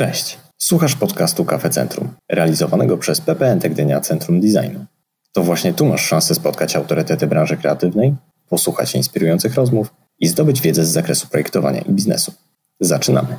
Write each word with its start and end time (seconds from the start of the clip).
Cześć. 0.00 0.38
Słuchasz 0.58 0.96
podcastu 0.96 1.44
Kafe 1.44 1.70
Centrum, 1.70 2.08
realizowanego 2.28 2.98
przez 2.98 3.20
PPN 3.20 3.58
Gdynia 3.58 4.00
Centrum 4.00 4.40
Designu. 4.40 4.84
To 5.32 5.42
właśnie 5.42 5.74
tu 5.74 5.86
masz 5.86 6.06
szansę 6.06 6.34
spotkać 6.34 6.76
autorytety 6.76 7.26
branży 7.26 7.56
kreatywnej, 7.56 8.14
posłuchać 8.48 8.94
inspirujących 8.94 9.54
rozmów 9.54 9.94
i 10.18 10.28
zdobyć 10.28 10.60
wiedzę 10.60 10.84
z 10.84 10.88
zakresu 10.88 11.28
projektowania 11.28 11.80
i 11.80 11.92
biznesu. 11.92 12.32
Zaczynamy. 12.80 13.36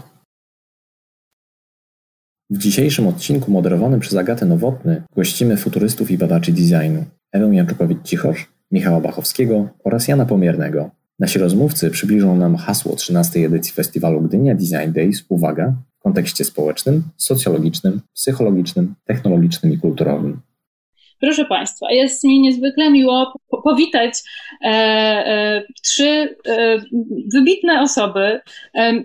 W 2.50 2.58
dzisiejszym 2.58 3.08
odcinku 3.08 3.52
moderowanym 3.52 4.00
przez 4.00 4.18
Agatę 4.18 4.46
Nowotny 4.46 5.04
gościmy 5.16 5.58
futurystów 5.58 6.12
i 6.12 6.18
badaczy 6.18 6.52
designu 6.52 7.06
Ewę 7.32 7.46
Janczukowicz-Cichosz, 7.46 8.46
Michała 8.72 9.02
Bachowskiego 9.02 9.70
oraz 9.84 10.08
Jana 10.08 10.26
Pomiernego. 10.26 10.90
Nasi 11.20 11.40
rozmówcy 11.40 11.90
przybliżą 11.90 12.36
nam 12.36 12.56
hasło 12.56 12.96
13. 12.96 13.46
edycji 13.46 13.74
festiwalu 13.74 14.22
Gdynia 14.22 14.56
Design 14.56 14.92
Days, 14.92 15.26
uwaga, 15.30 15.76
kontekście 16.04 16.46
społecznym, 16.46 17.04
socjologicznym, 17.18 18.02
psychologicznym, 18.14 18.96
technologicznym 19.06 19.74
i 19.74 19.78
kulturowym. 19.78 20.42
Proszę 21.22 21.46
Państwa, 21.46 21.92
jest 21.92 22.24
mi 22.24 22.42
niezwykle 22.42 22.92
miło 22.92 23.34
powitać 23.64 24.14
e, 24.62 24.68
e, 24.68 25.64
trzy 25.84 26.36
e, 26.48 26.78
wybitne 27.34 27.82
osoby, 27.82 28.40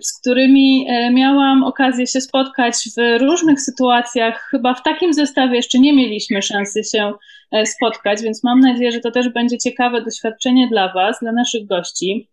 z 0.01 0.19
którymi 0.19 0.85
e, 0.89 1.11
miałam 1.11 1.63
okazję 1.63 2.07
się 2.07 2.21
spotkać 2.21 2.75
w 2.97 3.21
różnych 3.21 3.61
sytuacjach. 3.61 4.47
Chyba 4.51 4.73
w 4.73 4.83
takim 4.83 5.13
zestawie 5.13 5.55
jeszcze 5.55 5.79
nie 5.79 5.93
mieliśmy 5.93 6.41
szansy 6.41 6.83
się 6.83 7.13
e, 7.51 7.65
spotkać, 7.65 8.21
więc 8.21 8.43
mam 8.43 8.59
nadzieję, 8.59 8.91
że 8.91 8.99
to 8.99 9.11
też 9.11 9.29
będzie 9.29 9.57
ciekawe 9.57 10.01
doświadczenie 10.01 10.67
dla 10.67 10.93
Was, 10.93 11.19
dla 11.21 11.31
naszych 11.31 11.65
gości. 11.65 12.29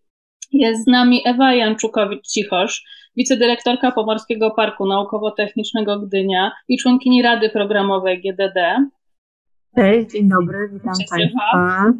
Jest 0.51 0.83
z 0.83 0.87
nami 0.87 1.21
Ewa 1.25 1.53
Janczukowicz-Cichosz, 1.53 2.83
wicedyrektorka 3.17 3.91
Pomorskiego 3.91 4.51
Parku 4.51 4.85
Naukowo-Technicznego 4.85 5.99
Gdynia 5.99 6.51
i 6.67 6.77
członkini 6.77 7.21
Rady 7.21 7.49
Programowej 7.49 8.21
GDD. 8.21 8.87
Cześć, 9.75 10.11
dzień 10.11 10.29
dobry, 10.29 10.69
witam 10.73 10.93
Państwa. 11.09 11.93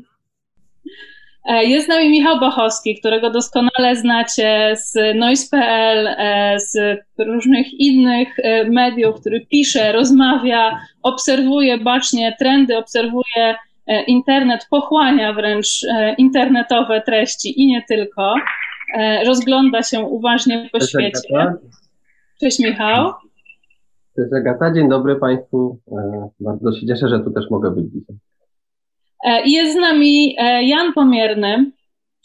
E, 1.45 1.66
jest 1.66 1.86
z 1.86 1.89
nami 1.89 2.09
Michał 2.09 2.39
Bochowski, 2.39 2.99
którego 2.99 3.30
doskonale 3.30 3.95
znacie 3.95 4.73
z 4.75 5.16
Noise.pl, 5.16 6.08
e, 6.08 6.59
z 6.59 6.99
różnych 7.17 7.73
innych 7.73 8.39
e, 8.39 8.69
mediów, 8.69 9.19
który 9.19 9.45
pisze, 9.45 9.91
rozmawia, 9.91 10.80
obserwuje 11.03 11.77
bacznie 11.77 12.36
trendy, 12.39 12.77
obserwuje 12.77 13.55
internet, 14.08 14.67
pochłania 14.69 15.33
wręcz 15.33 15.67
internetowe 16.17 17.02
treści 17.02 17.61
i 17.61 17.67
nie 17.67 17.83
tylko. 17.89 18.36
Rozgląda 19.25 19.83
się 19.83 19.99
uważnie 19.99 20.69
po 20.71 20.79
Cześć, 20.79 20.91
świecie. 20.91 21.19
Agata. 21.35 21.57
Cześć 22.39 22.59
Michał. 22.59 23.13
Cześć 24.15 24.33
Agata, 24.33 24.73
dzień 24.73 24.89
dobry 24.89 25.15
Państwu. 25.15 25.79
Bardzo 26.39 26.71
się 26.73 26.87
cieszę, 26.87 27.09
że 27.09 27.19
tu 27.19 27.31
też 27.31 27.49
mogę 27.49 27.71
być 27.71 27.85
dzisiaj. 27.85 28.15
E, 29.25 29.41
jest 29.45 29.73
z 29.73 29.75
nami 29.75 30.35
e, 30.39 30.63
Jan 30.63 30.93
Pomierny, 30.93 31.71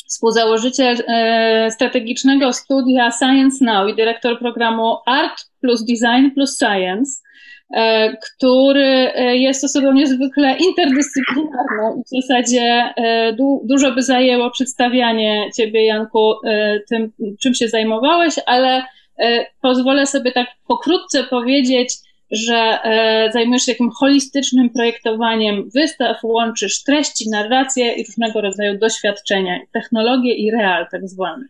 współzałożyciel 0.06 0.96
e, 1.08 1.70
strategicznego 1.70 2.52
studia 2.52 3.10
Science 3.10 3.64
Now 3.64 3.90
i 3.90 3.96
dyrektor 3.96 4.38
programu 4.38 4.96
Art 5.06 5.44
plus 5.60 5.84
Design 5.84 6.30
plus 6.34 6.58
Science, 6.58 7.22
który 8.22 9.12
jest 9.32 9.64
osobą 9.64 9.92
niezwykle 9.92 10.56
interdyscyplinarną 10.56 11.96
i 11.96 12.02
w 12.04 12.08
zasadzie 12.08 12.94
dużo 13.64 13.92
by 13.92 14.02
zajęło 14.02 14.50
przedstawianie 14.50 15.50
Ciebie, 15.56 15.86
Janku, 15.86 16.34
tym, 16.88 17.12
czym 17.42 17.54
się 17.54 17.68
zajmowałeś, 17.68 18.34
ale 18.46 18.82
pozwolę 19.62 20.06
sobie 20.06 20.32
tak 20.32 20.46
pokrótce 20.68 21.24
powiedzieć, 21.24 21.94
że 22.30 22.78
e, 22.84 23.32
zajmujesz 23.32 23.62
się 23.62 23.72
takim 23.72 23.90
holistycznym 23.90 24.70
projektowaniem 24.70 25.70
wystaw, 25.74 26.16
łączysz 26.22 26.82
treści, 26.82 27.30
narracje 27.30 27.92
i 27.92 28.04
różnego 28.04 28.40
rodzaju 28.40 28.78
doświadczenia, 28.78 29.58
technologie 29.72 30.34
i 30.34 30.50
real 30.50 30.86
tak 30.90 31.08
zwane. 31.08 31.44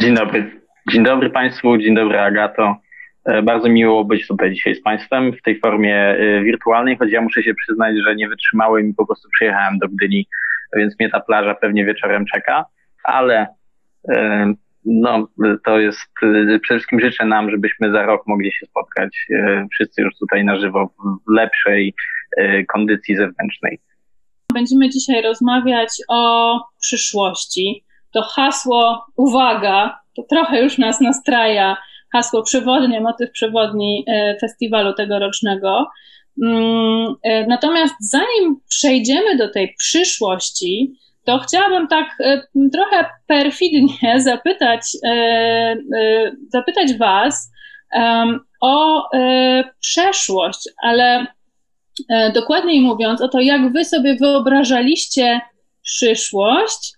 Dzień 0.00 0.14
dobry. 0.14 0.60
Dzień 0.92 1.04
dobry 1.04 1.30
Państwu, 1.30 1.78
dzień 1.78 1.94
dobry 1.94 2.20
Agato. 2.20 2.76
E, 3.24 3.42
bardzo 3.42 3.68
miło 3.68 4.04
być 4.04 4.26
tutaj 4.26 4.52
dzisiaj 4.52 4.74
z 4.74 4.82
Państwem 4.82 5.32
w 5.32 5.42
tej 5.42 5.60
formie 5.60 5.96
e, 5.96 6.42
wirtualnej, 6.42 6.96
choć 6.96 7.10
ja 7.12 7.20
muszę 7.20 7.42
się 7.42 7.54
przyznać, 7.54 7.96
że 8.04 8.16
nie 8.16 8.28
wytrzymałem 8.28 8.88
i 8.88 8.94
po 8.94 9.06
prostu 9.06 9.28
przyjechałem 9.34 9.78
do 9.78 9.88
Gdyni, 9.88 10.26
więc 10.76 10.98
mnie 10.98 11.10
ta 11.10 11.20
plaża 11.20 11.54
pewnie 11.54 11.84
wieczorem 11.84 12.24
czeka, 12.26 12.64
ale 13.04 13.46
no, 14.84 15.28
to 15.64 15.78
jest, 15.78 16.00
przede 16.62 16.76
wszystkim 16.76 17.00
życzę 17.00 17.24
nam, 17.24 17.50
żebyśmy 17.50 17.92
za 17.92 18.06
rok 18.06 18.26
mogli 18.26 18.52
się 18.52 18.66
spotkać 18.66 19.26
e, 19.30 19.66
wszyscy 19.72 20.02
już 20.02 20.18
tutaj 20.18 20.44
na 20.44 20.60
żywo 20.60 20.90
w 21.28 21.32
lepszej 21.32 21.94
e, 22.36 22.64
kondycji 22.64 23.16
zewnętrznej. 23.16 23.80
Będziemy 24.52 24.88
dzisiaj 24.88 25.22
rozmawiać 25.22 25.88
o 26.08 26.54
przyszłości. 26.80 27.84
To 28.12 28.22
hasło, 28.22 29.06
uwaga, 29.16 29.98
to 30.16 30.22
trochę 30.22 30.62
już 30.62 30.78
nas 30.78 31.00
nastraja, 31.00 31.76
hasło 32.12 32.42
przewodnie, 32.42 33.00
motyw 33.00 33.30
przewodni 33.30 34.04
e, 34.06 34.36
festiwalu 34.40 34.94
tegorocznego. 34.94 35.86
Mm, 36.42 37.14
natomiast 37.48 37.94
zanim 38.00 38.60
przejdziemy 38.68 39.36
do 39.36 39.48
tej 39.48 39.74
przyszłości, 39.78 40.94
to 41.24 41.38
chciałabym 41.38 41.88
tak 41.88 42.06
e, 42.20 42.42
trochę 42.72 43.04
perfidnie 43.26 44.20
zapytać, 44.30 44.80
e, 45.04 45.08
e, 45.08 45.76
zapytać 46.48 46.94
Was 46.98 47.50
o 48.60 49.08
przeszłość, 49.80 50.68
ale 50.82 51.26
dokładniej 52.34 52.80
mówiąc 52.80 53.20
o 53.20 53.28
to, 53.28 53.40
jak 53.40 53.72
Wy 53.72 53.84
sobie 53.84 54.16
wyobrażaliście 54.16 55.40
przyszłość 55.82 56.92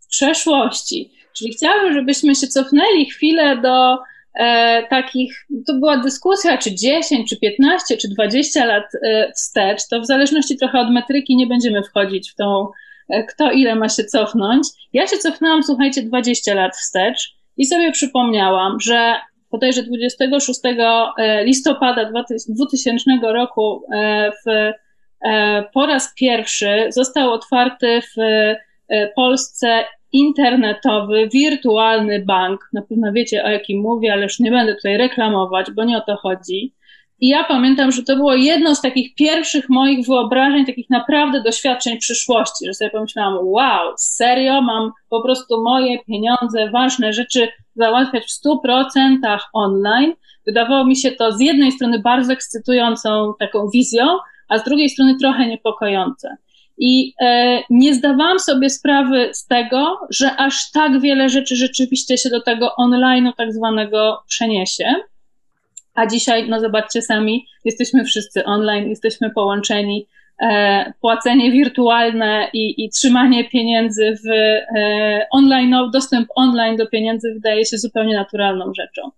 w 0.00 0.08
przeszłości. 0.08 1.12
Czyli 1.36 1.52
chciałabym, 1.52 1.92
żebyśmy 1.94 2.34
się 2.34 2.46
cofnęli 2.46 3.06
chwilę 3.10 3.56
do 3.56 3.98
e, 4.38 4.86
takich, 4.90 5.46
to 5.66 5.74
była 5.74 5.96
dyskusja, 5.96 6.58
czy 6.58 6.74
10, 6.74 7.30
czy 7.30 7.36
15, 7.36 7.96
czy 7.96 8.08
20 8.08 8.64
lat 8.64 8.84
e, 9.02 9.32
wstecz, 9.32 9.88
to 9.90 10.00
w 10.00 10.06
zależności 10.06 10.56
trochę 10.56 10.78
od 10.80 10.90
metryki 10.90 11.36
nie 11.36 11.46
będziemy 11.46 11.82
wchodzić 11.82 12.30
w 12.30 12.34
tą 12.34 12.68
E, 13.08 13.24
kto 13.24 13.50
ile 13.50 13.74
ma 13.74 13.88
się 13.88 14.04
cofnąć. 14.04 14.68
Ja 14.92 15.06
się 15.06 15.18
cofnęłam, 15.18 15.62
słuchajcie, 15.62 16.02
20 16.02 16.54
lat 16.54 16.76
wstecz 16.76 17.34
i 17.56 17.66
sobie 17.66 17.92
przypomniałam, 17.92 18.80
że 18.80 19.14
bodajże 19.50 19.82
26 19.82 20.60
e, 20.64 21.44
listopada 21.44 22.10
2000 22.48 23.10
roku 23.22 23.82
e, 23.94 24.30
w, 24.46 24.72
po 25.74 25.86
raz 25.86 26.14
pierwszy 26.14 26.86
został 26.88 27.32
otwarty 27.32 28.00
w 28.00 28.20
Polsce 29.16 29.84
internetowy, 30.12 31.28
wirtualny 31.32 32.24
bank. 32.24 32.68
Na 32.72 32.82
pewno 32.82 33.12
wiecie 33.12 33.44
o 33.44 33.48
jakim 33.48 33.80
mówię, 33.80 34.12
ale 34.12 34.22
już 34.22 34.40
nie 34.40 34.50
będę 34.50 34.74
tutaj 34.74 34.96
reklamować, 34.96 35.66
bo 35.76 35.84
nie 35.84 35.98
o 35.98 36.00
to 36.00 36.16
chodzi. 36.16 36.74
I 37.20 37.28
ja 37.28 37.44
pamiętam, 37.44 37.92
że 37.92 38.02
to 38.02 38.16
było 38.16 38.34
jedno 38.34 38.74
z 38.74 38.80
takich 38.80 39.14
pierwszych 39.14 39.68
moich 39.68 40.06
wyobrażeń, 40.06 40.66
takich 40.66 40.90
naprawdę 40.90 41.42
doświadczeń 41.42 41.98
przyszłości, 41.98 42.66
że 42.66 42.74
sobie 42.74 42.90
pomyślałam, 42.90 43.38
wow, 43.42 43.92
serio, 43.96 44.62
mam 44.62 44.92
po 45.10 45.22
prostu 45.22 45.62
moje 45.62 45.98
pieniądze, 45.98 46.70
ważne 46.70 47.12
rzeczy 47.12 47.48
załatwiać 47.74 48.24
w 48.24 48.46
100% 48.66 49.38
online. 49.52 50.12
Wydawało 50.46 50.84
mi 50.84 50.96
się 50.96 51.10
to 51.10 51.32
z 51.32 51.40
jednej 51.40 51.72
strony 51.72 51.98
bardzo 51.98 52.32
ekscytującą 52.32 53.32
taką 53.38 53.68
wizją, 53.70 54.04
a 54.48 54.58
z 54.58 54.64
drugiej 54.64 54.88
strony 54.88 55.16
trochę 55.20 55.46
niepokojące. 55.46 56.36
I 56.78 57.14
e, 57.20 57.62
nie 57.70 57.94
zdawałam 57.94 58.38
sobie 58.38 58.70
sprawy 58.70 59.30
z 59.32 59.46
tego, 59.46 59.98
że 60.10 60.36
aż 60.36 60.70
tak 60.70 61.00
wiele 61.00 61.28
rzeczy 61.28 61.56
rzeczywiście 61.56 62.18
się 62.18 62.30
do 62.30 62.42
tego 62.42 62.72
online'u 62.78 63.32
tak 63.36 63.52
zwanego 63.52 64.22
przeniesie. 64.28 64.94
A 65.94 66.06
dzisiaj, 66.06 66.48
no 66.48 66.60
zobaczcie 66.60 67.02
sami, 67.02 67.46
jesteśmy 67.64 68.04
wszyscy 68.04 68.44
online, 68.44 68.88
jesteśmy 68.88 69.30
połączeni. 69.30 70.06
E, 70.42 70.92
płacenie 71.00 71.52
wirtualne 71.52 72.50
i, 72.52 72.84
i 72.84 72.90
trzymanie 72.90 73.48
pieniędzy 73.48 74.16
w 74.24 74.30
e, 74.30 75.26
online, 75.30 75.74
dostęp 75.92 76.28
online 76.34 76.76
do 76.76 76.86
pieniędzy 76.86 77.34
wydaje 77.34 77.66
się 77.66 77.78
zupełnie 77.78 78.16
naturalną 78.16 78.72
rzeczą. 78.74 79.10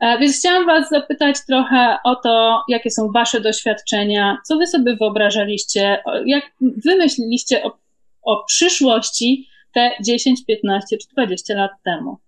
E, 0.00 0.18
więc 0.18 0.38
chciałam 0.38 0.66
Was 0.66 0.88
zapytać 0.90 1.36
trochę 1.46 1.96
o 2.04 2.16
to, 2.16 2.62
jakie 2.68 2.90
są 2.90 3.10
Wasze 3.12 3.40
doświadczenia, 3.40 4.38
co 4.44 4.56
Wy 4.56 4.66
sobie 4.66 4.96
wyobrażaliście, 4.96 6.02
jak 6.26 6.44
wymyśliliście 6.60 7.62
o, 7.62 7.78
o 8.22 8.44
przyszłości 8.44 9.48
te 9.74 9.90
10, 10.00 10.46
15 10.46 10.98
czy 10.98 11.08
20 11.12 11.54
lat 11.54 11.70
temu. 11.84 12.18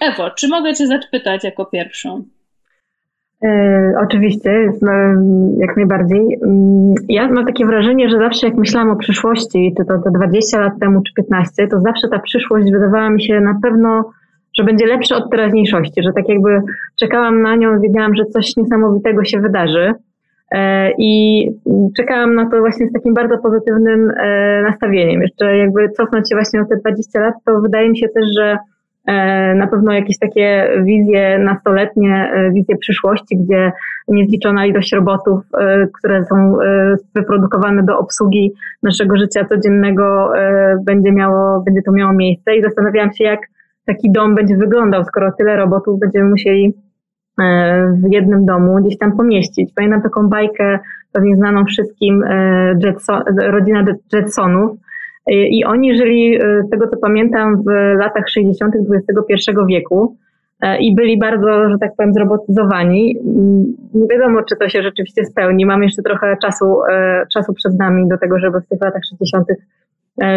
Ewo, 0.00 0.30
czy 0.30 0.48
mogę 0.48 0.74
Cię 0.74 0.86
zapytać 0.86 1.44
jako 1.44 1.66
pierwszą? 1.66 2.24
E, 3.44 3.92
oczywiście, 4.02 4.72
jak 5.58 5.76
najbardziej. 5.76 6.38
Mm, 6.42 6.94
ja 7.08 7.28
mam 7.28 7.46
takie 7.46 7.66
wrażenie, 7.66 8.08
że 8.08 8.18
zawsze 8.18 8.46
jak 8.46 8.56
myślałam 8.56 8.90
o 8.90 8.96
przyszłości, 8.96 9.74
czy 9.78 9.84
to, 9.84 9.98
to 9.98 10.10
20 10.10 10.60
lat 10.60 10.72
temu, 10.80 11.02
czy 11.02 11.14
15, 11.14 11.68
to 11.68 11.80
zawsze 11.80 12.08
ta 12.08 12.18
przyszłość 12.18 12.72
wydawała 12.72 13.10
mi 13.10 13.22
się 13.22 13.40
na 13.40 13.58
pewno 13.62 14.10
że 14.58 14.64
będzie 14.64 14.86
lepsze 14.86 15.16
od 15.16 15.30
teraźniejszości, 15.30 16.02
że 16.02 16.12
tak 16.12 16.28
jakby 16.28 16.62
czekałam 17.00 17.42
na 17.42 17.56
nią, 17.56 17.80
wiedziałam, 17.80 18.14
że 18.14 18.24
coś 18.24 18.56
niesamowitego 18.56 19.24
się 19.24 19.40
wydarzy. 19.40 19.94
E, 20.52 20.90
I 20.98 21.46
czekałam 21.96 22.34
na 22.34 22.50
to 22.50 22.58
właśnie 22.58 22.86
z 22.86 22.92
takim 22.92 23.14
bardzo 23.14 23.38
pozytywnym 23.38 24.10
e, 24.10 24.62
nastawieniem. 24.62 25.22
Jeszcze 25.22 25.56
jakby 25.56 25.90
cofnąć 25.90 26.28
się 26.28 26.36
właśnie 26.36 26.60
o 26.60 26.64
te 26.64 26.76
20 26.76 27.20
lat, 27.20 27.34
to 27.44 27.60
wydaje 27.60 27.90
mi 27.90 27.98
się 27.98 28.08
też, 28.08 28.24
że 28.38 28.58
na 29.54 29.66
pewno 29.70 29.92
jakieś 29.92 30.18
takie 30.18 30.68
wizje 30.82 31.38
nastoletnie, 31.38 32.32
wizje 32.52 32.76
przyszłości, 32.76 33.36
gdzie 33.36 33.72
niezliczona 34.08 34.66
ilość 34.66 34.92
robotów, 34.92 35.40
które 35.98 36.24
są 36.24 36.56
wyprodukowane 37.14 37.82
do 37.82 37.98
obsługi 37.98 38.52
naszego 38.82 39.16
życia 39.16 39.44
codziennego 39.44 40.32
będzie 40.84 41.12
miało, 41.12 41.60
będzie 41.60 41.82
to 41.82 41.92
miało 41.92 42.12
miejsce 42.12 42.56
i 42.56 42.62
zastanawiałam 42.62 43.12
się, 43.12 43.24
jak 43.24 43.40
taki 43.86 44.12
dom 44.12 44.34
będzie 44.34 44.56
wyglądał, 44.56 45.04
skoro 45.04 45.32
tyle 45.32 45.56
robotów 45.56 46.00
będziemy 46.00 46.30
musieli 46.30 46.74
E, 47.40 47.92
w 47.92 48.12
jednym 48.12 48.46
domu 48.46 48.76
gdzieś 48.82 48.98
tam 48.98 49.16
pomieścić. 49.16 49.72
Pamiętam 49.74 50.02
taką 50.02 50.28
bajkę, 50.28 50.78
pewnie 51.12 51.36
znaną 51.36 51.64
wszystkim, 51.64 52.22
e, 52.22 52.74
Jetson, 52.84 53.22
rodzina 53.38 53.84
Jetsonów. 54.12 54.76
E, 55.26 55.32
I 55.34 55.64
oni 55.64 55.96
żyli, 55.96 56.38
z 56.66 56.70
tego 56.70 56.88
co 56.88 56.96
pamiętam, 56.96 57.62
w 57.62 57.98
latach 57.98 58.28
60. 58.28 58.74
XXI 58.74 59.50
wieku 59.68 60.16
i 60.80 60.94
byli 60.94 61.18
bardzo, 61.18 61.70
że 61.70 61.78
tak 61.80 61.90
powiem, 61.96 62.14
zrobotyzowani. 62.14 63.18
Mm, 63.24 63.64
nie 63.94 64.06
wiadomo, 64.08 64.42
czy 64.42 64.56
to 64.56 64.68
się 64.68 64.82
rzeczywiście 64.82 65.24
spełni. 65.24 65.66
Mam 65.66 65.82
jeszcze 65.82 66.02
trochę 66.02 66.36
czasu, 66.42 66.80
czasu 67.32 67.54
przed 67.54 67.78
nami 67.78 68.08
do 68.08 68.18
tego, 68.18 68.38
żeby 68.38 68.60
w 68.60 68.66
tych 68.66 68.80
latach 68.80 69.02
60. 69.10 69.46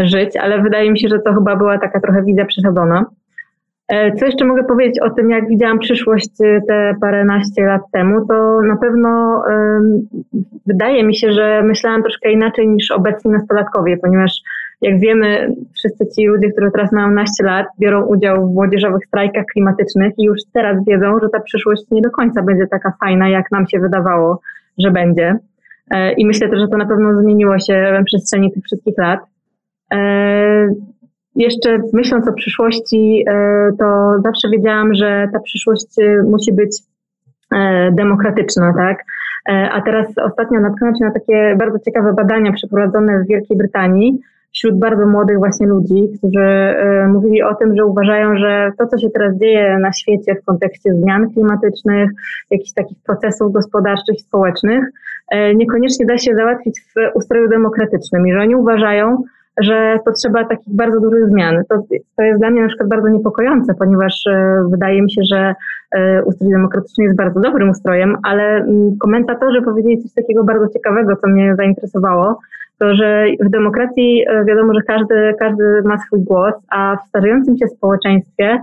żyć, 0.04 0.38
ale 0.38 0.62
wydaje 0.62 0.92
mi 0.92 1.00
się, 1.00 1.08
że 1.08 1.20
to 1.20 1.34
chyba 1.34 1.56
była 1.56 1.78
taka 1.78 2.00
trochę 2.00 2.24
wizja 2.24 2.46
przesadzona. 2.46 3.06
E, 3.88 4.16
co 4.16 4.26
jeszcze 4.26 4.46
mogę 4.46 4.64
powiedzieć 4.64 5.00
o 5.00 5.10
tym, 5.10 5.30
jak 5.30 5.48
widziałam 5.48 5.80
przyszłość 5.80 6.42
e, 6.44 6.62
te 6.68 6.96
paręnaście 7.02 7.66
lat 7.66 7.82
temu, 7.92 8.28
to 8.28 8.62
na 8.62 8.78
pewno 8.78 9.44
wydaje 10.66 11.04
mi 11.04 11.16
się, 11.16 11.32
że 11.32 11.64
myślałam 11.64 12.04
troszkę 12.04 12.32
inaczej 12.32 12.68
niż 12.68 12.92
obecni 12.92 13.32
nastolatkowie, 13.32 13.98
ponieważ 13.98 14.32
jak 14.82 15.00
wiemy, 15.00 15.56
wszyscy 15.76 16.06
ci 16.16 16.28
ludzie, 16.28 16.52
którzy 16.52 16.72
teraz 16.72 16.92
mają 16.92 17.12
naście 17.12 17.44
lat, 17.44 17.66
biorą 17.80 18.06
udział 18.06 18.50
w 18.50 18.54
młodzieżowych 18.54 19.06
strajkach 19.08 19.46
klimatycznych 19.46 20.14
i 20.18 20.24
już 20.24 20.40
teraz 20.54 20.86
wiedzą, 20.88 21.20
że 21.22 21.30
ta 21.30 21.40
przyszłość 21.40 21.84
nie 21.92 22.02
do 22.02 22.10
końca 22.10 22.42
będzie 22.44 22.68
taka 22.68 22.94
fajna, 23.00 23.30
jak 23.30 23.52
nam 23.52 23.68
się 23.68 23.80
wydawało, 23.80 24.42
że 24.78 24.92
będzie. 24.92 25.36
E, 25.92 26.14
I 26.14 26.26
myślę 26.26 26.50
też, 26.50 26.60
że 26.60 26.68
to 26.68 26.78
na 26.78 26.86
pewno 26.86 27.22
zmieniło 27.22 27.60
się 27.60 28.00
w 28.02 28.06
przestrzeni 28.06 28.52
tych 28.54 28.64
wszystkich 28.64 28.98
lat 28.98 29.20
jeszcze 31.38 31.78
myśląc 31.94 32.28
o 32.28 32.34
przyszłości, 32.34 33.24
e, 33.30 33.70
to 33.80 34.16
zawsze 34.26 34.50
wiedziałam, 34.50 34.94
że 34.94 35.28
ta 35.34 35.40
przyszłość 35.40 36.00
e, 36.00 36.24
musi 36.24 36.54
być 36.54 36.78
e, 37.56 37.92
demokratyczna, 37.92 38.74
tak? 38.74 39.04
A 39.72 39.82
teraz 39.82 40.08
ostatnio 40.18 40.60
natknąłem 40.60 40.96
się 40.96 41.06
na 41.06 41.12
takie 41.12 41.56
bardzo 41.60 41.80
ciekawe 41.80 42.14
badania 42.14 42.52
przeprowadzone 42.52 43.24
w 43.24 43.28
Wielkiej 43.28 43.58
Brytanii 43.58 44.20
wśród 44.58 44.80
bardzo 44.80 45.06
młodych 45.06 45.38
właśnie 45.38 45.68
ludzi, 45.68 46.10
którzy 46.18 46.76
mówili 47.08 47.44
o 47.44 47.56
tym, 47.56 47.76
że 47.78 47.86
uważają, 47.86 48.38
że 48.38 48.72
to, 48.78 48.88
co 48.88 48.98
się 48.98 49.10
teraz 49.10 49.38
dzieje 49.38 49.80
na 49.80 49.92
świecie 49.92 50.36
w 50.36 50.46
kontekście 50.46 50.94
zmian 50.94 51.30
klimatycznych, 51.34 52.10
jakichś 52.52 52.72
takich 52.74 52.98
procesów 53.06 53.52
gospodarczych 53.52 54.16
i 54.18 54.22
społecznych, 54.22 54.84
niekoniecznie 55.56 56.06
da 56.06 56.18
się 56.18 56.36
załatwić 56.36 56.80
w 56.80 57.16
ustroju 57.16 57.50
demokratycznym 57.50 58.28
i 58.28 58.34
że 58.34 58.40
oni 58.40 58.56
uważają, 58.56 59.24
że 59.62 60.00
potrzeba 60.06 60.46
takich 60.46 60.76
bardzo 60.76 61.00
dużych 61.00 61.30
zmian. 61.30 61.64
To, 61.70 61.84
to 62.16 62.24
jest 62.24 62.40
dla 62.40 62.50
mnie 62.50 62.62
na 62.62 62.68
przykład 62.68 62.90
bardzo 62.90 63.08
niepokojące, 63.08 63.74
ponieważ 63.74 64.14
e, 64.28 64.64
wydaje 64.70 65.02
mi 65.02 65.12
się, 65.12 65.22
że 65.32 65.56
e, 65.92 66.24
ustrój 66.24 66.52
demokratyczny 66.52 67.04
jest 67.04 67.18
bardzo 67.18 67.40
dobrym 67.40 67.70
ustrojem, 67.70 68.18
ale 68.24 68.44
mm, 68.44 68.98
komentatorzy 68.98 69.62
powiedzieli 69.62 70.04
coś 70.04 70.14
takiego 70.14 70.44
bardzo 70.44 70.68
ciekawego, 70.68 71.16
co 71.16 71.28
mnie 71.28 71.56
zainteresowało, 71.56 72.40
to 72.80 72.96
że 72.96 73.26
w 73.40 73.50
demokracji 73.50 74.26
e, 74.28 74.46
wiadomo, 74.46 74.74
że 74.74 74.82
każdy, 74.82 75.34
każdy 75.40 75.82
ma 75.86 75.98
swój 75.98 76.20
głos, 76.24 76.54
a 76.70 76.96
w 76.96 77.08
starzejącym 77.08 77.58
się 77.58 77.68
społeczeństwie 77.68 78.60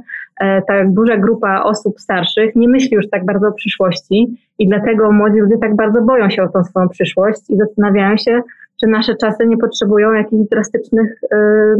ta 0.68 0.84
duża 0.84 1.16
grupa 1.16 1.62
osób 1.62 2.00
starszych 2.00 2.56
nie 2.56 2.68
myśli 2.68 2.96
już 2.96 3.10
tak 3.10 3.24
bardzo 3.24 3.48
o 3.48 3.52
przyszłości 3.52 4.36
i 4.58 4.68
dlatego 4.68 5.12
młodzi 5.12 5.38
ludzie 5.38 5.58
tak 5.58 5.76
bardzo 5.76 6.02
boją 6.02 6.30
się 6.30 6.42
o 6.42 6.48
tą 6.48 6.64
swoją 6.64 6.88
przyszłość 6.88 7.50
i 7.50 7.56
zastanawiają 7.56 8.16
się, 8.16 8.40
czy 8.80 8.86
nasze 8.86 9.16
czasy 9.16 9.46
nie 9.46 9.56
potrzebują 9.56 10.12
jakichś 10.12 10.48
drastycznych, 10.50 11.22
y, 11.22 11.36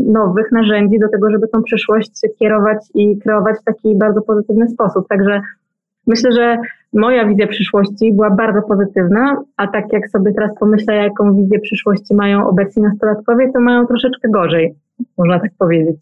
nowych 0.06 0.52
narzędzi 0.52 0.98
do 0.98 1.08
tego, 1.08 1.30
żeby 1.30 1.48
tą 1.48 1.62
przyszłość 1.62 2.10
kierować 2.38 2.78
i 2.94 3.18
kreować 3.18 3.56
w 3.60 3.64
taki 3.64 3.96
bardzo 3.96 4.22
pozytywny 4.22 4.68
sposób. 4.68 5.08
Także 5.08 5.40
myślę, 6.06 6.32
że 6.32 6.56
moja 6.92 7.28
wizja 7.28 7.46
przyszłości 7.46 8.12
była 8.12 8.30
bardzo 8.30 8.62
pozytywna, 8.62 9.42
a 9.56 9.66
tak 9.66 9.92
jak 9.92 10.08
sobie 10.08 10.32
teraz 10.32 10.50
pomyślę, 10.60 10.94
jaką 10.94 11.36
wizję 11.36 11.60
przyszłości 11.60 12.14
mają 12.14 12.48
obecni 12.48 12.82
nastolatkowie, 12.82 13.52
to 13.52 13.60
mają 13.60 13.86
troszeczkę 13.86 14.28
gorzej, 14.28 14.74
można 15.18 15.40
tak 15.40 15.50
powiedzieć. 15.58 15.96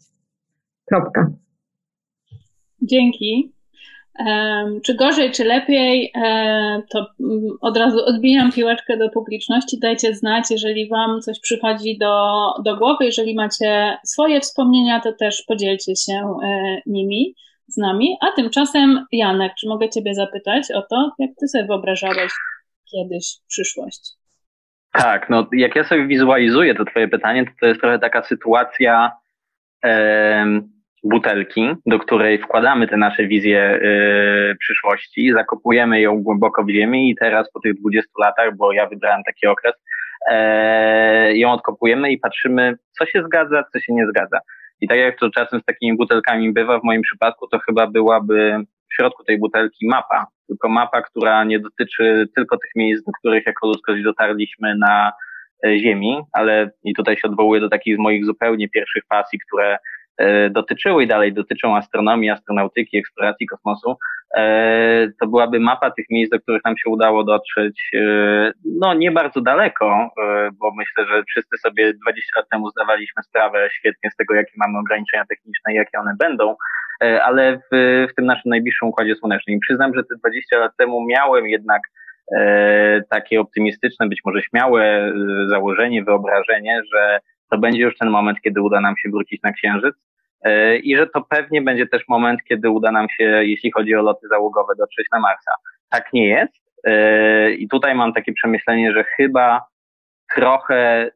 Kropka. 0.85 1.31
Dzięki. 2.81 3.53
Czy 4.83 4.95
gorzej, 4.95 5.31
czy 5.31 5.43
lepiej, 5.43 6.11
to 6.89 6.99
mm, 7.19 7.41
od 7.61 7.77
razu 7.77 7.97
odbijam 8.05 8.51
piłeczkę 8.51 8.97
do 8.97 9.09
publiczności. 9.09 9.79
Dajcie 9.79 10.15
znać, 10.15 10.51
jeżeli 10.51 10.89
Wam 10.89 11.21
coś 11.21 11.39
przychodzi 11.39 11.97
do, 11.97 12.15
do 12.65 12.77
głowy. 12.77 13.05
Jeżeli 13.05 13.35
macie 13.35 13.97
swoje 14.05 14.41
wspomnienia, 14.41 14.99
to 14.99 15.13
też 15.13 15.43
podzielcie 15.47 15.95
się 15.95 16.37
e, 16.43 16.81
nimi 16.85 17.35
z 17.67 17.77
nami. 17.77 18.17
A 18.21 18.35
tymczasem, 18.35 19.05
Janek, 19.11 19.53
czy 19.59 19.67
mogę 19.67 19.89
Ciebie 19.89 20.13
zapytać 20.15 20.71
o 20.71 20.81
to, 20.81 21.11
jak 21.19 21.29
Ty 21.39 21.47
sobie 21.47 21.65
wyobrażałeś 21.65 22.31
kiedyś 22.91 23.25
przyszłość? 23.47 24.01
Tak, 24.91 25.29
no 25.29 25.47
jak 25.53 25.75
ja 25.75 25.83
sobie 25.83 26.07
wizualizuję 26.07 26.75
to 26.75 26.85
Twoje 26.85 27.07
pytanie, 27.07 27.45
to 27.45 27.51
to 27.61 27.67
jest 27.67 27.81
trochę 27.81 27.99
taka 27.99 28.23
sytuacja 28.23 29.11
butelki, 31.03 31.69
do 31.85 31.99
której 31.99 32.41
wkładamy 32.41 32.87
te 32.87 32.97
nasze 32.97 33.27
wizje 33.27 33.75
y, 33.75 34.55
przyszłości, 34.59 35.33
zakopujemy 35.33 36.01
ją 36.01 36.23
głęboko 36.23 36.63
w 36.63 36.69
ziemi 36.69 37.09
i 37.09 37.15
teraz 37.15 37.51
po 37.51 37.59
tych 37.59 37.79
20 37.79 38.11
latach, 38.19 38.55
bo 38.57 38.73
ja 38.73 38.87
wybrałem 38.87 39.23
taki 39.23 39.47
okres, 39.47 39.73
e, 40.29 41.37
ją 41.37 41.51
odkopujemy 41.51 42.11
i 42.11 42.17
patrzymy, 42.17 42.75
co 42.99 43.05
się 43.05 43.23
zgadza, 43.23 43.63
co 43.73 43.79
się 43.79 43.93
nie 43.93 44.07
zgadza. 44.07 44.39
I 44.81 44.87
tak 44.87 44.97
jak 44.97 45.19
to 45.19 45.29
czasem 45.29 45.59
z 45.59 45.65
takimi 45.65 45.97
butelkami 45.97 46.53
bywa, 46.53 46.79
w 46.79 46.83
moim 46.83 47.01
przypadku 47.01 47.47
to 47.47 47.59
chyba 47.59 47.87
byłaby 47.87 48.65
w 48.91 48.95
środku 48.95 49.23
tej 49.23 49.39
butelki 49.39 49.87
mapa, 49.87 50.27
tylko 50.47 50.69
mapa, 50.69 51.01
która 51.01 51.43
nie 51.43 51.59
dotyczy 51.59 52.25
tylko 52.35 52.57
tych 52.57 52.71
miejsc, 52.75 53.05
do 53.05 53.11
których 53.19 53.45
jako 53.45 53.67
ludzkość 53.67 54.03
dotarliśmy 54.03 54.75
na 54.77 55.11
e, 55.65 55.79
Ziemi, 55.79 56.21
ale 56.31 56.71
i 56.83 56.93
tutaj 56.93 57.15
się 57.15 57.27
odwołuję 57.27 57.61
do 57.61 57.69
takich 57.69 57.97
moich 57.97 58.25
zupełnie 58.25 58.69
pierwszych 58.69 59.03
pasji, 59.09 59.39
które 59.47 59.77
dotyczyły 60.51 61.03
i 61.03 61.07
dalej 61.07 61.33
dotyczą 61.33 61.77
astronomii, 61.77 62.29
astronautyki, 62.29 62.97
eksploracji 62.97 63.47
kosmosu, 63.47 63.97
e, 64.37 65.07
to 65.19 65.27
byłaby 65.27 65.59
mapa 65.59 65.91
tych 65.91 66.05
miejsc, 66.09 66.31
do 66.31 66.39
których 66.39 66.63
nam 66.65 66.77
się 66.77 66.89
udało 66.89 67.23
dotrzeć, 67.23 67.89
e, 67.95 68.51
no 68.65 68.93
nie 68.93 69.11
bardzo 69.11 69.41
daleko, 69.41 70.09
bo 70.59 70.71
myślę, 70.75 71.05
że 71.05 71.23
wszyscy 71.23 71.57
sobie 71.57 71.93
20 71.93 72.39
lat 72.39 72.49
temu 72.49 72.69
zdawaliśmy 72.69 73.23
sprawę 73.23 73.69
świetnie 73.71 74.11
z 74.11 74.15
tego, 74.15 74.33
jakie 74.33 74.51
mamy 74.57 74.79
ograniczenia 74.79 75.25
techniczne 75.29 75.73
i 75.73 75.75
jakie 75.75 75.99
one 75.99 76.13
będą, 76.19 76.55
ale 76.99 77.57
w, 77.57 78.07
w 78.11 78.15
tym 78.15 78.25
naszym 78.25 78.49
najbliższym 78.49 78.87
Układzie 78.87 79.15
Słonecznym. 79.15 79.55
I 79.55 79.59
przyznam, 79.59 79.93
że 79.95 80.03
te 80.03 80.15
20 80.15 80.57
lat 80.57 80.71
temu 80.77 81.05
miałem 81.05 81.47
jednak 81.47 81.81
takie 83.09 83.41
optymistyczne, 83.41 84.07
być 84.07 84.19
może 84.25 84.41
śmiałe 84.41 85.13
założenie, 85.47 86.03
wyobrażenie, 86.03 86.81
że 86.93 87.19
to 87.53 87.57
będzie 87.57 87.81
już 87.81 87.97
ten 87.97 88.09
moment, 88.09 88.41
kiedy 88.41 88.61
uda 88.61 88.81
nam 88.81 88.97
się 88.97 89.09
wrócić 89.09 89.41
na 89.41 89.51
Księżyc 89.51 89.95
e, 90.43 90.77
i 90.77 90.97
że 90.97 91.07
to 91.07 91.21
pewnie 91.29 91.61
będzie 91.61 91.87
też 91.87 92.01
moment, 92.07 92.39
kiedy 92.49 92.69
uda 92.69 92.91
nam 92.91 93.07
się, 93.09 93.23
jeśli 93.23 93.71
chodzi 93.71 93.95
o 93.95 94.01
loty 94.01 94.27
załogowe, 94.27 94.73
dotrzeć 94.77 95.07
na 95.11 95.19
Marsa. 95.19 95.51
Tak 95.89 96.13
nie 96.13 96.27
jest 96.27 96.53
e, 96.83 97.51
i 97.51 97.67
tutaj 97.67 97.95
mam 97.95 98.13
takie 98.13 98.33
przemyślenie, 98.33 98.93
że 98.93 99.03
chyba 99.03 99.61
trochę 100.35 100.75
e, 100.75 101.11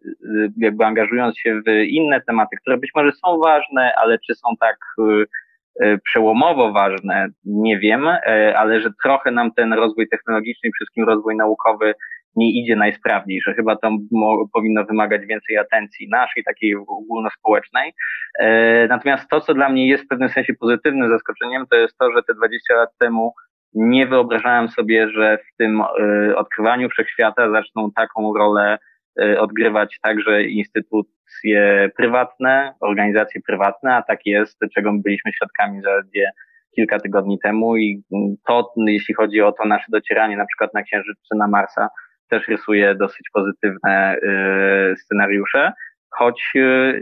jakby 0.57 0.85
angażując 0.85 1.39
się 1.39 1.61
w 1.67 1.69
inne 1.87 2.21
tematy, 2.21 2.57
które 2.61 2.77
być 2.77 2.91
może 2.95 3.11
są 3.11 3.37
ważne, 3.37 3.93
ale 3.95 4.17
czy 4.27 4.35
są 4.35 4.49
tak 4.59 4.77
przełomowo 6.03 6.71
ważne, 6.71 7.27
nie 7.45 7.79
wiem, 7.79 8.07
ale 8.55 8.81
że 8.81 8.89
trochę 9.03 9.31
nam 9.31 9.51
ten 9.53 9.73
rozwój 9.73 10.09
technologiczny 10.09 10.69
i 10.69 10.73
wszystkim 10.73 11.05
rozwój 11.05 11.35
naukowy 11.35 11.93
nie 12.35 12.61
idzie 12.61 12.75
najsprawniej, 12.75 13.41
że 13.41 13.53
chyba 13.53 13.75
to 13.75 13.89
powinno 14.53 14.85
wymagać 14.85 15.25
więcej 15.25 15.57
atencji 15.57 16.09
naszej, 16.09 16.43
takiej 16.43 16.75
ogólnospołecznej. 16.75 17.93
E, 18.39 18.87
natomiast 18.87 19.29
to, 19.29 19.41
co 19.41 19.53
dla 19.53 19.69
mnie 19.69 19.87
jest 19.87 20.03
w 20.03 20.07
pewnym 20.07 20.29
sensie 20.29 20.53
pozytywnym 20.53 21.09
zaskoczeniem, 21.09 21.65
to 21.71 21.77
jest 21.77 21.97
to, 21.97 22.11
że 22.11 22.23
te 22.23 22.33
20 22.33 22.75
lat 22.75 22.89
temu 22.99 23.33
nie 23.73 24.07
wyobrażałem 24.07 24.69
sobie, 24.69 25.09
że 25.09 25.37
w 25.37 25.57
tym 25.57 25.81
e, 25.81 26.35
odkrywaniu 26.35 26.89
wszechświata 26.89 27.51
zaczną 27.51 27.91
taką 27.95 28.33
rolę 28.33 28.77
e, 29.21 29.39
odgrywać 29.39 29.97
także 30.01 30.43
instytucje 30.43 31.89
prywatne, 31.97 32.73
organizacje 32.79 33.41
prywatne, 33.47 33.95
a 33.95 34.01
tak 34.01 34.19
jest, 34.25 34.59
czego 34.75 34.93
my 34.93 35.01
byliśmy 35.01 35.33
świadkami 35.33 35.81
zaledwie 35.81 36.31
kilka 36.75 36.99
tygodni 36.99 37.39
temu 37.39 37.77
i 37.77 38.03
to, 38.47 38.73
jeśli 38.77 39.13
chodzi 39.15 39.41
o 39.41 39.51
to 39.51 39.65
nasze 39.65 39.85
docieranie 39.89 40.37
na 40.37 40.45
przykład 40.45 40.73
na 40.73 40.83
Księżyc 40.83 41.17
czy 41.29 41.37
na 41.37 41.47
Marsa, 41.47 41.89
też 42.29 42.47
rysuje 42.47 42.95
dosyć 42.95 43.29
pozytywne 43.33 44.17
scenariusze, 44.97 45.73
choć 46.09 46.53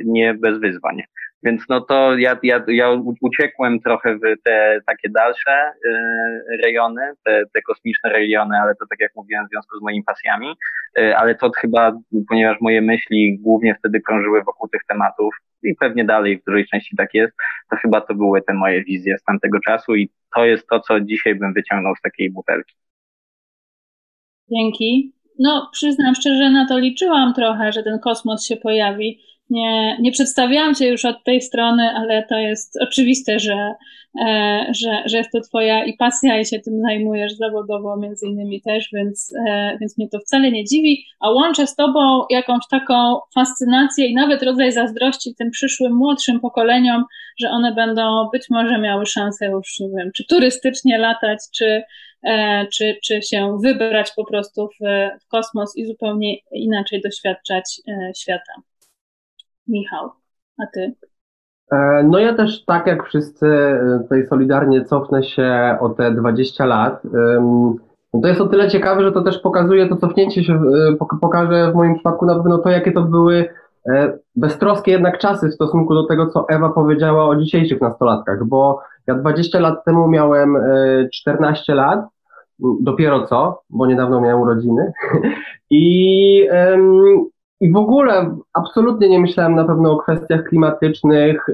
nie 0.04 0.34
bez 0.34 0.60
wyzwań. 0.60 1.02
Więc 1.46 1.64
no 1.70 1.82
to 1.82 2.18
ja, 2.18 2.38
ja, 2.44 2.64
ja 2.68 2.90
uciekłem 3.22 3.80
trochę 3.80 4.16
w 4.16 4.22
te 4.44 4.80
takie 4.86 5.10
dalsze 5.10 5.72
y, 5.86 6.58
rejony, 6.64 7.02
te, 7.24 7.44
te 7.54 7.62
kosmiczne 7.62 8.10
rejony, 8.10 8.58
ale 8.58 8.76
to 8.76 8.86
tak 8.90 9.00
jak 9.00 9.12
mówiłem 9.16 9.46
w 9.46 9.50
związku 9.50 9.80
z 9.80 9.82
moimi 9.82 10.04
pasjami, 10.04 10.54
y, 11.00 11.18
ale 11.18 11.36
to 11.36 11.52
chyba, 11.58 11.92
ponieważ 12.30 12.62
moje 12.62 12.82
myśli 12.82 13.40
głównie 13.40 13.76
wtedy 13.76 14.02
krążyły 14.02 14.44
wokół 14.44 14.70
tych 14.70 14.82
tematów 14.88 15.36
i 15.64 15.76
pewnie 15.76 16.06
dalej 16.06 16.38
w 16.38 16.44
dużej 16.44 16.68
części 16.68 16.96
tak 16.96 17.14
jest, 17.14 17.34
to 17.70 17.76
chyba 17.76 18.02
to 18.02 18.16
były 18.16 18.42
te 18.42 18.54
moje 18.54 18.84
wizje 18.84 19.18
z 19.18 19.24
tamtego 19.24 19.60
czasu 19.60 19.96
i 19.96 20.10
to 20.36 20.46
jest 20.46 20.68
to, 20.68 20.80
co 20.80 21.00
dzisiaj 21.00 21.36
bym 21.36 21.54
wyciągnął 21.54 21.96
z 21.96 22.02
takiej 22.02 22.32
butelki. 22.32 22.76
Dzięki. 24.52 25.15
No, 25.40 25.70
przyznam 25.72 26.16
szczerze, 26.16 26.50
na 26.50 26.68
to 26.68 26.80
liczyłam 26.80 27.34
trochę, 27.34 27.72
że 27.72 27.84
ten 27.84 28.00
kosmos 28.00 28.46
się 28.46 28.58
pojawi. 28.58 29.20
Nie, 29.50 29.98
nie 30.00 30.12
przedstawiałam 30.12 30.76
Cię 30.76 30.88
już 30.88 31.06
od 31.06 31.24
tej 31.24 31.42
strony, 31.42 31.90
ale 31.96 32.24
to 32.24 32.38
jest 32.38 32.78
oczywiste, 32.82 33.40
że, 33.40 33.74
e, 34.22 34.66
że, 34.72 35.04
że 35.06 35.18
jest 35.18 35.32
to 35.32 35.42
Twoja 35.42 35.86
i 35.86 35.98
pasja 35.98 36.40
i 36.40 36.46
się 36.46 36.60
tym 36.60 36.82
zajmujesz 36.82 37.34
zawodowo 37.34 37.98
między 37.98 38.28
innymi 38.28 38.62
też, 38.62 38.90
więc, 38.94 39.34
e, 39.48 39.78
więc 39.80 39.98
mnie 39.98 40.10
to 40.10 40.20
wcale 40.20 40.52
nie 40.52 40.66
dziwi, 40.66 41.06
a 41.20 41.30
łączę 41.30 41.68
z 41.68 41.76
Tobą 41.76 42.26
jakąś 42.30 42.68
taką 42.72 43.20
fascynację 43.34 44.08
i 44.08 44.14
nawet 44.14 44.44
rodzaj 44.44 44.72
zazdrości 44.72 45.36
tym 45.36 45.52
przyszłym, 45.52 45.96
młodszym 45.96 46.40
pokoleniom, 46.40 47.06
że 47.40 47.50
one 47.50 47.74
będą 47.74 48.30
być 48.34 48.50
może 48.50 48.80
miały 48.80 49.06
szansę 49.06 49.46
już, 49.46 49.80
nie 49.80 49.90
wiem, 49.98 50.12
czy 50.16 50.26
turystycznie 50.26 50.98
latać, 50.98 51.40
czy, 51.56 51.84
czy, 52.74 52.96
czy 53.04 53.22
się 53.22 53.58
wybrać 53.64 54.12
po 54.16 54.26
prostu 54.26 54.68
w, 54.68 54.86
w 55.24 55.28
kosmos 55.28 55.78
i 55.78 55.86
zupełnie 55.86 56.36
inaczej 56.52 57.02
doświadczać 57.02 57.82
świata. 58.16 58.54
Michał, 59.68 60.10
a 60.64 60.66
ty? 60.74 60.96
E, 61.72 62.04
no 62.04 62.20
ja 62.20 62.34
też 62.34 62.66
tak 62.66 62.88
jak 62.88 63.06
wszyscy 63.06 63.48
e, 63.48 64.00
tutaj 64.02 64.28
solidarnie 64.28 64.86
cofnę 64.86 65.24
się 65.24 65.78
o 65.80 65.90
te 65.90 66.12
20 66.12 66.66
lat. 66.66 67.02
To 68.22 68.28
jest 68.28 68.42
o 68.42 68.48
tyle 68.48 68.70
ciekawe, 68.70 69.04
że 69.04 69.12
to 69.12 69.22
też 69.22 69.40
pokazuje, 69.40 69.90
to 69.90 69.96
cofnięcie 69.96 70.44
się 70.44 70.54
e, 70.54 71.20
pokaże 71.22 71.72
w 71.72 71.76
moim 71.76 71.96
przypadku 71.96 72.26
na 72.26 72.36
pewno 72.36 72.58
to, 72.58 72.70
jakie 72.70 72.92
to 72.92 73.02
były 73.02 73.50
beztroskie 74.36 74.92
jednak 74.92 75.18
czasy 75.18 75.50
w 75.50 75.54
stosunku 75.54 75.94
do 75.94 76.04
tego, 76.04 76.28
co 76.28 76.46
Ewa 76.50 76.70
powiedziała 76.70 77.26
o 77.26 77.36
dzisiejszych 77.36 77.82
nastolatkach, 77.82 78.46
bo 78.46 78.80
ja 79.08 79.16
20 79.16 79.60
lat 79.60 79.86
temu 79.86 80.08
miałem 80.08 80.58
14 81.14 81.76
lat, 81.76 82.06
dopiero 82.60 83.28
co, 83.28 83.62
bo 83.70 83.86
niedawno 83.86 84.22
miałem 84.22 84.42
urodziny 84.42 84.94
i 85.70 86.48
i 87.60 87.72
w 87.72 87.78
ogóle 87.78 88.36
absolutnie 88.54 89.10
nie 89.10 89.20
myślałem 89.20 89.56
na 89.56 89.64
pewno 89.64 89.92
o 89.92 89.98
kwestiach 89.98 90.44
klimatycznych 90.44 91.46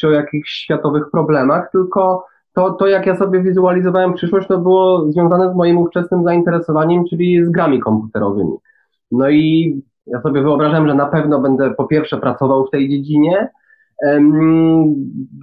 czy 0.00 0.08
o 0.08 0.10
jakichś 0.10 0.50
światowych 0.50 1.10
problemach, 1.10 1.70
tylko 1.72 2.24
to, 2.52 2.70
to 2.70 2.86
jak 2.86 3.06
ja 3.06 3.16
sobie 3.16 3.42
wizualizowałem 3.42 4.14
przyszłość, 4.14 4.48
to 4.48 4.58
było 4.58 5.12
związane 5.12 5.52
z 5.52 5.56
moim 5.56 5.78
ówczesnym 5.78 6.24
zainteresowaniem, 6.24 7.04
czyli 7.10 7.44
z 7.44 7.50
grami 7.50 7.80
komputerowymi. 7.80 8.56
No 9.10 9.30
i 9.30 9.74
ja 10.06 10.20
sobie 10.20 10.42
wyobrażałem, 10.42 10.88
że 10.88 10.94
na 10.94 11.06
pewno 11.06 11.40
będę 11.40 11.74
po 11.74 11.84
pierwsze 11.84 12.16
pracował 12.16 12.66
w 12.66 12.70
tej 12.70 12.88
dziedzinie, 12.88 13.48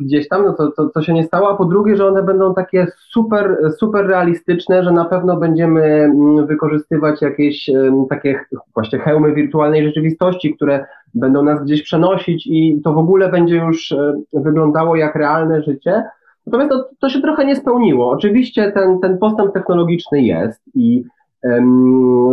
gdzieś 0.01 0.27
tam, 0.27 0.45
no 0.45 0.53
to, 0.53 0.71
to, 0.71 0.89
to 0.89 1.01
się 1.01 1.13
nie 1.13 1.23
stało, 1.23 1.49
a 1.49 1.55
po 1.55 1.65
drugie, 1.65 1.97
że 1.97 2.07
one 2.07 2.23
będą 2.23 2.53
takie 2.53 2.87
super, 3.11 3.57
super 3.77 4.07
realistyczne, 4.07 4.83
że 4.83 4.91
na 4.91 5.05
pewno 5.05 5.37
będziemy 5.37 5.83
mm, 5.83 6.47
wykorzystywać 6.47 7.21
jakieś 7.21 7.69
takie 8.09 8.39
właśnie 8.73 8.99
hełmy 8.99 9.33
wirtualnej 9.33 9.85
rzeczywistości, 9.85 10.55
które 10.55 10.85
będą 11.13 11.43
nas 11.43 11.63
gdzieś 11.63 11.83
przenosić 11.83 12.47
i 12.47 12.81
to 12.83 12.93
w 12.93 12.97
ogóle 12.97 13.29
będzie 13.29 13.55
już 13.55 13.91
e, 13.91 14.13
wyglądało 14.33 14.95
jak 14.95 15.15
realne 15.15 15.63
życie. 15.63 16.03
Natomiast 16.47 16.71
to, 16.71 16.89
to 16.99 17.09
się 17.09 17.21
trochę 17.21 17.45
nie 17.45 17.55
spełniło. 17.55 18.09
Oczywiście 18.09 18.71
ten, 18.71 18.99
ten 18.99 19.17
postęp 19.17 19.53
technologiczny 19.53 20.21
jest 20.21 20.61
i 20.75 21.03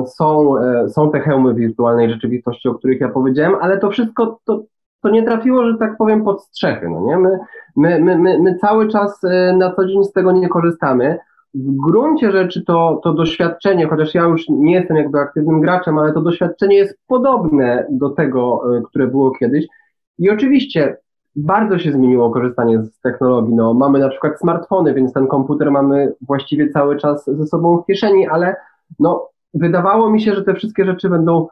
są, 0.06 0.58
e, 0.58 0.88
są 0.88 1.10
te 1.10 1.20
hełmy 1.20 1.54
wirtualnej 1.54 2.10
rzeczywistości, 2.10 2.68
o 2.68 2.74
których 2.74 3.00
ja 3.00 3.08
powiedziałem, 3.08 3.54
ale 3.60 3.78
to 3.78 3.90
wszystko 3.90 4.38
to, 4.44 4.62
to 5.02 5.10
nie 5.10 5.22
trafiło, 5.22 5.64
że 5.64 5.78
tak 5.78 5.96
powiem, 5.96 6.24
pod 6.24 6.42
strzechy. 6.42 6.88
No 6.88 7.00
nie? 7.06 7.18
My, 7.18 7.38
my, 7.76 8.00
my, 8.00 8.18
my, 8.18 8.38
my 8.42 8.58
cały 8.58 8.88
czas 8.88 9.24
e, 9.24 9.52
na 9.52 9.72
co 9.72 9.86
dzień 9.86 10.04
z 10.04 10.12
tego 10.12 10.32
nie 10.32 10.48
korzystamy. 10.48 11.18
W 11.54 11.76
gruncie 11.76 12.32
rzeczy 12.32 12.64
to, 12.64 13.00
to 13.04 13.12
doświadczenie, 13.12 13.86
chociaż 13.86 14.14
ja 14.14 14.22
już 14.22 14.48
nie 14.48 14.74
jestem 14.74 14.96
jakby 14.96 15.18
aktywnym 15.18 15.60
graczem, 15.60 15.98
ale 15.98 16.12
to 16.12 16.20
doświadczenie 16.20 16.76
jest 16.76 16.98
podobne 17.06 17.86
do 17.90 18.10
tego, 18.10 18.76
e, 18.76 18.82
które 18.82 19.06
było 19.06 19.30
kiedyś. 19.30 19.66
I 20.18 20.30
oczywiście 20.30 20.96
bardzo 21.36 21.78
się 21.78 21.92
zmieniło 21.92 22.30
korzystanie 22.30 22.82
z 22.82 23.00
technologii. 23.00 23.54
No, 23.54 23.74
mamy 23.74 23.98
na 23.98 24.08
przykład 24.08 24.40
smartfony, 24.40 24.94
więc 24.94 25.12
ten 25.12 25.26
komputer 25.26 25.70
mamy 25.70 26.12
właściwie 26.20 26.68
cały 26.68 26.96
czas 26.96 27.24
ze 27.26 27.46
sobą 27.46 27.78
w 27.78 27.86
kieszeni, 27.86 28.28
ale 28.28 28.56
no, 28.98 29.28
wydawało 29.54 30.10
mi 30.10 30.22
się, 30.22 30.34
że 30.34 30.44
te 30.44 30.54
wszystkie 30.54 30.84
rzeczy 30.84 31.08
będą 31.08 31.46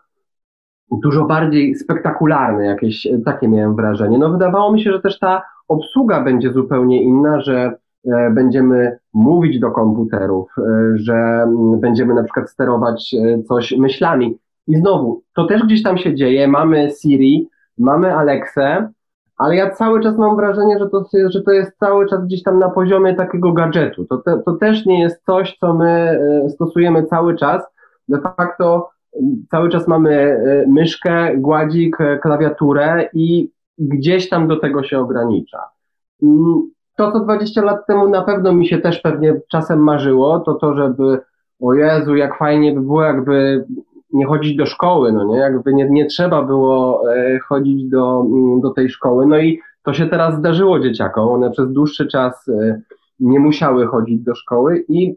dużo 0.93 1.25
bardziej 1.25 1.75
spektakularne, 1.75 2.65
jakieś 2.65 3.07
e, 3.07 3.19
takie 3.19 3.49
miałem 3.49 3.77
wrażenie. 3.77 4.19
No 4.19 4.31
wydawało 4.31 4.73
mi 4.73 4.83
się, 4.83 4.93
że 4.93 5.01
też 5.01 5.19
ta 5.19 5.43
obsługa 5.69 6.21
będzie 6.25 6.53
zupełnie 6.53 7.03
inna, 7.03 7.41
że 7.41 7.73
e, 8.07 8.31
będziemy 8.31 8.99
mówić 9.15 9.59
do 9.61 9.71
komputerów, 9.71 10.55
e, 10.59 10.63
że 10.95 11.47
będziemy 11.77 12.15
na 12.15 12.23
przykład 12.23 12.51
sterować 12.51 13.15
coś 13.49 13.73
myślami. 13.79 14.39
I 14.67 14.77
znowu, 14.77 15.23
to 15.35 15.45
też 15.45 15.63
gdzieś 15.63 15.83
tam 15.83 15.99
się 15.99 16.15
dzieje, 16.15 16.49
mamy 16.49 16.91
Siri, 17.03 17.49
mamy 17.79 18.15
Alexę, 18.15 18.93
ale 19.37 19.57
ja 19.57 19.71
cały 19.71 20.01
czas 20.01 20.19
mam 20.19 20.37
wrażenie, 20.37 20.79
że 20.79 20.89
to, 20.89 21.05
że 21.31 21.43
to 21.43 21.53
jest 21.53 21.79
cały 21.79 22.07
czas 22.07 22.25
gdzieś 22.25 22.43
tam 22.43 22.59
na 22.59 22.69
poziomie 22.69 23.15
takiego 23.15 23.53
gadżetu. 23.53 24.05
To, 24.05 24.19
te, 24.19 24.43
to 24.47 24.53
też 24.53 24.87
nie 24.87 25.01
jest 25.01 25.25
coś, 25.25 25.57
co 25.61 25.75
my 25.75 26.21
stosujemy 26.49 27.07
cały 27.07 27.37
czas. 27.37 27.63
De 28.09 28.21
facto 28.21 28.91
cały 29.51 29.69
czas 29.69 29.89
mamy 29.89 30.13
e, 30.13 30.65
myszkę, 30.69 31.37
gładzik, 31.37 32.01
e, 32.01 32.19
klawiaturę 32.19 33.09
i 33.15 33.51
gdzieś 33.79 34.29
tam 34.29 34.49
do 34.49 34.57
tego 34.57 34.83
się 34.83 34.99
ogranicza. 34.99 35.59
Mm, 36.23 36.71
to, 36.97 37.13
co 37.13 37.21
20 37.21 37.63
lat 37.63 37.87
temu 37.87 38.09
na 38.09 38.23
pewno 38.23 38.53
mi 38.53 38.69
się 38.69 38.79
też 38.79 39.01
pewnie 39.01 39.41
czasem 39.49 39.79
marzyło, 39.79 40.41
to 40.41 40.55
to, 40.55 40.75
żeby 40.75 41.21
o 41.61 41.75
Jezu, 41.75 42.17
jak 42.17 42.39
fajnie 42.39 42.73
by 42.73 42.81
było, 42.81 43.03
jakby 43.03 43.65
nie 44.13 44.27
chodzić 44.27 44.57
do 44.57 44.67
szkoły, 44.67 45.13
no 45.13 45.25
nie, 45.25 45.37
jakby 45.37 45.75
nie, 45.75 45.91
nie 45.91 46.07
trzeba 46.07 46.43
było 46.43 47.03
e, 47.13 47.39
chodzić 47.39 47.89
do, 47.89 48.21
mm, 48.21 48.61
do 48.61 48.71
tej 48.71 48.89
szkoły. 48.89 49.27
No 49.27 49.39
i 49.39 49.61
to 49.83 49.95
się 49.95 50.07
teraz 50.07 50.37
zdarzyło 50.37 50.81
dzieciakom, 50.81 51.29
one 51.29 51.51
przez 51.51 51.73
dłuższy 51.73 52.07
czas 52.07 52.51
nie 53.21 53.41
musiały 53.41 53.87
chodzić 53.87 54.21
do 54.21 54.35
szkoły 54.35 54.85
i 54.89 55.17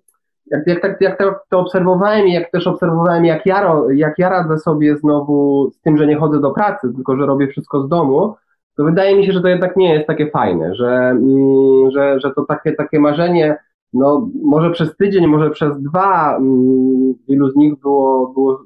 jak, 0.52 0.68
jak, 0.68 0.82
tak, 0.82 1.02
jak 1.02 1.18
to, 1.50 1.60
obserwowałem 1.60 2.28
i 2.28 2.34
jak 2.34 2.52
też 2.52 2.68
obserwowałem, 2.68 3.26
jak 3.26 3.46
ja, 3.46 3.76
jak 3.94 4.14
ja 4.18 4.30
radzę 4.30 4.58
sobie 4.58 4.98
znowu 4.98 5.70
z 5.72 5.82
tym, 5.82 5.98
że 5.98 6.08
nie 6.08 6.16
chodzę 6.16 6.42
do 6.42 6.52
pracy, 6.52 6.94
tylko 6.96 7.18
że 7.18 7.26
robię 7.26 7.48
wszystko 7.48 7.84
z 7.84 7.90
domu, 7.90 8.36
to 8.78 8.84
wydaje 8.84 9.18
mi 9.18 9.26
się, 9.26 9.32
że 9.32 9.42
to 9.42 9.48
jednak 9.48 9.78
nie 9.78 9.94
jest 9.94 10.08
takie 10.08 10.30
fajne, 10.30 10.76
że, 10.76 10.90
mm, 10.90 11.92
że, 11.92 12.20
że 12.20 12.32
to 12.32 12.46
takie, 12.46 12.72
takie 12.74 13.00
marzenie, 13.00 13.58
no 13.94 14.30
może 14.44 14.72
przez 14.72 14.98
tydzień, 14.98 15.28
może 15.28 15.50
przez 15.50 15.82
dwa, 15.82 16.38
mm, 16.38 17.14
wielu 17.30 17.52
z 17.52 17.56
nich 17.56 17.80
było, 17.80 18.28
było 18.28 18.62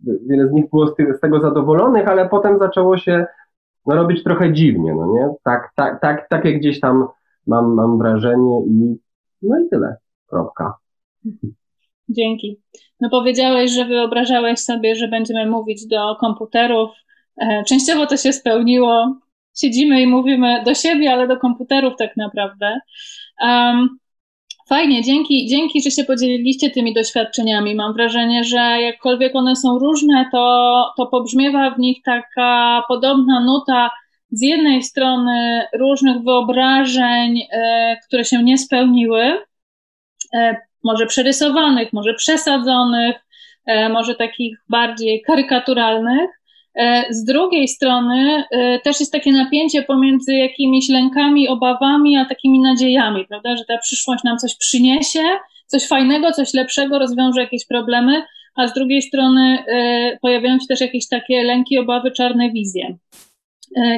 wiele 0.00 0.48
z 0.48 0.52
nich 0.52 0.70
było 0.70 0.86
z, 0.86 0.94
z 1.16 1.20
tego 1.20 1.40
zadowolonych, 1.40 2.08
ale 2.08 2.28
potem 2.28 2.58
zaczęło 2.58 2.96
się 2.96 3.26
no, 3.86 3.94
robić 3.94 4.24
trochę 4.24 4.52
dziwnie, 4.52 4.94
no 4.94 5.06
nie? 5.06 5.34
Tak, 5.44 5.70
tak, 5.76 6.00
tak, 6.00 6.28
takie 6.28 6.58
gdzieś 6.58 6.80
tam 6.80 7.08
mam, 7.46 7.74
mam 7.74 7.98
wrażenie 7.98 8.60
i 8.66 9.00
no 9.42 9.60
i 9.60 9.68
tyle. 9.68 9.96
Kropka. 10.26 10.74
Dzięki. 12.08 12.56
No 13.00 13.10
powiedziałeś, 13.10 13.70
że 13.70 13.84
wyobrażałeś 13.84 14.58
sobie, 14.58 14.94
że 14.94 15.08
będziemy 15.08 15.46
mówić 15.46 15.86
do 15.86 16.16
komputerów. 16.20 16.90
E, 17.40 17.64
częściowo 17.64 18.06
to 18.06 18.16
się 18.16 18.32
spełniło. 18.32 19.16
Siedzimy 19.56 20.02
i 20.02 20.06
mówimy 20.06 20.62
do 20.64 20.74
siebie, 20.74 21.12
ale 21.12 21.28
do 21.28 21.36
komputerów 21.36 21.94
tak 21.98 22.16
naprawdę. 22.16 22.78
Um, 23.40 23.98
fajnie, 24.68 25.02
dzięki, 25.02 25.46
dzięki, 25.46 25.82
że 25.82 25.90
się 25.90 26.04
podzieliliście 26.04 26.70
tymi 26.70 26.94
doświadczeniami. 26.94 27.74
Mam 27.74 27.92
wrażenie, 27.94 28.44
że 28.44 28.58
jakkolwiek 28.58 29.36
one 29.36 29.56
są 29.56 29.78
różne, 29.78 30.28
to, 30.32 30.84
to 30.96 31.06
pobrzmiewa 31.06 31.70
w 31.70 31.78
nich 31.78 32.02
taka 32.04 32.82
podobna 32.88 33.40
nuta 33.40 33.90
z 34.30 34.42
jednej 34.42 34.82
strony 34.82 35.66
różnych 35.78 36.22
wyobrażeń, 36.22 37.42
e, 37.52 37.96
które 38.06 38.24
się 38.24 38.42
nie 38.42 38.58
spełniły, 38.58 39.38
e, 40.34 40.65
może 40.86 41.06
przerysowanych, 41.06 41.92
może 41.92 42.14
przesadzonych, 42.14 43.16
e, 43.66 43.88
może 43.88 44.14
takich 44.14 44.58
bardziej 44.68 45.22
karykaturalnych, 45.22 46.30
E, 46.76 47.04
z 47.10 47.24
drugiej 47.24 47.68
strony 47.68 48.44
e, 48.50 48.80
też 48.80 49.00
jest 49.00 49.12
takie 49.12 49.32
napięcie 49.32 49.82
pomiędzy 49.82 50.34
jakimiś 50.34 50.88
lękami, 50.88 51.48
obawami, 51.48 52.16
a 52.16 52.24
takimi 52.24 52.60
nadziejami, 52.60 53.26
prawda, 53.28 53.56
że 53.56 53.64
ta 53.64 53.78
przyszłość 53.78 54.24
nam 54.24 54.38
coś 54.38 54.56
przyniesie, 54.56 55.22
coś 55.66 55.86
fajnego, 55.86 56.32
coś 56.32 56.54
lepszego, 56.54 56.98
rozwiąże 56.98 57.40
jakieś 57.40 57.66
problemy, 57.66 58.22
a 58.56 58.68
z 58.68 58.74
drugiej 58.74 59.02
strony 59.02 59.64
pojawiają 60.20 60.58
się 60.58 60.66
też 60.68 60.80
jakieś 60.80 61.08
takie 61.08 61.44
lęki, 61.44 61.78
obawy, 61.78 62.10
czarne 62.10 62.50
wizje. 62.50 62.96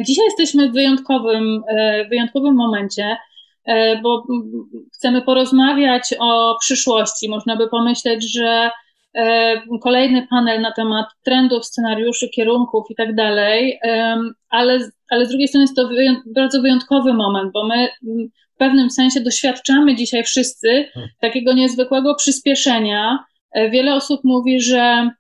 Dzisiaj 0.06 0.24
jesteśmy 0.24 0.68
w 0.68 0.72
wyjątkowym, 0.72 1.62
wyjątkowym 2.10 2.54
momencie, 2.54 3.16
bo 4.02 4.24
chcemy 4.94 5.22
porozmawiać 5.22 6.14
o 6.18 6.56
przyszłości. 6.60 7.28
Można 7.28 7.56
by 7.56 7.68
pomyśleć, 7.68 8.32
że 8.32 8.70
E, 9.18 9.62
kolejny 9.82 10.26
panel 10.26 10.60
na 10.60 10.72
temat 10.72 11.06
trendów, 11.24 11.66
scenariuszy, 11.66 12.28
kierunków 12.28 12.90
i 12.90 12.94
tak 12.94 13.14
dalej, 13.14 13.80
ale, 14.50 14.90
ale 15.10 15.26
z 15.26 15.28
drugiej 15.28 15.48
strony 15.48 15.62
jest 15.62 15.76
to 15.76 15.88
bardzo 16.26 16.62
wyjątkowy 16.62 17.14
moment, 17.14 17.52
bo 17.52 17.66
my 17.66 17.88
w 18.54 18.58
pewnym 18.58 18.90
sensie 18.90 19.20
doświadczamy 19.20 19.94
dzisiaj 19.94 20.24
wszyscy 20.24 20.88
hmm. 20.94 21.10
takiego 21.20 21.52
niezwykłego 21.52 22.14
przyspieszenia. 22.14 23.24
E, 23.52 23.70
wiele 23.70 23.94
osób 23.94 24.20
mówi, 24.24 24.60
że 24.60 25.10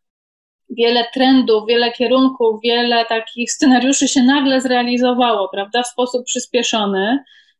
wiele 0.70 1.04
trendów, 1.14 1.66
wiele 1.68 1.92
kierunków, 1.92 2.60
wiele 2.64 3.04
takich 3.04 3.52
scenariuszy 3.52 4.08
się 4.08 4.22
nagle 4.22 4.60
zrealizowało, 4.60 5.48
prawda, 5.48 5.82
w 5.82 5.86
sposób 5.86 6.24
przyspieszony. 6.24 7.18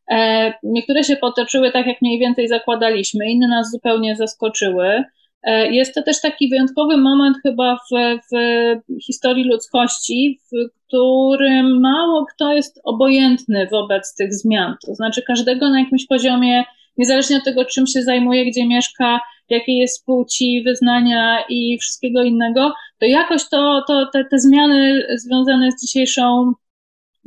E, 0.09 0.53
niektóre 0.63 1.03
się 1.03 1.15
potoczyły 1.15 1.71
tak, 1.71 1.87
jak 1.87 2.01
mniej 2.01 2.19
więcej 2.19 2.47
zakładaliśmy, 2.47 3.31
inne 3.31 3.47
nas 3.47 3.71
zupełnie 3.71 4.15
zaskoczyły. 4.15 5.03
E, 5.43 5.71
jest 5.71 5.95
to 5.95 6.03
też 6.03 6.21
taki 6.21 6.49
wyjątkowy 6.49 6.97
moment 6.97 7.37
chyba 7.43 7.75
w, 7.75 8.19
w 8.31 9.03
historii 9.03 9.43
ludzkości, 9.43 10.39
w 10.51 10.85
którym 10.87 11.79
mało 11.79 12.25
kto 12.25 12.53
jest 12.53 12.81
obojętny 12.83 13.67
wobec 13.71 14.15
tych 14.15 14.33
zmian. 14.33 14.75
To 14.85 14.95
znaczy, 14.95 15.21
każdego 15.27 15.69
na 15.69 15.79
jakimś 15.79 16.07
poziomie, 16.07 16.63
niezależnie 16.97 17.37
od 17.37 17.43
tego, 17.43 17.65
czym 17.65 17.87
się 17.87 18.03
zajmuje, 18.03 18.45
gdzie 18.45 18.67
mieszka, 18.67 19.19
jakiej 19.49 19.77
jest 19.77 20.05
płci, 20.05 20.63
wyznania 20.65 21.43
i 21.49 21.77
wszystkiego 21.77 22.23
innego, 22.23 22.73
to 22.99 23.05
jakoś 23.05 23.49
to, 23.49 23.83
to 23.87 24.05
te, 24.13 24.25
te 24.25 24.39
zmiany 24.39 25.05
związane 25.15 25.71
z 25.71 25.81
dzisiejszą 25.81 26.53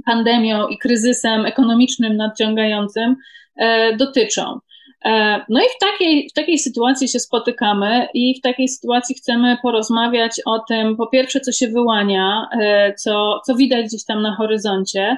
pandemią 0.04 0.68
i 0.68 0.78
kryzysem 0.78 1.46
ekonomicznym 1.46 2.16
nadciągającym 2.16 3.16
e, 3.56 3.96
dotyczą. 3.96 4.58
E, 5.04 5.40
no 5.48 5.60
i 5.60 5.66
w 5.76 5.78
takiej, 5.80 6.28
w 6.28 6.32
takiej 6.32 6.58
sytuacji 6.58 7.08
się 7.08 7.18
spotykamy 7.18 8.08
i 8.14 8.38
w 8.38 8.42
takiej 8.42 8.68
sytuacji 8.68 9.14
chcemy 9.14 9.56
porozmawiać 9.62 10.40
o 10.46 10.58
tym, 10.58 10.96
po 10.96 11.06
pierwsze, 11.06 11.40
co 11.40 11.52
się 11.52 11.68
wyłania, 11.68 12.48
e, 12.60 12.94
co, 12.94 13.40
co 13.46 13.54
widać 13.54 13.86
gdzieś 13.86 14.04
tam 14.04 14.22
na 14.22 14.36
horyzoncie, 14.36 15.16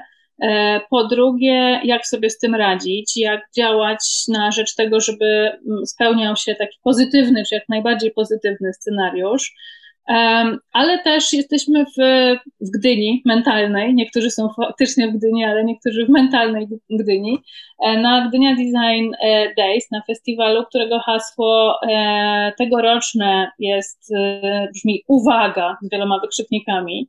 po 0.91 1.05
drugie, 1.05 1.81
jak 1.85 2.07
sobie 2.07 2.31
z 2.31 2.39
tym 2.39 2.55
radzić, 2.55 3.17
jak 3.17 3.41
działać 3.57 4.25
na 4.29 4.51
rzecz 4.53 4.75
tego, 4.75 5.01
żeby 5.01 5.27
mm, 5.27 5.87
spełniał 5.87 6.37
się 6.37 6.55
taki 6.55 6.79
pozytywny, 6.83 7.43
czy 7.49 7.55
jak 7.55 7.69
najbardziej 7.69 8.11
pozytywny 8.11 8.73
scenariusz. 8.73 9.53
Ale 10.73 10.99
też 11.05 11.33
jesteśmy 11.33 11.85
w, 11.85 11.97
w 12.61 12.71
Gdyni 12.79 13.23
mentalnej. 13.25 13.95
Niektórzy 13.95 14.31
są 14.31 14.49
faktycznie 14.57 15.09
w 15.09 15.17
Gdyni, 15.17 15.45
ale 15.45 15.65
niektórzy 15.65 16.07
w 16.07 16.09
mentalnej 16.09 16.69
Gdyni. 16.91 17.39
E, 17.81 17.99
na 17.99 18.29
Gdynia 18.29 18.51
Design 18.51 19.15
e, 19.21 19.55
Days, 19.55 19.91
na 19.91 20.03
festiwalu, 20.03 20.65
którego 20.65 20.99
hasło 20.99 21.83
e, 21.83 22.53
tegoroczne 22.59 23.51
jest, 23.59 24.13
brzmi 24.73 25.03
uwaga 25.09 25.77
z 25.83 25.91
wieloma 25.91 26.19
wykrzyknikami. 26.21 27.09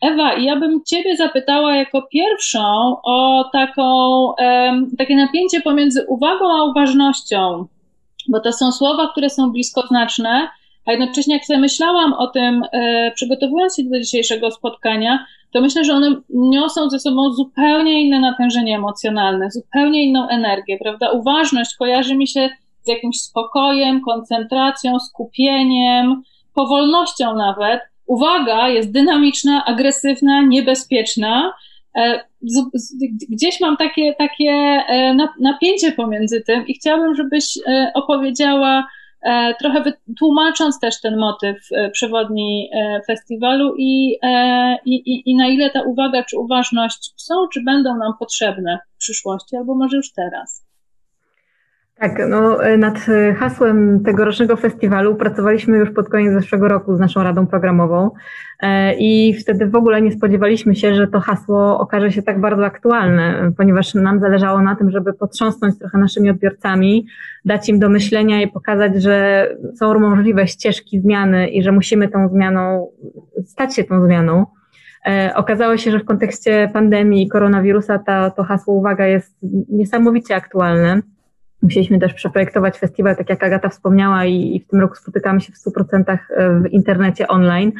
Ewa, 0.00 0.34
ja 0.34 0.56
bym 0.56 0.84
Ciebie 0.84 1.16
zapytała 1.16 1.76
jako 1.76 2.02
pierwszą 2.02 2.96
o 3.04 3.50
taką, 3.52 4.28
takie 4.98 5.16
napięcie 5.16 5.60
pomiędzy 5.60 6.06
uwagą 6.08 6.52
a 6.52 6.64
uważnością, 6.64 7.66
bo 8.28 8.40
to 8.40 8.52
są 8.52 8.72
słowa, 8.72 9.08
które 9.12 9.30
są 9.30 9.52
bliskoznaczne, 9.52 10.48
a 10.86 10.92
jednocześnie 10.92 11.34
jak 11.34 11.44
sobie 11.44 11.58
myślałam 11.58 12.12
o 12.12 12.26
tym, 12.26 12.62
e, 12.72 13.10
przygotowując 13.14 13.76
się 13.76 13.82
do 13.84 14.00
dzisiejszego 14.00 14.50
spotkania, 14.50 15.26
to 15.52 15.60
myślę, 15.60 15.84
że 15.84 15.92
one 15.92 16.16
niosą 16.30 16.90
ze 16.90 16.98
sobą 16.98 17.32
zupełnie 17.32 18.02
inne 18.02 18.20
natężenie 18.20 18.76
emocjonalne, 18.76 19.50
zupełnie 19.50 20.04
inną 20.04 20.28
energię, 20.28 20.78
prawda? 20.78 21.10
Uważność 21.10 21.76
kojarzy 21.76 22.16
mi 22.16 22.28
się 22.28 22.50
z 22.82 22.88
jakimś 22.88 23.16
spokojem, 23.16 24.00
koncentracją, 24.00 25.00
skupieniem, 25.00 26.22
powolnością 26.54 27.36
nawet. 27.36 27.80
Uwaga 28.06 28.68
jest 28.68 28.92
dynamiczna, 28.92 29.64
agresywna, 29.64 30.42
niebezpieczna. 30.42 31.52
E, 31.96 32.24
gdzieś 33.30 33.60
mam 33.60 33.76
takie, 33.76 34.14
takie 34.14 34.50
e, 34.88 35.16
napięcie 35.40 35.92
pomiędzy 35.92 36.40
tym 36.40 36.66
i 36.66 36.74
chciałabym, 36.74 37.14
żebyś 37.14 37.58
opowiedziała, 37.94 38.86
trochę 39.58 39.92
tłumacząc 40.18 40.80
też 40.80 41.00
ten 41.00 41.18
motyw 41.18 41.56
e, 41.72 41.90
przewodni 41.90 42.70
e, 42.74 43.00
festiwalu 43.06 43.74
i, 43.78 44.18
i, 44.84 45.30
i 45.30 45.36
na 45.36 45.46
ile 45.46 45.70
ta 45.70 45.82
uwaga 45.82 46.24
czy 46.24 46.38
uważność 46.38 47.12
są, 47.16 47.34
czy 47.52 47.62
będą 47.62 47.96
nam 47.96 48.12
potrzebne 48.18 48.78
w 48.94 48.98
przyszłości, 48.98 49.56
albo 49.56 49.74
może 49.74 49.96
już 49.96 50.12
teraz. 50.12 50.71
Tak, 51.94 52.22
no, 52.28 52.58
nad 52.78 52.98
hasłem 53.36 54.04
tegorocznego 54.04 54.56
festiwalu 54.56 55.14
pracowaliśmy 55.14 55.78
już 55.78 55.90
pod 55.90 56.08
koniec 56.08 56.32
zeszłego 56.32 56.68
roku 56.68 56.96
z 56.96 57.00
naszą 57.00 57.22
radą 57.22 57.46
programową 57.46 58.10
e, 58.62 58.94
i 58.94 59.34
wtedy 59.34 59.66
w 59.66 59.74
ogóle 59.74 60.02
nie 60.02 60.12
spodziewaliśmy 60.12 60.76
się, 60.76 60.94
że 60.94 61.06
to 61.06 61.20
hasło 61.20 61.80
okaże 61.80 62.12
się 62.12 62.22
tak 62.22 62.40
bardzo 62.40 62.64
aktualne, 62.64 63.52
ponieważ 63.56 63.94
nam 63.94 64.20
zależało 64.20 64.62
na 64.62 64.76
tym, 64.76 64.90
żeby 64.90 65.12
potrząsnąć 65.12 65.78
trochę 65.78 65.98
naszymi 65.98 66.30
odbiorcami, 66.30 67.06
dać 67.44 67.68
im 67.68 67.78
do 67.78 67.88
myślenia 67.88 68.42
i 68.42 68.48
pokazać, 68.48 69.02
że 69.02 69.48
są 69.78 70.00
możliwe 70.00 70.46
ścieżki 70.46 71.00
zmiany 71.00 71.48
i 71.48 71.62
że 71.62 71.72
musimy 71.72 72.08
tą 72.08 72.28
zmianą, 72.28 72.88
stać 73.46 73.76
się 73.76 73.84
tą 73.84 74.04
zmianą. 74.04 74.46
E, 75.06 75.32
okazało 75.36 75.76
się, 75.76 75.90
że 75.90 75.98
w 75.98 76.04
kontekście 76.04 76.70
pandemii 76.72 77.22
i 77.22 77.28
koronawirusa 77.28 77.98
ta, 77.98 78.30
to 78.30 78.44
hasło 78.44 78.74
uwaga 78.74 79.06
jest 79.06 79.38
niesamowicie 79.68 80.36
aktualne. 80.36 81.02
Musieliśmy 81.62 81.98
też 81.98 82.14
przeprojektować 82.14 82.78
festiwal, 82.78 83.16
tak 83.16 83.30
jak 83.30 83.44
Agata 83.44 83.68
wspomniała, 83.68 84.24
i, 84.24 84.56
i 84.56 84.60
w 84.60 84.66
tym 84.66 84.80
roku 84.80 84.94
spotykamy 84.94 85.40
się 85.40 85.52
w 85.52 85.56
100% 85.56 86.18
e, 86.36 86.60
w 86.60 86.66
internecie 86.66 87.28
online. 87.28 87.72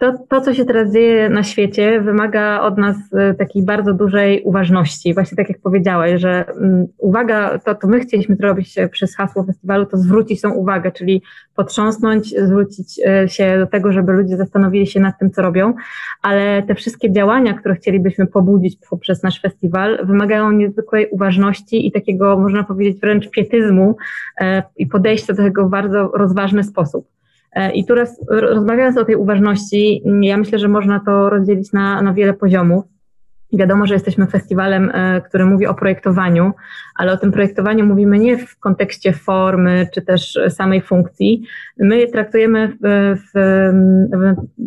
E, 0.00 0.12
to, 0.12 0.18
to, 0.28 0.40
co 0.40 0.54
się 0.54 0.64
teraz 0.64 0.92
dzieje 0.92 1.28
na 1.28 1.42
świecie, 1.42 2.00
wymaga 2.00 2.60
od 2.60 2.78
nas 2.78 2.96
e, 3.12 3.34
takiej 3.34 3.62
bardzo 3.62 3.94
dużej 3.94 4.42
uważności. 4.42 5.14
Właśnie 5.14 5.36
tak 5.36 5.48
jak 5.48 5.60
powiedziałeś, 5.60 6.20
że 6.20 6.44
mm, 6.48 6.86
uwaga, 6.98 7.58
to, 7.58 7.74
to 7.74 7.88
my 7.88 8.00
chcieliśmy 8.00 8.36
zrobić 8.36 8.76
przez 8.92 9.16
hasło 9.16 9.44
festiwalu, 9.44 9.86
to 9.86 9.96
zwrócić 9.96 10.40
tą 10.40 10.50
uwagę, 10.50 10.92
czyli 10.92 11.22
potrząsnąć, 11.54 12.34
zwrócić 12.38 13.00
e, 13.06 13.28
się 13.28 13.58
do 13.58 13.66
tego, 13.66 13.92
żeby 13.92 14.12
ludzie 14.12 14.36
zastanowili 14.36 14.86
się 14.86 15.00
nad 15.00 15.18
tym, 15.18 15.30
co 15.30 15.42
robią, 15.42 15.74
ale 16.22 16.62
te 16.62 16.74
wszystkie 16.74 17.12
działania, 17.12 17.54
które 17.54 17.74
chcielibyśmy 17.74 18.26
pobudzić 18.26 18.78
poprzez 18.90 19.22
nasz 19.22 19.40
festiwal, 19.40 20.06
wymagają 20.06 20.52
niezwykłej 20.52 21.08
uważności 21.10 21.86
i 21.86 21.92
takiego, 21.92 22.38
można 22.38 22.64
powiedzieć, 22.64 23.00
wręcz 23.00 23.30
pietyzmu 23.30 23.96
e, 24.40 24.62
i 24.76 24.86
podejścia 24.86 25.34
do 25.34 25.42
tego 25.42 25.66
w 25.66 25.70
bardzo 25.70 26.10
rozważny 26.14 26.64
sposób. 26.64 27.19
E, 27.52 27.72
I 27.72 27.84
tu 27.84 27.94
rozmawiając 28.28 28.98
o 28.98 29.04
tej 29.04 29.16
uważności, 29.16 30.02
ja 30.20 30.36
myślę, 30.36 30.58
że 30.58 30.68
można 30.68 31.00
to 31.00 31.30
rozdzielić 31.30 31.72
na, 31.72 32.02
na 32.02 32.12
wiele 32.12 32.34
poziomów. 32.34 32.84
Wiadomo, 33.52 33.86
że 33.86 33.94
jesteśmy 33.94 34.26
festiwalem, 34.26 34.90
e, 34.94 35.20
który 35.20 35.44
mówi 35.44 35.66
o 35.66 35.74
projektowaniu, 35.74 36.52
ale 36.96 37.12
o 37.12 37.16
tym 37.16 37.32
projektowaniu 37.32 37.86
mówimy 37.86 38.18
nie 38.18 38.38
w 38.38 38.58
kontekście 38.58 39.12
formy 39.12 39.86
czy 39.94 40.02
też 40.02 40.38
samej 40.48 40.80
funkcji. 40.80 41.42
My 41.78 42.06
traktujemy 42.06 42.68
w, 42.68 43.16
w, 43.34 43.38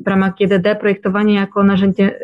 w 0.04 0.08
ramach 0.08 0.34
GDD 0.36 0.76
projektowanie 0.76 1.34
jako 1.36 1.63
narzędzie, 1.63 2.19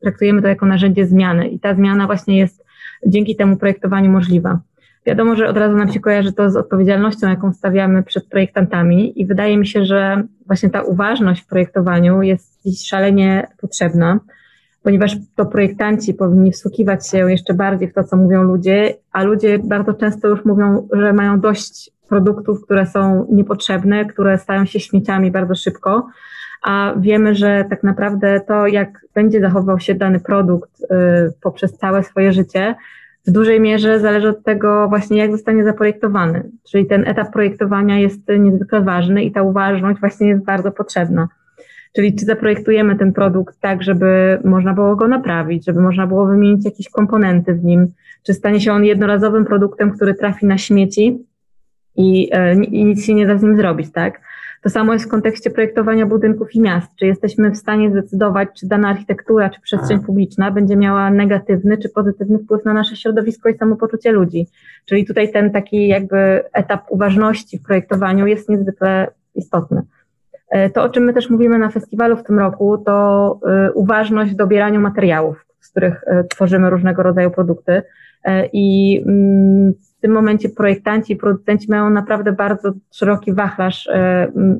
traktujemy 0.00 0.42
to 0.42 0.48
jako 0.48 0.66
narzędzie 0.66 1.06
zmiany 1.06 1.48
i 1.48 1.60
ta 1.60 1.74
zmiana 1.74 2.06
właśnie 2.06 2.38
jest 2.38 2.64
dzięki 3.06 3.36
temu 3.36 3.56
projektowaniu 3.56 4.10
możliwa. 4.10 4.60
Wiadomo, 5.08 5.36
że 5.36 5.48
od 5.48 5.56
razu 5.56 5.76
nam 5.76 5.92
się 5.92 6.00
kojarzy 6.00 6.32
to 6.32 6.50
z 6.50 6.56
odpowiedzialnością, 6.56 7.28
jaką 7.28 7.52
stawiamy 7.52 8.02
przed 8.02 8.26
projektantami 8.26 9.20
i 9.20 9.26
wydaje 9.26 9.58
mi 9.58 9.66
się, 9.66 9.84
że 9.84 10.22
właśnie 10.46 10.70
ta 10.70 10.82
uważność 10.82 11.42
w 11.42 11.46
projektowaniu 11.46 12.22
jest 12.22 12.62
dziś 12.64 12.86
szalenie 12.86 13.46
potrzebna, 13.60 14.20
ponieważ 14.82 15.16
to 15.36 15.46
projektanci 15.46 16.14
powinni 16.14 16.52
wsłuchiwać 16.52 17.10
się 17.10 17.30
jeszcze 17.30 17.54
bardziej 17.54 17.88
w 17.88 17.94
to, 17.94 18.04
co 18.04 18.16
mówią 18.16 18.42
ludzie, 18.42 18.94
a 19.12 19.22
ludzie 19.22 19.58
bardzo 19.58 19.94
często 19.94 20.28
już 20.28 20.44
mówią, 20.44 20.88
że 20.92 21.12
mają 21.12 21.40
dość 21.40 21.90
produktów, 22.08 22.64
które 22.64 22.86
są 22.86 23.26
niepotrzebne, 23.30 24.04
które 24.04 24.38
stają 24.38 24.64
się 24.64 24.80
śmieciami 24.80 25.30
bardzo 25.30 25.54
szybko, 25.54 26.06
a 26.62 26.94
wiemy, 26.96 27.34
że 27.34 27.64
tak 27.70 27.82
naprawdę 27.82 28.40
to, 28.48 28.66
jak 28.66 29.00
będzie 29.14 29.40
zachował 29.40 29.80
się 29.80 29.94
dany 29.94 30.20
produkt 30.20 30.80
y, 30.80 30.86
poprzez 31.42 31.78
całe 31.78 32.02
swoje 32.02 32.32
życie, 32.32 32.74
w 33.26 33.30
dużej 33.30 33.60
mierze 33.60 34.00
zależy 34.00 34.28
od 34.28 34.42
tego 34.42 34.88
właśnie, 34.88 35.18
jak 35.18 35.32
zostanie 35.32 35.64
zaprojektowany. 35.64 36.50
Czyli 36.70 36.86
ten 36.86 37.08
etap 37.08 37.32
projektowania 37.32 37.98
jest 37.98 38.20
niezwykle 38.38 38.80
ważny 38.80 39.24
i 39.24 39.32
ta 39.32 39.42
uważność 39.42 40.00
właśnie 40.00 40.28
jest 40.28 40.44
bardzo 40.44 40.72
potrzebna. 40.72 41.28
Czyli 41.96 42.14
czy 42.14 42.24
zaprojektujemy 42.24 42.96
ten 42.96 43.12
produkt 43.12 43.60
tak, 43.60 43.82
żeby 43.82 44.38
można 44.44 44.74
było 44.74 44.96
go 44.96 45.08
naprawić, 45.08 45.66
żeby 45.66 45.80
można 45.80 46.06
było 46.06 46.26
wymienić 46.26 46.64
jakieś 46.64 46.88
komponenty 46.88 47.54
w 47.54 47.64
nim, 47.64 47.86
czy 48.22 48.34
stanie 48.34 48.60
się 48.60 48.72
on 48.72 48.84
jednorazowym 48.84 49.44
produktem, 49.44 49.90
który 49.90 50.14
trafi 50.14 50.46
na 50.46 50.58
śmieci 50.58 51.18
i, 51.96 52.28
e, 52.32 52.54
i 52.54 52.84
nic 52.84 53.04
się 53.04 53.14
nie 53.14 53.26
da 53.26 53.38
z 53.38 53.42
nim 53.42 53.56
zrobić, 53.56 53.92
tak? 53.92 54.20
To 54.62 54.70
samo 54.70 54.92
jest 54.92 55.04
w 55.04 55.08
kontekście 55.08 55.50
projektowania 55.50 56.06
budynków 56.06 56.54
i 56.54 56.60
miast. 56.60 56.90
Czy 56.96 57.06
jesteśmy 57.06 57.50
w 57.50 57.56
stanie 57.56 57.90
zdecydować, 57.90 58.48
czy 58.60 58.68
dana 58.68 58.88
architektura, 58.88 59.50
czy 59.50 59.60
przestrzeń 59.60 60.00
publiczna 60.00 60.50
będzie 60.50 60.76
miała 60.76 61.10
negatywny, 61.10 61.78
czy 61.78 61.88
pozytywny 61.88 62.38
wpływ 62.38 62.64
na 62.64 62.72
nasze 62.72 62.96
środowisko 62.96 63.48
i 63.48 63.58
samopoczucie 63.58 64.12
ludzi? 64.12 64.46
Czyli 64.84 65.06
tutaj 65.06 65.32
ten 65.32 65.50
taki 65.50 65.88
jakby 65.88 66.44
etap 66.52 66.84
uważności 66.90 67.58
w 67.58 67.62
projektowaniu 67.62 68.26
jest 68.26 68.48
niezwykle 68.48 69.10
istotny. 69.34 69.82
E, 70.50 70.70
to, 70.70 70.82
o 70.82 70.88
czym 70.88 71.04
my 71.04 71.12
też 71.12 71.30
mówimy 71.30 71.58
na 71.58 71.70
festiwalu 71.70 72.16
w 72.16 72.22
tym 72.22 72.38
roku, 72.38 72.78
to 72.78 73.40
e, 73.46 73.72
uważność 73.72 74.32
w 74.32 74.36
dobieraniu 74.36 74.80
materiałów, 74.80 75.46
z 75.60 75.70
których 75.70 76.04
e, 76.06 76.24
tworzymy 76.24 76.70
różnego 76.70 77.02
rodzaju 77.02 77.30
produkty. 77.30 77.82
I 78.52 78.98
mm, 79.06 79.74
w 79.98 80.00
tym 80.00 80.12
momencie 80.12 80.48
projektanci 80.48 81.12
i 81.12 81.16
producenci 81.16 81.70
mają 81.70 81.90
naprawdę 81.90 82.32
bardzo 82.32 82.72
szeroki 82.92 83.32
wachlarz 83.32 83.88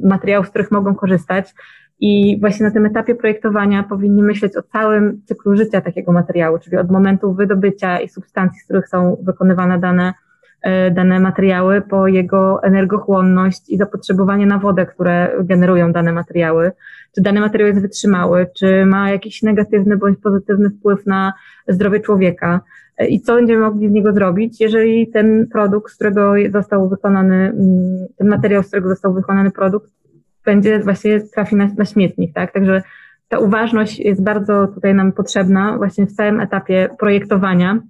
materiałów, 0.03 0.47
z 0.47 0.51
których 0.51 0.71
mogą 0.71 0.95
korzystać. 0.95 1.55
I 2.01 2.41
właśnie 2.41 2.67
na 2.67 2.73
tym 2.73 2.87
etapie 2.87 3.15
projektowania 3.15 3.83
powinni 3.83 4.23
myśleć 4.23 4.57
o 4.57 4.63
całym 4.63 5.21
cyklu 5.25 5.57
życia 5.57 5.81
takiego 5.81 6.13
materiału, 6.13 6.59
czyli 6.59 6.77
od 6.77 6.91
momentu 6.91 7.35
wydobycia 7.35 8.01
i 8.01 8.09
substancji, 8.09 8.61
z 8.61 8.65
których 8.65 8.89
są 8.89 9.17
wykonywane 9.23 9.79
dane 9.79 10.15
E, 10.63 10.91
dane 10.91 11.21
materiały, 11.21 11.81
po 11.81 12.07
jego 12.07 12.63
energochłonność 12.63 13.71
i 13.71 13.77
zapotrzebowanie 13.77 14.47
na 14.47 14.59
wodę, 14.59 14.87
które 14.87 15.33
generują 15.41 15.93
dane 15.93 16.13
materiały. 16.13 16.73
Czy 17.19 17.23
dany 17.23 17.41
materiał 17.41 17.69
jest 17.69 17.81
wytrzymały, 17.81 18.47
czy 18.57 18.87
ma 18.87 19.11
jakiś 19.11 19.43
negatywny 19.43 19.97
bądź 19.97 20.19
pozytywny 20.19 20.71
wpływ 20.71 21.07
na 21.07 21.33
zdrowie 21.69 22.01
człowieka 22.01 22.61
e, 22.99 23.07
i 23.07 23.21
co 23.21 23.35
będziemy 23.35 23.61
mogli 23.61 23.89
z 23.89 23.93
niego 23.93 24.13
zrobić, 24.13 24.61
jeżeli 24.61 25.09
ten 25.11 25.49
produkt, 25.53 25.93
z 25.93 25.95
którego 25.95 26.33
został 26.53 26.89
wykonany, 26.89 27.35
mm, 27.35 28.07
ten 28.17 28.29
materiał, 28.29 28.63
z 28.63 28.67
którego 28.67 28.89
został 28.89 29.15
wykonany 29.15 29.51
produkt, 29.51 29.91
będzie 30.45 30.79
właśnie 30.79 31.21
trafi 31.21 31.57
na, 31.57 31.69
na 31.77 31.85
śmietnik, 31.85 32.35
tak? 32.35 32.53
Także 32.53 32.83
ta 33.29 33.39
uważność 33.39 33.99
jest 33.99 34.23
bardzo 34.23 34.67
tutaj 34.67 34.95
nam 34.95 35.13
potrzebna 35.13 35.77
właśnie 35.77 36.07
w 36.07 36.13
całym 36.13 36.41
etapie 36.41 36.89
projektowania, 36.99 37.81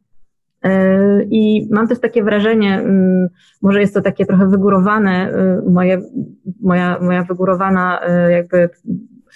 E, 0.62 1.22
I 1.22 1.68
mam 1.70 1.88
też 1.88 2.00
takie 2.00 2.22
wrażenie, 2.22 2.80
mm, 2.80 3.28
może 3.62 3.80
jest 3.80 3.94
to 3.94 4.02
takie 4.02 4.26
trochę 4.26 4.46
wygórowane, 4.46 5.32
y, 5.66 5.70
moje, 5.70 6.02
moja, 6.60 6.98
moja 7.00 7.24
wygórowana 7.24 8.00
y, 8.28 8.32
jakby 8.32 8.70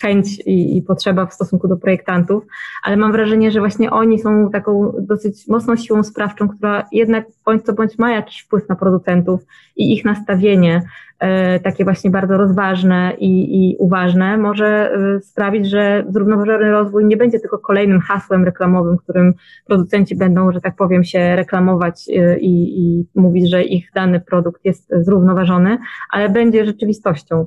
chęć 0.01 0.39
i, 0.47 0.77
i, 0.77 0.83
potrzeba 0.83 1.27
w 1.27 1.35
stosunku 1.35 1.69
do 1.69 1.77
projektantów, 1.77 2.45
ale 2.83 2.97
mam 2.97 3.13
wrażenie, 3.13 3.51
że 3.51 3.61
właśnie 3.61 3.91
oni 3.91 4.19
są 4.19 4.51
taką 4.51 4.93
dosyć 4.99 5.49
mocną 5.49 5.77
siłą 5.77 6.03
sprawczą, 6.03 6.49
która 6.49 6.85
jednak 6.93 7.25
bądź 7.45 7.63
co 7.63 7.73
bądź 7.73 7.99
ma 7.99 8.13
jakiś 8.13 8.41
wpływ 8.41 8.69
na 8.69 8.77
producentów 8.77 9.41
i 9.77 9.95
ich 9.95 10.05
nastawienie, 10.05 10.83
e, 11.19 11.61
takie 11.61 11.85
właśnie 11.85 12.11
bardzo 12.11 12.37
rozważne 12.37 13.13
i, 13.19 13.57
i 13.57 13.77
uważne, 13.79 14.37
może 14.37 14.93
e, 14.95 15.21
sprawić, 15.21 15.71
że 15.71 16.05
zrównoważony 16.09 16.71
rozwój 16.71 17.05
nie 17.05 17.17
będzie 17.17 17.41
tylko 17.41 17.59
kolejnym 17.59 18.01
hasłem 18.01 18.45
reklamowym, 18.45 18.99
którym 18.99 19.35
producenci 19.67 20.17
będą, 20.17 20.53
że 20.53 20.61
tak 20.61 20.77
powiem, 20.77 21.05
się 21.05 21.37
reklamować 21.37 22.09
e, 22.09 22.39
i, 22.39 22.81
i 22.81 23.07
mówić, 23.15 23.51
że 23.51 23.63
ich 23.63 23.91
dany 23.95 24.21
produkt 24.21 24.65
jest 24.65 24.93
zrównoważony, 25.01 25.79
ale 26.11 26.29
będzie 26.29 26.65
rzeczywistością. 26.65 27.47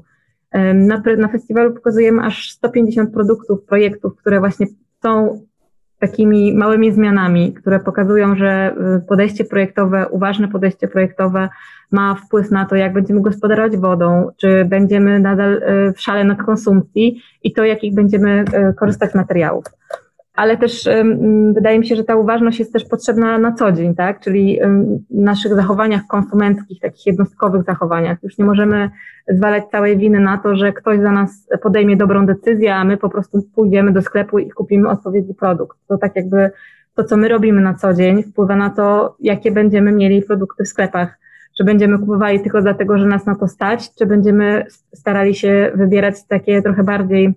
Na, 0.74 1.02
na 1.18 1.28
festiwalu 1.28 1.74
pokazujemy 1.74 2.24
aż 2.24 2.52
150 2.52 3.13
produktów, 3.13 3.63
projektów, 3.63 4.15
które 4.15 4.39
właśnie 4.39 4.68
są 5.04 5.41
takimi 6.00 6.54
małymi 6.54 6.91
zmianami, 6.91 7.54
które 7.54 7.80
pokazują, 7.80 8.36
że 8.36 8.76
y, 8.98 9.08
podejście 9.08 9.46
projektowe, 9.46 10.08
uważne 10.08 10.48
podejście 10.48 10.88
projektowe 10.88 11.50
ma 11.91 12.15
wpływ 12.15 12.52
na 12.52 12.65
to, 12.65 12.76
jak 12.76 12.94
będziemy 12.94 13.22
gospodarować 13.22 13.78
wodą, 13.78 14.30
czy 14.38 14.65
będziemy 14.65 15.20
nadal 15.20 15.54
y, 15.54 15.94
w 15.94 16.02
szale 16.02 16.24
nadkonsumpcji 16.24 17.22
i 17.44 17.54
to, 17.54 17.63
jakich 17.63 17.96
będziemy 17.96 18.46
y, 18.70 18.74
korzystać 18.74 19.15
materiałów 19.15 19.65
ale 20.36 20.58
też 20.58 20.89
wydaje 21.54 21.80
mi 21.80 21.88
się, 21.88 21.95
że 21.95 22.04
ta 22.04 22.15
uważność 22.15 22.60
jest 22.60 22.74
też 22.74 22.86
potrzebna 22.86 23.38
na 23.38 23.52
co 23.52 23.71
dzień, 23.71 23.95
tak? 23.95 24.19
Czyli 24.19 24.60
w 25.10 25.21
naszych 25.21 25.54
zachowaniach 25.54 26.02
konsumenckich, 26.10 26.80
takich 26.80 27.06
jednostkowych 27.06 27.63
zachowaniach. 27.63 28.24
Już 28.24 28.38
nie 28.38 28.45
możemy 28.45 28.89
zwalać 29.28 29.63
całej 29.71 29.98
winy 29.98 30.19
na 30.19 30.38
to, 30.38 30.56
że 30.56 30.74
ktoś 30.74 31.00
za 31.00 31.12
nas 31.12 31.48
podejmie 31.62 31.98
dobrą 31.98 32.26
decyzję, 32.26 32.76
a 32.76 32.84
my 32.84 32.98
po 32.98 33.10
prostu 33.10 33.41
pójdziemy 33.56 33.91
do 33.91 34.02
sklepu 34.02 34.39
i 34.39 34.50
kupimy 34.50 34.89
odpowiedni 34.89 35.34
produkt. 35.34 35.78
To 35.88 35.98
tak 35.98 36.15
jakby 36.15 36.52
to, 36.95 37.04
co 37.04 37.17
my 37.17 37.28
robimy 37.28 37.62
na 37.62 37.74
co 37.74 37.93
dzień, 37.93 38.24
wpływa 38.24 38.56
na 38.56 38.69
to, 38.69 39.15
jakie 39.19 39.52
będziemy 39.52 39.91
mieli 39.91 40.21
produkty 40.21 40.63
w 40.63 40.67
sklepach. 40.67 41.19
Czy 41.58 41.63
będziemy 41.63 42.00
kupowali 42.00 42.41
tylko 42.41 42.62
dlatego, 42.62 42.98
że 42.98 43.06
nas 43.06 43.26
na 43.26 43.36
to 43.36 43.48
stać, 43.48 43.95
czy 43.95 44.06
będziemy 44.06 44.65
starali 44.93 45.36
się 45.36 45.71
wybierać 45.76 46.28
takie 46.28 46.62
trochę 46.62 46.84
bardziej 46.84 47.34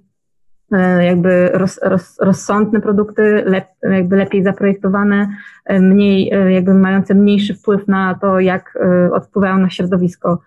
jakby 1.01 1.49
roz, 1.49 1.81
roz, 1.83 2.17
rozsądne 2.21 2.81
produkty, 2.81 3.23
lep, 3.47 3.65
jakby 3.83 4.17
lepiej 4.17 4.43
zaprojektowane, 4.43 5.29
e, 5.65 5.81
mniej, 5.81 6.33
e, 6.33 6.53
jakby 6.53 6.75
mające 6.75 7.15
mniejszy 7.15 7.55
wpływ 7.55 7.89
na 7.89 8.19
to, 8.21 8.41
jak 8.41 8.79
odpływają 9.13 9.59
na 9.59 9.71
środowisko. 9.71 10.41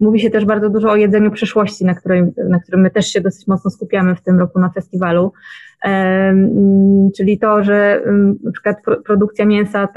Mówi 0.00 0.20
się 0.20 0.30
też 0.30 0.44
bardzo 0.44 0.70
dużo 0.70 0.90
o 0.90 0.96
jedzeniu 0.96 1.30
przyszłości, 1.30 1.84
na 1.84 1.94
którym, 1.94 2.32
na 2.48 2.60
którym 2.60 2.80
my 2.80 2.90
też 2.90 3.06
się 3.06 3.20
dosyć 3.20 3.46
mocno 3.46 3.70
skupiamy 3.70 4.14
w 4.14 4.20
tym 4.20 4.38
roku 4.38 4.60
na 4.60 4.70
festiwalu. 4.70 5.32
Czyli 7.16 7.38
to, 7.38 7.64
że 7.64 8.02
na 8.44 8.52
przykład 8.52 8.76
produkcja 9.04 9.46
mięsa 9.46 9.88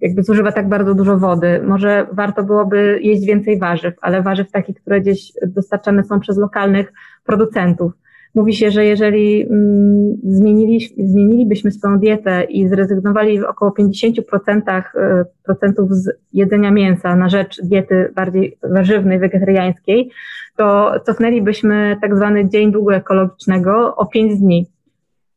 jakby 0.00 0.22
zużywa 0.22 0.52
tak 0.52 0.68
bardzo 0.68 0.94
dużo 0.94 1.18
wody. 1.18 1.60
Może 1.66 2.06
warto 2.12 2.44
byłoby 2.44 2.98
jeść 3.02 3.26
więcej 3.26 3.58
warzyw, 3.58 3.94
ale 4.00 4.22
warzyw 4.22 4.50
takich, 4.50 4.80
które 4.80 5.00
gdzieś 5.00 5.32
dostarczane 5.46 6.04
są 6.04 6.20
przez 6.20 6.38
lokalnych 6.38 6.92
producentów. 7.24 7.92
Mówi 8.34 8.54
się, 8.54 8.70
że 8.70 8.84
jeżeli 8.84 9.42
mm, 9.42 10.16
zmienili, 10.24 10.80
zmienilibyśmy 10.98 11.70
swoją 11.70 11.98
dietę 11.98 12.44
i 12.44 12.68
zrezygnowali 12.68 13.40
w 13.40 13.44
około 13.44 13.70
50% 13.70 14.82
e, 14.94 15.24
procentów 15.44 15.92
z 15.92 16.10
jedzenia 16.32 16.70
mięsa 16.70 17.16
na 17.16 17.28
rzecz 17.28 17.62
diety 17.62 18.12
bardziej 18.14 18.58
warzywnej, 18.62 19.18
wegetariańskiej, 19.18 20.10
to 20.56 20.92
cofnęlibyśmy 21.06 21.96
tak 22.00 22.16
zwany 22.16 22.48
dzień 22.48 22.72
długo 22.72 22.94
ekologicznego 22.94 23.96
o 23.96 24.06
5 24.06 24.40
dni. 24.40 24.66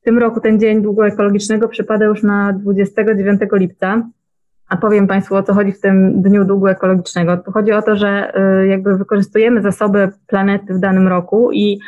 W 0.01 0.03
tym 0.03 0.17
roku 0.17 0.41
ten 0.41 0.59
dzień 0.59 0.81
długo 0.81 1.07
ekologicznego 1.07 1.67
przypada 1.67 2.05
już 2.05 2.23
na 2.23 2.53
29 2.53 3.41
lipca. 3.53 4.09
A 4.69 4.77
powiem 4.77 5.07
Państwu, 5.07 5.35
o 5.35 5.43
co 5.43 5.53
chodzi 5.53 5.71
w 5.71 5.81
tym 5.81 6.21
dniu 6.21 6.45
długu 6.45 6.67
ekologicznego. 6.67 7.37
Chodzi 7.53 7.71
o 7.71 7.81
to, 7.81 7.95
że 7.95 8.33
e, 8.35 8.67
jakby 8.67 8.97
wykorzystujemy 8.97 9.61
zasoby 9.61 10.09
planety 10.27 10.73
w 10.73 10.79
danym 10.79 11.07
roku 11.07 11.51
i 11.51 11.79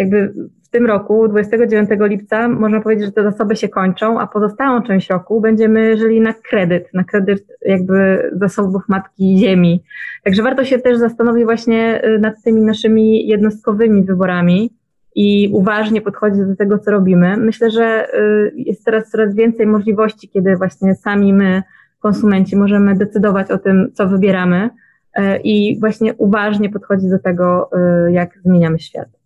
jakby 0.00 0.32
w 0.62 0.68
tym 0.68 0.86
roku, 0.86 1.28
29 1.28 1.90
lipca, 2.00 2.48
można 2.48 2.80
powiedzieć, 2.80 3.04
że 3.04 3.12
te 3.12 3.22
zasoby 3.22 3.56
się 3.56 3.68
kończą, 3.68 4.20
a 4.20 4.26
pozostałą 4.26 4.82
część 4.82 5.10
roku 5.10 5.40
będziemy 5.40 5.96
żyli 5.96 6.20
na 6.20 6.32
kredyt, 6.32 6.94
na 6.94 7.04
kredyt 7.04 7.46
jakby 7.62 8.30
zasobów 8.32 8.82
Matki 8.88 9.38
Ziemi. 9.38 9.82
Także 10.24 10.42
warto 10.42 10.64
się 10.64 10.78
też 10.78 10.98
zastanowić 10.98 11.44
właśnie 11.44 12.04
y, 12.04 12.18
nad 12.18 12.42
tymi 12.42 12.62
naszymi 12.62 13.26
jednostkowymi 13.26 14.02
wyborami 14.02 14.70
i 15.14 15.50
uważnie 15.52 16.00
podchodzić 16.00 16.46
do 16.46 16.56
tego, 16.56 16.78
co 16.78 16.90
robimy. 16.90 17.36
Myślę, 17.36 17.70
że 17.70 18.14
y, 18.14 18.52
jest 18.56 18.84
teraz 18.84 19.10
coraz 19.10 19.34
więcej 19.34 19.66
możliwości, 19.66 20.28
kiedy 20.28 20.56
właśnie 20.56 20.94
sami 20.94 21.32
my, 21.32 21.62
konsumenci, 22.00 22.56
możemy 22.56 22.94
decydować 22.94 23.50
o 23.50 23.58
tym, 23.58 23.90
co 23.94 24.08
wybieramy 24.08 24.70
y, 25.18 25.22
i 25.44 25.80
właśnie 25.80 26.14
uważnie 26.14 26.70
podchodzić 26.70 27.10
do 27.10 27.18
tego, 27.18 27.70
jak 28.10 28.38
zmieniamy 28.44 28.78
świat. 28.78 29.19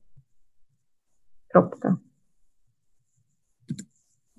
Kropka. 1.55 1.97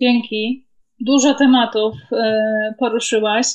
Dzięki. 0.02 0.68
Dużo 1.00 1.34
tematów 1.34 1.94
e, 2.12 2.74
poruszyłaś. 2.80 3.48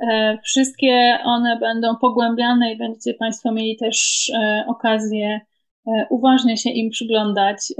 E, 0.00 0.38
wszystkie 0.44 1.18
one 1.24 1.58
będą 1.58 1.96
pogłębiane 1.96 2.72
i 2.72 2.78
będziecie 2.78 3.14
Państwo 3.14 3.52
mieli 3.52 3.76
też 3.76 4.30
e, 4.34 4.64
okazję 4.68 5.40
uważnie 6.10 6.56
się 6.56 6.70
im 6.70 6.90
przyglądać 6.90 7.72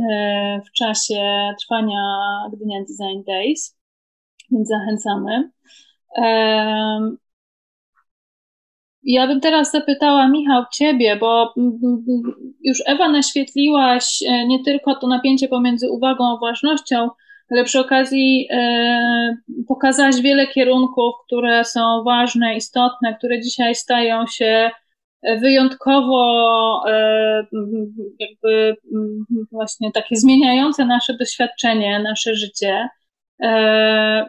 w 0.66 0.72
czasie 0.72 1.52
trwania 1.60 2.02
Gdynia 2.52 2.80
Design 2.80 3.22
Days, 3.26 3.78
więc 4.50 4.68
zachęcamy. 4.68 5.50
Ja 9.02 9.26
bym 9.26 9.40
teraz 9.40 9.72
zapytała, 9.72 10.28
Michał, 10.28 10.64
Ciebie, 10.72 11.16
bo 11.16 11.54
mm, 11.56 11.78
mm, 11.82 12.22
już 12.60 12.78
Ewa 12.86 13.08
naświetliłaś 13.08 14.22
e, 14.28 14.46
nie 14.46 14.64
tylko 14.64 14.94
to 14.94 15.06
napięcie 15.06 15.48
pomiędzy 15.48 15.90
uwagą 15.90 16.36
a 16.36 16.40
ważnością, 16.40 17.10
ale 17.50 17.64
przy 17.64 17.80
okazji 17.80 18.48
e, 18.50 19.36
pokazałaś 19.68 20.20
wiele 20.20 20.46
kierunków, 20.46 21.14
które 21.26 21.64
są 21.64 22.02
ważne, 22.04 22.56
istotne, 22.56 23.14
które 23.14 23.40
dzisiaj 23.40 23.74
stają 23.74 24.26
się 24.26 24.70
wyjątkowo 25.40 26.82
jakby 28.18 28.76
właśnie 29.52 29.92
takie 29.92 30.16
zmieniające 30.16 30.84
nasze 30.84 31.14
doświadczenie, 31.14 32.00
nasze 32.02 32.34
życie. 32.34 32.88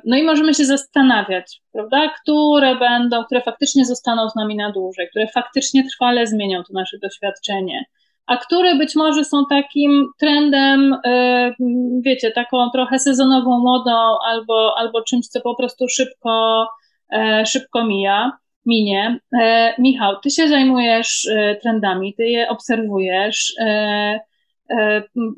No 0.05 0.17
i 0.17 0.23
możemy 0.23 0.53
się 0.53 0.65
zastanawiać, 0.65 1.61
prawda, 1.73 2.13
które 2.21 2.75
będą, 2.75 3.23
które 3.23 3.41
faktycznie 3.41 3.85
zostaną 3.85 4.29
z 4.29 4.35
nami 4.35 4.55
na 4.55 4.71
dłużej, 4.71 5.09
które 5.09 5.27
faktycznie 5.27 5.83
trwale 5.87 6.27
zmienią 6.27 6.63
to 6.63 6.73
nasze 6.73 6.97
doświadczenie 6.97 7.85
a 8.29 8.37
które 8.37 8.75
być 8.75 8.95
może 8.95 9.25
są 9.25 9.45
takim 9.49 10.09
trendem, 10.19 10.93
y, 10.93 11.53
wiecie, 12.01 12.31
taką 12.31 12.69
trochę 12.73 12.99
sezonową 12.99 13.59
modą 13.59 13.91
albo, 14.25 14.77
albo 14.77 15.01
czymś, 15.03 15.27
co 15.27 15.41
po 15.41 15.55
prostu 15.55 15.87
szybko, 15.87 16.67
e, 17.13 17.45
szybko 17.45 17.85
mija, 17.85 18.31
minie. 18.65 19.19
E, 19.41 19.73
Michał, 19.79 20.19
ty 20.23 20.29
się 20.29 20.47
zajmujesz 20.47 21.27
e, 21.27 21.55
trendami, 21.55 22.15
ty 22.15 22.25
je 22.25 22.49
obserwujesz. 22.49 23.53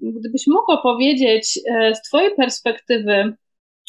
Gdybyś 0.01 0.47
mógł 0.47 0.81
powiedzieć 0.83 1.59
z 1.93 2.01
twojej 2.01 2.35
perspektywy, 2.35 3.33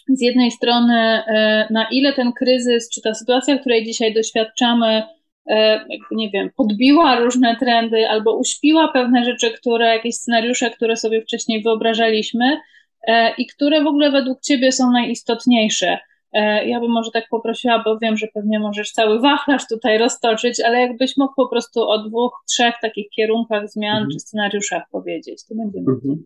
z 0.08 0.20
jednej 0.20 0.50
strony, 0.50 1.22
na 1.70 1.86
ile 1.90 2.12
ten 2.12 2.32
kryzys, 2.32 2.90
czy 2.90 3.02
ta 3.02 3.14
sytuacja, 3.14 3.58
której 3.58 3.84
dzisiaj 3.84 4.14
doświadczamy, 4.14 5.02
E, 5.46 5.56
jakby, 5.88 6.16
nie 6.16 6.30
wiem, 6.30 6.50
podbiła 6.56 7.20
różne 7.20 7.56
trendy 7.56 8.08
albo 8.08 8.36
uśpiła 8.36 8.88
pewne 8.88 9.24
rzeczy, 9.24 9.50
które, 9.50 9.86
jakieś 9.86 10.14
scenariusze, 10.14 10.70
które 10.70 10.96
sobie 10.96 11.22
wcześniej 11.22 11.62
wyobrażaliśmy 11.62 12.60
e, 13.06 13.34
i 13.34 13.46
które 13.46 13.84
w 13.84 13.86
ogóle 13.86 14.10
według 14.10 14.40
Ciebie 14.40 14.72
są 14.72 14.90
najistotniejsze. 14.90 15.98
E, 16.32 16.68
ja 16.68 16.80
bym 16.80 16.90
może 16.90 17.10
tak 17.10 17.28
poprosiła, 17.30 17.82
bo 17.84 17.98
wiem, 17.98 18.16
że 18.16 18.26
pewnie 18.34 18.60
możesz 18.60 18.92
cały 18.92 19.20
wachlarz 19.20 19.68
tutaj 19.68 19.98
roztoczyć, 19.98 20.60
ale 20.60 20.80
jakbyś 20.80 21.16
mógł 21.16 21.34
po 21.34 21.48
prostu 21.48 21.88
o 21.88 21.98
dwóch, 21.98 22.44
trzech 22.48 22.74
takich 22.82 23.10
kierunkach 23.10 23.68
zmian 23.68 23.96
mhm. 23.96 24.10
czy 24.10 24.20
scenariuszach 24.20 24.82
powiedzieć, 24.90 25.46
to 25.48 25.54
będziemy 25.54 25.86
mhm. 25.92 26.24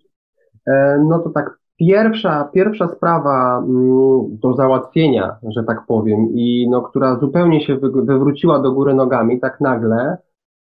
No 1.08 1.18
to 1.18 1.30
tak, 1.30 1.58
Pierwsza, 1.78 2.48
pierwsza 2.52 2.88
sprawa 2.88 3.58
mm, 3.58 4.38
do 4.42 4.54
załatwienia, 4.54 5.36
że 5.48 5.64
tak 5.64 5.86
powiem, 5.86 6.28
i 6.34 6.68
no, 6.70 6.82
która 6.82 7.18
zupełnie 7.18 7.66
się 7.66 7.76
wywróciła 7.76 8.58
do 8.58 8.72
góry 8.72 8.94
nogami 8.94 9.40
tak 9.40 9.60
nagle, 9.60 10.16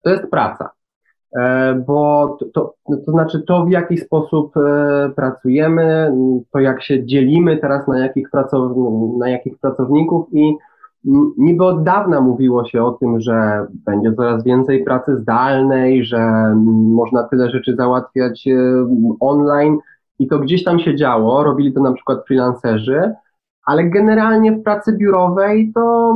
to 0.02 0.10
jest 0.10 0.32
praca. 0.32 0.70
E, 1.36 1.74
bo 1.88 2.38
to, 2.40 2.46
to, 2.54 2.74
to 3.06 3.12
znaczy 3.12 3.42
to, 3.42 3.66
w 3.66 3.70
jaki 3.70 3.98
sposób 3.98 4.58
e, 4.58 5.12
pracujemy, 5.16 6.14
to 6.52 6.60
jak 6.60 6.84
się 6.84 7.06
dzielimy 7.06 7.58
teraz 7.58 7.88
na 7.88 8.00
jakich, 8.00 8.30
pracow, 8.30 8.72
na 9.20 9.30
jakich 9.30 9.60
pracowników 9.60 10.28
i 10.34 10.56
niby 11.38 11.66
od 11.66 11.84
dawna 11.84 12.22
mówiło 12.22 12.66
się 12.66 12.84
o 12.84 12.92
tym, 12.92 13.22
że 13.22 13.68
będzie 13.86 14.14
coraz 14.14 14.44
więcej 14.44 14.84
pracy 14.84 15.18
zdalnej, 15.18 16.06
że 16.06 16.54
można 16.94 17.24
tyle 17.24 17.50
rzeczy 17.50 17.76
załatwiać 17.76 18.48
e, 18.48 18.88
online, 19.20 19.78
i 20.20 20.28
to 20.28 20.40
gdzieś 20.40 20.64
tam 20.64 20.80
się 20.80 20.96
działo, 20.96 21.44
robili 21.44 21.74
to 21.74 21.82
na 21.82 21.94
przykład 21.94 22.26
freelancerzy, 22.28 23.14
ale 23.66 23.84
generalnie 23.84 24.52
w 24.52 24.64
pracy 24.64 24.98
biurowej 24.98 25.72
to, 25.76 26.16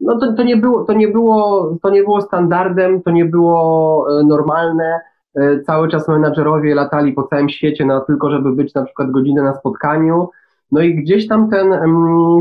no 0.00 0.18
to, 0.18 0.32
to, 0.32 0.42
nie 0.42 0.56
było, 0.56 0.84
to, 0.84 0.92
nie 0.92 1.08
było, 1.08 1.70
to 1.82 1.90
nie 1.90 2.02
było 2.02 2.20
standardem, 2.20 3.02
to 3.02 3.10
nie 3.10 3.24
było 3.24 4.06
e, 4.20 4.24
normalne. 4.24 5.00
E, 5.34 5.60
cały 5.60 5.88
czas 5.88 6.08
menadżerowie 6.08 6.74
latali 6.74 7.12
po 7.12 7.22
całym 7.22 7.48
świecie 7.48 7.84
no, 7.84 8.00
tylko, 8.00 8.30
żeby 8.30 8.52
być 8.52 8.74
na 8.74 8.84
przykład 8.84 9.10
godzinę 9.10 9.42
na 9.42 9.54
spotkaniu. 9.54 10.28
No 10.72 10.80
i 10.80 10.94
gdzieś 10.94 11.28
tam 11.28 11.50
ten 11.50 11.74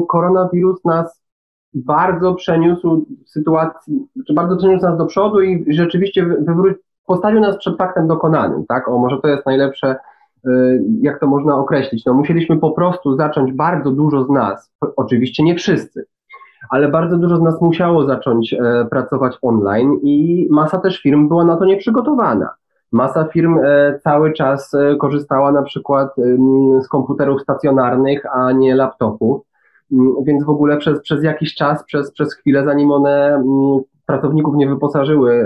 koronawirus 0.07 0.85
nas 0.85 1.21
bardzo 1.73 2.33
przeniósł 2.35 3.05
sytuacji, 3.25 4.07
czy 4.27 4.33
bardzo 4.33 4.57
przeniósł 4.57 4.85
nas 4.85 4.97
do 4.97 5.05
przodu 5.05 5.41
i 5.41 5.73
rzeczywiście 5.73 6.25
wywró- 6.25 6.73
postawił 7.05 7.39
nas 7.39 7.57
przed 7.57 7.77
faktem 7.77 8.07
dokonanym, 8.07 8.65
tak? 8.65 8.87
O, 8.87 8.97
może 8.97 9.17
to 9.21 9.27
jest 9.27 9.45
najlepsze 9.45 9.95
jak 11.01 11.19
to 11.19 11.27
można 11.27 11.55
określić? 11.55 12.05
No, 12.05 12.13
musieliśmy 12.13 12.59
po 12.59 12.71
prostu 12.71 13.15
zacząć 13.15 13.53
bardzo 13.53 13.91
dużo 13.91 14.25
z 14.25 14.29
nas, 14.29 14.71
oczywiście 14.95 15.43
nie 15.43 15.55
wszyscy, 15.55 16.05
ale 16.69 16.89
bardzo 16.89 17.17
dużo 17.17 17.37
z 17.37 17.41
nas 17.41 17.61
musiało 17.61 18.05
zacząć 18.05 18.53
e, 18.53 18.85
pracować 18.89 19.37
online 19.41 19.99
i 20.03 20.47
masa 20.51 20.77
też 20.77 21.01
firm 21.01 21.27
była 21.27 21.43
na 21.43 21.57
to 21.57 21.65
nieprzygotowana. 21.65 22.49
Masa 22.91 23.25
firm 23.25 23.59
e, 23.63 23.99
cały 24.03 24.33
czas 24.33 24.73
e, 24.73 24.95
korzystała 24.95 25.51
na 25.51 25.63
przykład 25.63 26.15
z 26.83 26.87
komputerów 26.87 27.41
stacjonarnych, 27.41 28.25
a 28.35 28.51
nie 28.51 28.75
laptopów, 28.75 29.41
mm, 29.91 30.13
więc 30.23 30.43
w 30.43 30.49
ogóle 30.49 30.77
przez, 30.77 31.01
przez 31.01 31.23
jakiś 31.23 31.55
czas, 31.55 31.83
przez, 31.83 32.11
przez 32.11 32.33
chwilę, 32.33 32.65
zanim 32.65 32.91
one 32.91 33.35
mm, 33.35 33.79
pracowników 34.05 34.55
nie 34.55 34.67
wyposażyły 34.69 35.45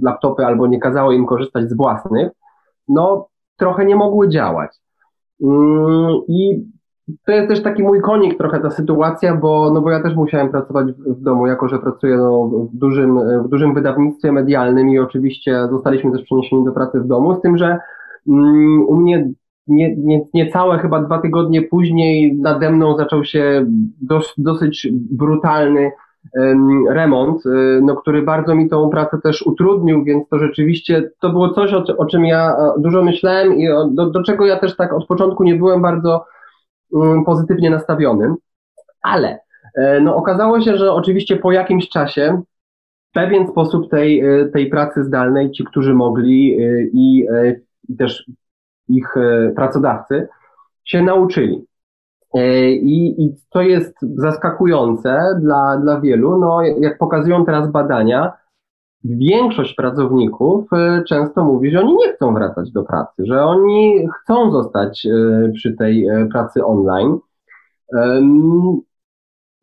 w 0.00 0.02
laptopy 0.02 0.46
albo 0.46 0.66
nie 0.66 0.80
kazało 0.80 1.12
im 1.12 1.26
korzystać 1.26 1.70
z 1.70 1.76
własnych, 1.76 2.30
no 2.88 3.28
trochę 3.56 3.84
nie 3.84 3.96
mogły 3.96 4.28
działać. 4.28 4.70
Mm, 5.42 6.20
I 6.28 6.66
to 7.26 7.32
jest 7.32 7.48
też 7.48 7.62
taki 7.62 7.82
mój 7.82 8.00
konik 8.00 8.38
trochę 8.38 8.60
ta 8.60 8.70
sytuacja, 8.70 9.36
bo, 9.36 9.70
no 9.74 9.80
bo 9.80 9.90
ja 9.90 10.02
też 10.02 10.14
musiałem 10.14 10.48
pracować 10.48 10.92
w, 10.92 11.22
domu, 11.22 11.46
jako 11.46 11.68
że 11.68 11.78
pracuję 11.78 12.16
no, 12.16 12.48
w, 12.48 12.76
dużym, 12.76 13.18
w 13.44 13.48
dużym 13.48 13.74
wydawnictwie 13.74 14.32
medialnym 14.32 14.90
i 14.90 14.98
oczywiście 14.98 15.66
zostaliśmy 15.70 16.12
też 16.12 16.22
przeniesieni 16.22 16.64
do 16.64 16.72
pracy 16.72 17.00
w 17.00 17.06
domu, 17.06 17.34
z 17.34 17.40
tym, 17.40 17.58
że 17.58 17.78
um, 18.26 18.84
u 18.88 18.96
mnie 18.96 19.30
nie, 19.66 19.96
nie, 19.96 20.24
niecałe 20.34 20.78
chyba 20.78 21.02
dwa 21.02 21.18
tygodnie 21.18 21.62
później 21.62 22.36
nade 22.36 22.70
mną 22.70 22.96
zaczął 22.96 23.24
się 23.24 23.66
dos, 24.02 24.34
dosyć 24.38 24.88
brutalny 24.92 25.90
remont, 26.90 27.46
y, 27.46 27.80
no, 27.82 27.96
który 27.96 28.22
bardzo 28.22 28.54
mi 28.54 28.68
tą 28.68 28.90
pracę 28.90 29.18
też 29.22 29.42
utrudnił, 29.42 30.04
więc 30.04 30.28
to 30.28 30.38
rzeczywiście 30.38 31.10
to 31.20 31.30
było 31.30 31.54
coś, 31.54 31.72
o, 31.72 31.84
o 31.96 32.06
czym 32.06 32.24
ja 32.24 32.50
e, 32.50 32.80
dużo 32.80 33.02
myślałem 33.02 33.54
i 33.54 33.68
do, 33.90 34.10
do, 34.10 34.22
czego 34.22 34.46
ja 34.46 34.58
też 34.58 34.76
tak 34.76 34.92
od 34.92 35.06
początku 35.06 35.44
nie 35.44 35.54
byłem 35.54 35.82
bardzo 35.82 36.24
um, 36.90 37.24
pozytywnie 37.24 37.70
nastawiony. 37.70 38.34
Ale 39.02 39.38
e, 39.74 40.00
no, 40.00 40.16
okazało 40.16 40.60
się, 40.60 40.76
że 40.76 40.92
oczywiście 40.92 41.36
po 41.36 41.52
jakimś 41.52 41.88
czasie 41.88 42.42
pewien 43.12 43.46
sposób 43.46 43.90
tej, 43.90 44.20
e, 44.20 44.48
tej 44.48 44.70
pracy 44.70 45.04
zdalnej 45.04 45.50
ci, 45.50 45.64
którzy 45.64 45.94
mogli 45.94 46.56
i, 46.92 47.26
i 47.88 47.96
też 47.96 48.30
ich 48.88 49.14
pracodawcy 49.56 50.28
się 50.84 51.02
nauczyli. 51.02 51.64
E, 52.36 52.70
I, 52.70 53.22
I 53.24 53.34
to 53.50 53.62
jest 53.62 53.94
zaskakujące 54.00 55.38
dla, 55.40 55.76
dla 55.76 56.00
wielu. 56.00 56.38
No, 56.38 56.62
jak 56.62 56.98
pokazują 56.98 57.44
teraz 57.44 57.70
badania, 57.70 58.32
większość 59.04 59.74
pracowników 59.74 60.72
e, 60.72 61.02
często 61.08 61.44
mówi, 61.44 61.70
że 61.70 61.80
oni 61.80 61.94
nie 61.94 62.12
chcą 62.12 62.34
wracać 62.34 62.72
do 62.72 62.82
pracy, 62.82 63.26
że 63.26 63.44
oni 63.44 64.08
chcą 64.22 64.50
zostać 64.50 65.06
e, 65.06 65.52
przy 65.54 65.72
tej 65.72 66.06
pracy 66.32 66.64
online. 66.64 67.18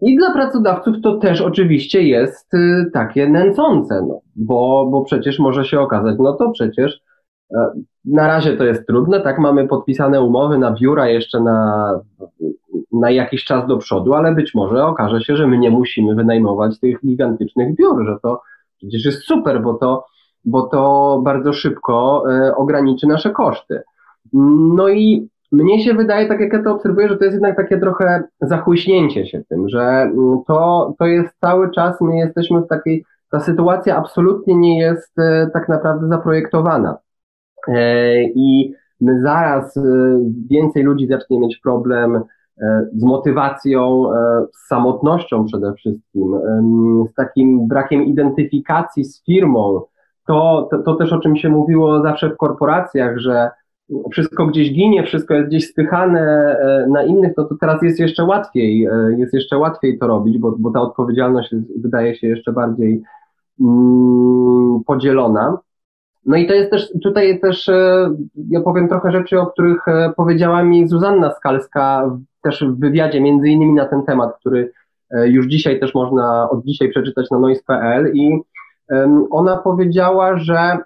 I 0.02 0.18
dla 0.18 0.34
pracodawców 0.34 0.96
to 1.04 1.18
też 1.18 1.42
oczywiście 1.42 2.04
jest 2.04 2.52
takie 2.94 3.30
nęcące, 3.30 4.06
no, 4.08 4.20
bo, 4.36 4.88
bo 4.92 5.02
przecież 5.02 5.40
może 5.40 5.66
się 5.66 5.80
okazać, 5.80 6.16
no 6.20 6.34
to 6.34 6.52
przecież 6.52 7.00
na 8.06 8.28
razie 8.28 8.58
to 8.58 8.64
jest 8.64 8.88
trudne, 8.88 9.22
tak? 9.22 9.40
Mamy 9.40 9.68
podpisane 9.68 10.22
umowy 10.22 10.58
na 10.58 10.72
biura 10.72 11.10
jeszcze 11.10 11.40
na, 11.40 12.00
na 12.92 13.12
jakiś 13.12 13.44
czas 13.44 13.68
do 13.68 13.78
przodu, 13.78 14.14
ale 14.14 14.36
być 14.36 14.56
może 14.56 14.86
okaże 14.86 15.22
się, 15.22 15.36
że 15.36 15.48
my 15.48 15.58
nie 15.58 15.70
musimy 15.70 16.16
wynajmować 16.16 16.80
tych 16.80 17.00
gigantycznych 17.06 17.76
biur, 17.76 18.06
że 18.06 18.18
to 18.24 18.42
przecież 18.78 19.06
jest 19.06 19.22
super, 19.22 19.62
bo 19.62 19.74
to, 19.74 20.06
bo 20.46 20.62
to 20.62 21.22
bardzo 21.24 21.54
szybko 21.54 22.24
e, 22.32 22.56
ograniczy 22.56 23.08
nasze 23.08 23.32
koszty. 23.32 23.82
No 24.34 24.90
i 24.90 25.30
mnie 25.52 25.84
się 25.84 25.94
wydaje, 25.94 26.28
tak 26.28 26.40
jak 26.40 26.54
ja 26.54 26.64
to 26.64 26.72
obserwuję, 26.72 27.10
że 27.10 27.18
to 27.18 27.24
jest 27.24 27.34
jednak 27.34 27.58
takie 27.58 27.78
trochę 27.78 28.24
zachłyśnięcie 28.42 29.26
się 29.26 29.44
tym, 29.50 29.70
że 29.70 29.82
mm, 29.82 30.40
to, 30.48 30.94
to 31.00 31.06
jest 31.06 31.40
cały 31.42 31.72
czas, 31.72 32.02
my 32.02 32.18
jesteśmy 32.18 32.62
w 32.62 32.68
takiej, 32.68 33.06
ta 33.32 33.40
sytuacja 33.40 33.98
absolutnie 33.98 34.56
nie 34.56 34.80
jest 34.80 35.20
e, 35.20 35.50
tak 35.54 35.70
naprawdę 35.70 36.08
zaprojektowana. 36.08 36.98
E, 37.68 38.24
I 38.24 38.74
my 39.02 39.22
zaraz 39.22 39.80
więcej 40.50 40.84
ludzi 40.84 41.08
zacznie 41.08 41.40
mieć 41.40 41.58
problem 41.58 42.24
z 42.94 43.04
motywacją, 43.04 44.13
e, 44.13 44.46
z 44.54 44.68
samotnością 44.68 45.46
przede 45.46 45.74
wszystkim, 45.74 46.36
z 47.12 47.13
takim 47.13 47.68
brakiem 47.68 48.04
identyfikacji 48.04 49.06
z 49.06 49.24
firmą. 49.24 49.82
To, 50.28 50.68
to, 50.72 50.78
to 50.78 50.96
też 50.96 51.13
o 51.13 51.20
czym 51.20 51.36
się 51.36 51.50
mówiło 51.50 52.02
zawsze 52.02 52.30
w 52.30 52.38
korporacjach, 52.38 53.18
że 53.18 53.52
wszystko 54.12 54.48
gdzieś 54.48 54.74
ginie, 54.74 55.04
wszystko 55.04 55.34
jest 55.34 55.48
gdzieś 55.48 55.70
spychane 55.70 56.22
e, 56.22 56.88
na 56.89 57.04
innych, 57.04 57.34
no 57.38 57.44
to 57.44 57.56
teraz 57.62 57.82
jest 57.82 58.00
jeszcze 58.00 58.24
łatwiej, 58.24 58.88
jest 59.18 59.34
jeszcze 59.34 59.58
łatwiej 59.58 60.00
to 60.00 60.08
robić, 60.08 60.38
bo, 60.38 60.56
bo 60.60 60.72
ta 60.72 60.82
odpowiedzialność 60.82 61.56
wydaje 61.78 62.16
się 62.16 62.28
jeszcze 62.28 62.52
bardziej 62.52 63.02
mm, 63.62 64.80
podzielona. 64.86 65.58
No 66.26 66.38
i 66.38 66.48
to 66.48 66.54
jest 66.54 66.72
też, 66.72 66.94
tutaj 67.04 67.40
też, 67.40 67.70
ja 68.50 68.62
powiem 68.62 68.90
trochę 68.90 69.12
rzeczy, 69.12 69.40
o 69.40 69.48
których 69.48 69.86
powiedziała 70.16 70.64
mi 70.64 70.88
Zuzanna 70.88 71.32
Skalska 71.32 72.12
też 72.42 72.66
w 72.66 72.80
wywiadzie 72.80 73.22
między 73.22 73.50
innymi 73.50 73.74
na 73.74 73.86
ten 73.86 74.04
temat, 74.04 74.36
który 74.40 74.72
e, 75.12 75.28
już 75.28 75.48
dzisiaj 75.48 75.80
też 75.80 75.96
można 75.96 76.50
od 76.50 76.66
dzisiaj 76.66 76.90
przeczytać 76.90 77.32
na 77.32 77.40
noise.pl 77.40 78.12
i 78.14 78.40
ona 79.32 79.58
powiedziała, 79.58 80.38
że 80.38 80.78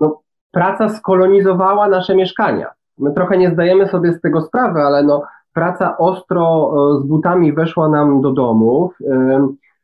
no, 0.00 0.20
praca 0.50 0.88
skolonizowała 0.88 1.88
nasze 1.88 2.16
mieszkania. 2.16 2.70
My 2.98 3.12
trochę 3.12 3.38
nie 3.38 3.50
zdajemy 3.50 3.88
sobie 3.88 4.12
z 4.12 4.20
tego 4.20 4.40
sprawy, 4.40 4.80
ale 4.80 5.02
no, 5.02 5.22
praca 5.52 5.98
ostro 5.98 6.72
e, 6.72 7.02
z 7.02 7.06
butami 7.06 7.52
weszła 7.52 7.88
nam 7.88 8.20
do 8.20 8.32
domów, 8.32 8.98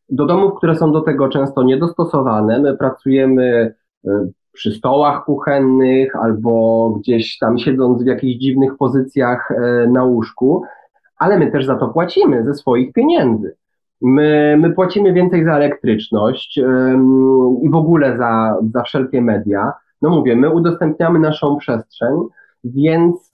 do 0.09 0.27
domów, 0.27 0.55
które 0.57 0.77
są 0.77 0.93
do 0.93 1.01
tego 1.01 1.29
często 1.29 1.63
niedostosowane. 1.63 2.59
My 2.59 2.77
pracujemy 2.77 3.75
e, 4.07 4.11
przy 4.53 4.73
stołach 4.73 5.25
kuchennych 5.25 6.17
albo 6.17 6.91
gdzieś 6.91 7.39
tam 7.39 7.59
siedząc 7.59 8.03
w 8.03 8.07
jakichś 8.07 8.41
dziwnych 8.41 8.77
pozycjach 8.77 9.51
e, 9.51 9.87
na 9.87 10.05
łóżku, 10.05 10.63
ale 11.17 11.39
my 11.39 11.51
też 11.51 11.67
za 11.67 11.77
to 11.77 11.89
płacimy 11.89 12.45
ze 12.45 12.55
swoich 12.55 12.93
pieniędzy. 12.93 13.57
My, 14.03 14.57
my 14.61 14.73
płacimy 14.73 15.13
więcej 15.13 15.45
za 15.45 15.57
elektryczność 15.57 16.59
i 17.63 17.71
w 17.71 17.75
ogóle 17.75 18.19
za, 18.19 18.57
za 18.75 18.83
wszelkie 18.83 19.23
media. 19.23 19.73
No 20.03 20.11
mówię, 20.11 20.37
my 20.37 20.51
udostępniamy 20.51 21.19
naszą 21.19 21.57
przestrzeń, 21.57 22.15
więc 22.65 23.33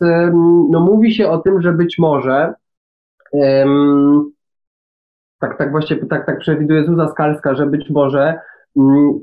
no 0.71 0.81
mówi 0.81 1.15
się 1.15 1.29
o 1.29 1.39
tym, 1.39 1.63
że 1.63 1.73
być 1.73 1.99
może 1.99 2.55
tak, 5.39 5.59
tak 5.59 5.71
właśnie 5.71 5.97
tak, 5.97 6.27
tak 6.27 6.39
przewiduje 6.39 6.85
Zuza 6.85 7.09
Skalska, 7.09 7.55
że 7.55 7.67
być 7.67 7.91
może 7.91 8.41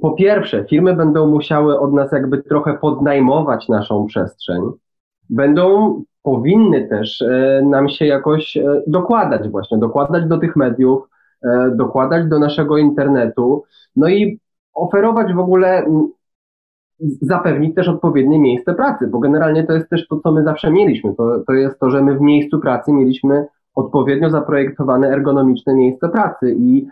po 0.02 0.12
pierwsze 0.12 0.66
firmy 0.70 0.94
będą 0.96 1.28
musiały 1.28 1.80
od 1.80 1.94
nas 1.94 2.12
jakby 2.12 2.44
trochę 2.44 2.74
podnajmować 2.74 3.70
naszą 3.70 4.06
przestrzeń, 4.06 4.62
będą 5.30 5.96
powinny 6.24 6.88
też 6.88 7.22
e, 7.22 7.62
nam 7.66 7.90
się 7.90 8.06
jakoś 8.06 8.58
e, 8.58 8.82
dokładać 8.88 9.50
właśnie, 9.50 9.78
dokładać 9.78 10.26
do 10.26 10.38
tych 10.38 10.56
mediów, 10.56 11.10
e, 11.44 11.72
dokładać 11.76 12.28
do 12.28 12.40
naszego 12.40 12.78
internetu, 12.78 13.64
no 13.96 14.10
i 14.10 14.40
oferować 14.74 15.34
w 15.34 15.40
ogóle 15.40 15.86
zapewnić 17.22 17.76
też 17.76 17.88
odpowiednie 17.88 18.40
miejsce 18.40 18.74
pracy, 18.74 19.08
bo 19.08 19.20
generalnie 19.20 19.64
to 19.64 19.74
jest 19.74 19.90
też 19.90 20.08
to, 20.08 20.20
co 20.20 20.32
my 20.32 20.44
zawsze 20.44 20.72
mieliśmy. 20.72 21.16
To, 21.16 21.40
to 21.48 21.54
jest 21.54 21.80
to, 21.80 21.90
że 21.90 22.02
my 22.02 22.18
w 22.18 22.22
miejscu 22.22 22.60
pracy 22.60 22.94
mieliśmy 22.94 23.46
odpowiednio 23.76 24.30
zaprojektowane 24.30 25.08
ergonomiczne 25.08 25.76
miejsce 25.76 26.10
pracy 26.10 26.56
i 26.60 26.88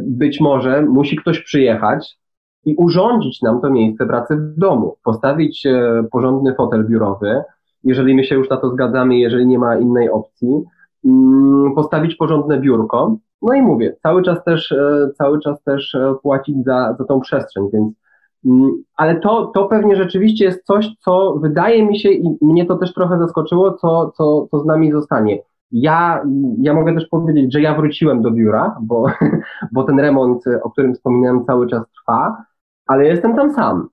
być 0.00 0.40
może 0.40 0.82
musi 0.82 1.16
ktoś 1.16 1.40
przyjechać 1.40 2.18
i 2.64 2.74
urządzić 2.76 3.42
nam 3.42 3.60
to 3.60 3.70
miejsce 3.70 4.06
pracy 4.06 4.36
w 4.36 4.58
domu, 4.58 4.96
postawić 5.04 5.66
e, 5.66 6.04
porządny 6.12 6.54
fotel 6.54 6.86
biurowy, 6.86 7.42
jeżeli 7.84 8.14
my 8.14 8.24
się 8.24 8.34
już 8.34 8.50
na 8.50 8.56
to 8.56 8.70
zgadzamy, 8.70 9.18
jeżeli 9.18 9.46
nie 9.46 9.58
ma 9.58 9.76
innej 9.76 10.10
opcji, 10.10 10.62
mm, 11.04 11.74
postawić 11.74 12.14
porządne 12.14 12.60
biurko. 12.60 13.16
No 13.42 13.54
i 13.54 13.62
mówię, 13.62 13.96
cały 14.02 14.22
czas 14.22 14.44
też, 14.44 14.72
e, 14.72 15.10
cały 15.18 15.40
czas 15.40 15.62
też 15.62 15.96
płacić 16.22 16.64
za, 16.64 16.96
za 16.98 17.04
tą 17.04 17.20
przestrzeń, 17.20 17.64
więc 17.72 18.00
Mm, 18.44 18.82
ale 18.96 19.20
to, 19.20 19.46
to 19.54 19.64
pewnie 19.64 19.96
rzeczywiście 19.96 20.44
jest 20.44 20.64
coś, 20.64 20.88
co 20.98 21.34
wydaje 21.34 21.86
mi 21.86 21.98
się 21.98 22.10
i 22.10 22.38
mnie 22.40 22.66
to 22.66 22.76
też 22.76 22.94
trochę 22.94 23.18
zaskoczyło, 23.18 23.72
co, 23.74 24.10
co, 24.16 24.46
co 24.50 24.60
z 24.60 24.66
nami 24.66 24.92
zostanie. 24.92 25.38
Ja, 25.72 26.24
ja 26.58 26.74
mogę 26.74 26.94
też 26.94 27.06
powiedzieć, 27.06 27.52
że 27.52 27.60
ja 27.60 27.74
wróciłem 27.74 28.22
do 28.22 28.30
biura, 28.30 28.76
bo, 28.80 29.06
bo 29.72 29.84
ten 29.84 30.00
remont, 30.00 30.44
o 30.62 30.70
którym 30.70 30.94
wspominałem, 30.94 31.44
cały 31.44 31.68
czas 31.68 31.82
trwa, 32.00 32.44
ale 32.86 33.06
jestem 33.06 33.36
tam 33.36 33.52
sam. 33.52 33.88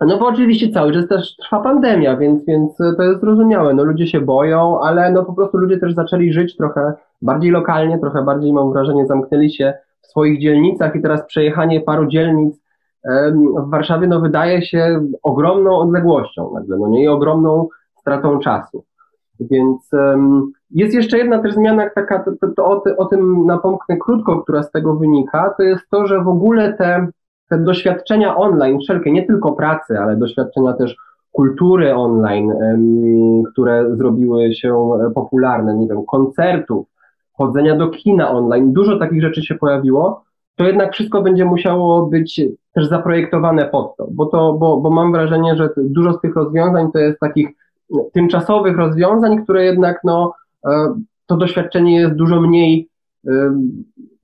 No 0.00 0.18
bo 0.18 0.26
oczywiście 0.26 0.72
cały 0.72 0.92
czas 0.92 1.08
też 1.08 1.36
trwa 1.36 1.60
pandemia, 1.60 2.16
więc, 2.16 2.44
więc 2.46 2.76
to 2.76 3.02
jest 3.02 3.20
zrozumiałe. 3.20 3.74
No 3.74 3.84
ludzie 3.84 4.06
się 4.06 4.20
boją, 4.20 4.80
ale 4.80 5.12
no 5.12 5.24
po 5.24 5.32
prostu 5.32 5.58
ludzie 5.58 5.78
też 5.78 5.94
zaczęli 5.94 6.32
żyć 6.32 6.56
trochę 6.56 6.92
bardziej 7.22 7.50
lokalnie, 7.50 7.98
trochę 7.98 8.24
bardziej 8.24 8.52
mam 8.52 8.72
wrażenie 8.72 9.06
zamknęli 9.06 9.50
się 9.50 9.74
w 10.02 10.06
swoich 10.06 10.40
dzielnicach 10.40 10.96
i 10.96 11.02
teraz 11.02 11.26
przejechanie 11.26 11.80
paru 11.80 12.06
dzielnic 12.06 12.60
w 13.66 13.70
Warszawie 13.70 14.06
no, 14.06 14.20
wydaje 14.20 14.62
się 14.62 15.06
ogromną 15.22 15.78
odległością 15.78 16.50
nagle, 16.54 16.78
no 16.78 16.88
nie 16.88 17.04
i 17.04 17.08
ogromną 17.08 17.68
stratą 18.00 18.38
czasu. 18.38 18.84
Więc 19.50 19.92
um, 19.92 20.52
jest 20.70 20.94
jeszcze 20.94 21.18
jedna 21.18 21.38
też 21.38 21.54
zmiana, 21.54 21.90
taka, 21.94 22.18
to, 22.18 22.30
to, 22.40 22.48
to 22.56 22.64
o, 22.64 22.82
o, 22.96 23.04
tym 23.04 23.46
napomknę 23.46 23.96
krótko, 23.96 24.42
która 24.42 24.62
z 24.62 24.70
tego 24.70 24.96
wynika, 24.96 25.54
to 25.56 25.62
jest 25.62 25.82
to, 25.90 26.06
że 26.06 26.24
w 26.24 26.28
ogóle 26.28 26.72
te, 26.72 27.06
te 27.48 27.58
doświadczenia 27.58 28.36
online, 28.36 28.78
wszelkie, 28.80 29.12
nie 29.12 29.26
tylko 29.26 29.52
pracy, 29.52 29.98
ale 29.98 30.16
doświadczenia 30.16 30.72
też 30.72 30.96
kultury 31.32 31.94
online, 31.94 32.52
um, 32.52 33.42
które 33.52 33.96
zrobiły 33.96 34.54
się 34.54 34.90
popularne, 35.14 35.74
nie 35.74 35.88
wiem, 35.88 36.04
koncertów, 36.06 36.86
chodzenia 37.32 37.76
do 37.76 37.88
kina 37.88 38.30
online, 38.30 38.72
dużo 38.72 38.98
takich 38.98 39.22
rzeczy 39.22 39.42
się 39.42 39.54
pojawiło, 39.54 40.24
to 40.56 40.64
jednak 40.64 40.92
wszystko 40.92 41.22
będzie 41.22 41.44
musiało 41.44 42.06
być 42.06 42.42
też 42.74 42.88
zaprojektowane 42.88 43.64
pod 43.64 43.96
to, 43.96 44.08
bo, 44.10 44.26
to 44.26 44.52
bo, 44.52 44.76
bo 44.76 44.90
mam 44.90 45.12
wrażenie, 45.12 45.56
że 45.56 45.68
dużo 45.76 46.12
z 46.12 46.20
tych 46.20 46.36
rozwiązań 46.36 46.92
to 46.92 46.98
jest 46.98 47.20
takich 47.20 47.48
tymczasowych 48.12 48.76
rozwiązań, 48.76 49.44
które 49.44 49.64
jednak 49.64 50.00
no, 50.04 50.34
e, 50.66 50.94
to 51.26 51.36
doświadczenie 51.36 52.00
jest 52.00 52.14
dużo 52.14 52.40
mniej 52.40 52.88
e, 53.28 53.60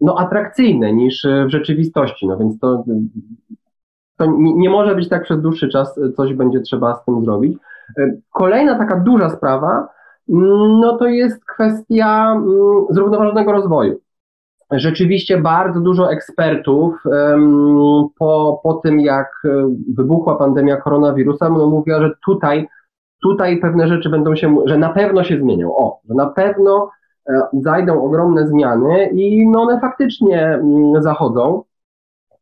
no, 0.01 0.19
atrakcyjne 0.19 0.93
niż 0.93 1.27
w 1.47 1.51
rzeczywistości, 1.51 2.27
no 2.27 2.37
więc 2.39 2.59
to, 2.59 2.85
to 4.17 4.27
nie 4.37 4.71
może 4.71 4.95
być 4.95 5.09
tak 5.09 5.23
przez 5.23 5.41
dłuższy 5.41 5.69
czas, 5.69 6.01
coś 6.17 6.35
będzie 6.35 6.61
trzeba 6.61 6.95
z 6.95 7.05
tym 7.05 7.25
zrobić. 7.25 7.59
E, 7.99 8.11
kolejna 8.33 8.79
taka 8.79 9.01
duża 9.01 9.31
sprawa, 9.31 9.89
mm, 10.29 10.81
no 10.81 10.97
to 10.97 11.07
jest 11.07 11.45
kwestia 11.45 12.33
mm, 12.33 12.87
zrównoważonego 12.91 13.53
rozwoju 13.53 14.01
rzeczywiście 14.71 15.39
bardzo 15.39 15.81
dużo 15.81 16.13
ekspertów 16.13 17.03
po, 18.19 18.61
po 18.63 18.75
tym, 18.75 19.01
jak 19.01 19.31
e, 19.45 19.49
wybuchła 19.97 20.37
pandemia 20.37 20.77
koronawirusa, 20.77 21.51
no 21.51 21.67
mówiła, 21.67 22.01
że 22.01 22.11
tutaj, 22.25 22.69
tutaj 23.29 23.61
pewne 23.61 23.89
rzeczy 23.89 24.09
będą 24.09 24.37
się, 24.37 24.57
że 24.65 24.79
na 24.79 24.89
pewno 24.89 25.25
się 25.25 25.39
zmienią. 25.39 25.77
O, 25.77 26.01
że 26.09 26.15
na 26.15 26.27
pewno 26.27 26.91
e, 27.29 27.41
zajdą 27.53 28.03
ogromne 28.03 28.49
zmiany 28.49 29.07
i 29.07 29.49
no 29.49 29.63
one 29.63 29.81
faktycznie 29.81 30.43
mm, 30.43 31.03
zachodzą 31.03 31.63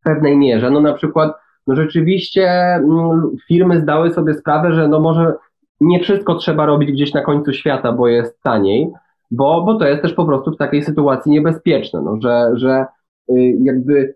w 0.00 0.04
pewnej 0.04 0.36
mierze. 0.36 0.70
No 0.70 0.80
na 0.80 0.92
przykład, 0.92 1.32
no 1.66 1.76
rzeczywiście 1.76 2.50
mm, 2.50 3.36
firmy 3.48 3.80
zdały 3.80 4.12
sobie 4.12 4.34
sprawę, 4.34 4.74
że 4.74 4.88
no 4.88 5.00
może 5.00 5.34
nie 5.80 6.00
wszystko 6.00 6.34
trzeba 6.34 6.66
robić 6.66 6.92
gdzieś 6.92 7.14
na 7.14 7.22
końcu 7.22 7.52
świata, 7.52 7.92
bo 7.92 8.08
jest 8.08 8.42
taniej 8.42 8.92
bo, 9.30 9.62
bo 9.62 9.74
to 9.78 9.86
jest 9.86 10.02
też 10.02 10.12
po 10.12 10.24
prostu 10.24 10.50
w 10.52 10.56
takiej 10.56 10.82
sytuacji 10.82 11.32
niebezpieczne, 11.32 12.02
no, 12.02 12.18
że, 12.22 12.50
że 12.54 12.86
y, 13.30 13.34
jakby 13.62 14.14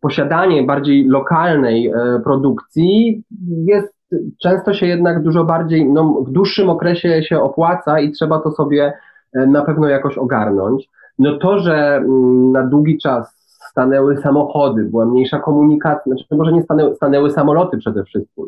posiadanie 0.00 0.62
bardziej 0.62 1.04
lokalnej 1.04 1.86
e, 1.86 2.20
produkcji 2.24 3.22
jest 3.66 3.95
często 4.42 4.74
się 4.74 4.86
jednak 4.86 5.22
dużo 5.22 5.44
bardziej, 5.44 5.86
no, 5.86 6.04
w 6.26 6.30
dłuższym 6.30 6.70
okresie 6.70 7.22
się 7.22 7.40
opłaca 7.40 8.00
i 8.00 8.12
trzeba 8.12 8.40
to 8.40 8.50
sobie 8.50 8.92
e, 9.32 9.46
na 9.46 9.62
pewno 9.62 9.88
jakoś 9.88 10.18
ogarnąć. 10.18 10.88
No 11.18 11.38
to, 11.38 11.58
że 11.58 11.96
mm, 11.96 12.52
na 12.52 12.66
długi 12.66 12.98
czas 12.98 13.36
stanęły 13.70 14.16
samochody, 14.16 14.84
była 14.84 15.06
mniejsza 15.06 15.38
komunikacja, 15.38 16.02
znaczy 16.12 16.24
może 16.30 16.52
nie 16.52 16.62
stanęły, 16.62 16.94
stanęły 16.94 17.30
samoloty 17.30 17.78
przede 17.78 18.04
wszystkim, 18.04 18.46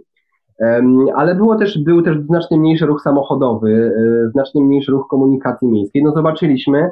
ale 1.14 1.34
było 1.34 1.56
też, 1.56 1.78
był 1.78 2.02
też 2.02 2.20
znacznie 2.20 2.58
mniejszy 2.58 2.86
ruch 2.86 3.02
samochodowy, 3.02 3.92
e, 4.26 4.30
znacznie 4.30 4.62
mniejszy 4.62 4.92
ruch 4.92 5.08
komunikacji 5.08 5.68
miejskiej. 5.68 6.02
No 6.02 6.12
zobaczyliśmy, 6.12 6.90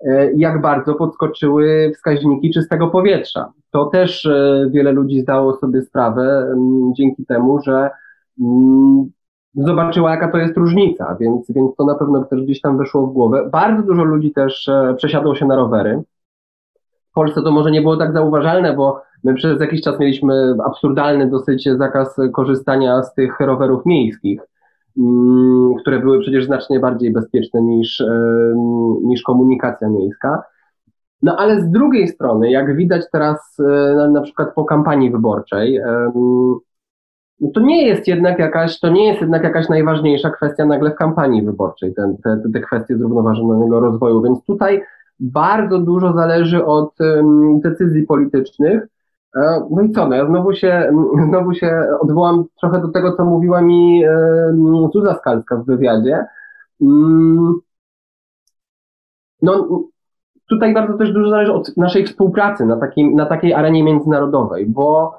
e, 0.00 0.32
jak 0.32 0.60
bardzo 0.60 0.94
podskoczyły 0.94 1.92
wskaźniki 1.94 2.50
czystego 2.50 2.88
powietrza. 2.88 3.52
To 3.70 3.86
też 3.86 4.28
wiele 4.70 4.92
ludzi 4.92 5.20
zdało 5.20 5.56
sobie 5.56 5.82
sprawę 5.82 6.54
dzięki 6.96 7.26
temu, 7.26 7.60
że 7.62 7.90
zobaczyła, 9.54 10.10
jaka 10.10 10.28
to 10.28 10.38
jest 10.38 10.56
różnica, 10.56 11.16
więc, 11.20 11.52
więc 11.52 11.76
to 11.76 11.84
na 11.84 11.94
pewno 11.94 12.24
też 12.24 12.42
gdzieś 12.42 12.60
tam 12.60 12.78
weszło 12.78 13.06
w 13.06 13.12
głowę. 13.12 13.48
Bardzo 13.52 13.82
dużo 13.82 14.04
ludzi 14.04 14.32
też 14.32 14.70
przesiadło 14.96 15.34
się 15.34 15.46
na 15.46 15.56
rowery. 15.56 16.02
W 17.10 17.14
Polsce 17.14 17.42
to 17.42 17.52
może 17.52 17.70
nie 17.70 17.82
było 17.82 17.96
tak 17.96 18.12
zauważalne, 18.12 18.76
bo 18.76 19.02
My 19.24 19.34
przez 19.34 19.60
jakiś 19.60 19.82
czas 19.82 19.98
mieliśmy 19.98 20.54
absurdalny 20.64 21.30
dosyć 21.30 21.68
zakaz 21.78 22.16
korzystania 22.32 23.02
z 23.02 23.14
tych 23.14 23.40
rowerów 23.40 23.86
miejskich, 23.86 24.40
mm, 24.98 25.74
które 25.80 25.98
były 25.98 26.20
przecież 26.20 26.46
znacznie 26.46 26.80
bardziej 26.80 27.12
bezpieczne 27.12 27.62
niż, 27.62 28.04
niż 29.02 29.22
komunikacja 29.22 29.88
miejska. 29.88 30.42
No 31.22 31.36
ale 31.36 31.60
z 31.60 31.70
drugiej 31.70 32.08
strony, 32.08 32.50
jak 32.50 32.76
widać 32.76 33.02
teraz 33.12 33.56
e, 33.60 34.08
na 34.12 34.20
przykład 34.20 34.54
po 34.54 34.64
kampanii 34.64 35.10
wyborczej, 35.10 35.80
to 37.54 37.60
nie 37.60 37.86
jest 37.86 38.08
jednak 38.08 38.38
jakaś, 38.38 38.80
to 38.80 38.88
nie 38.88 39.06
jest 39.08 39.20
jednak 39.20 39.42
jakaś 39.42 39.68
najważniejsza 39.68 40.30
kwestia 40.30 40.64
nagle 40.64 40.90
w 40.90 40.94
kampanii 40.94 41.42
wyborczej, 41.42 41.94
te, 41.94 42.14
te, 42.24 42.42
te 42.52 42.60
kwestie 42.60 42.96
zrównoważonego 42.96 43.80
rozwoju, 43.80 44.22
więc 44.22 44.44
tutaj 44.44 44.82
bardzo 45.20 45.78
dużo 45.78 46.12
zależy 46.12 46.64
od 46.64 46.94
decyzji 47.62 48.02
politycznych, 48.02 48.86
E, 49.36 49.66
no 49.70 49.82
i 49.82 49.90
co, 49.90 50.08
no 50.08 50.16
ja 50.16 50.26
znowu 50.26 50.54
się, 50.54 50.92
znowu 51.28 51.54
się 51.54 51.84
odwołam 52.00 52.44
trochę 52.60 52.80
do 52.80 52.88
tego, 52.88 53.16
co 53.16 53.24
mówiła 53.24 53.62
mi 53.62 54.04
e, 54.04 54.90
Zuza 54.92 55.14
Skalska 55.14 55.56
w 55.56 55.64
wywiadzie. 55.64 56.26
Mm, 56.80 57.54
no, 59.42 59.68
tutaj 60.48 60.74
bardzo 60.74 60.98
też 60.98 61.12
dużo 61.12 61.30
zależy 61.30 61.52
od 61.52 61.76
naszej 61.76 62.06
współpracy 62.06 62.66
na, 62.66 62.76
takim, 62.76 63.14
na 63.14 63.26
takiej 63.26 63.54
arenie 63.54 63.84
międzynarodowej, 63.84 64.66
bo 64.66 65.18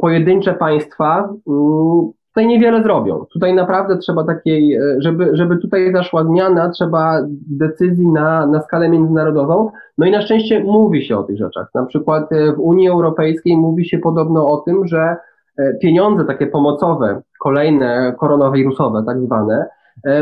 pojedyncze 0.00 0.54
państwa 0.54 1.28
mm, 1.48 2.12
tutaj 2.36 2.46
niewiele 2.46 2.82
zrobią. 2.82 3.24
Tutaj 3.32 3.54
naprawdę 3.54 3.98
trzeba 3.98 4.24
takiej, 4.24 4.74
e, 4.74 4.80
żeby, 4.98 5.30
żeby 5.32 5.56
tutaj 5.56 5.92
zaszła 5.92 6.24
zmiana, 6.24 6.70
trzeba 6.70 7.18
decyzji 7.50 8.08
na, 8.08 8.46
na 8.46 8.62
skalę 8.62 8.88
międzynarodową. 8.88 9.70
No 9.98 10.06
i 10.06 10.10
na 10.10 10.22
szczęście 10.22 10.64
mówi 10.64 11.04
się 11.04 11.18
o 11.18 11.22
tych 11.22 11.38
rzeczach. 11.38 11.68
Na 11.74 11.86
przykład 11.86 12.32
e, 12.32 12.52
w 12.52 12.60
Unii 12.60 12.88
Europejskiej 12.88 13.56
mówi 13.56 13.88
się 13.88 13.98
podobno 13.98 14.48
o 14.48 14.56
tym, 14.56 14.86
że 14.86 15.16
e, 15.58 15.74
pieniądze 15.74 16.24
takie 16.24 16.46
pomocowe, 16.46 17.22
kolejne 17.40 18.14
koronawirusowe 18.18 19.02
tak 19.06 19.20
zwane, 19.20 19.66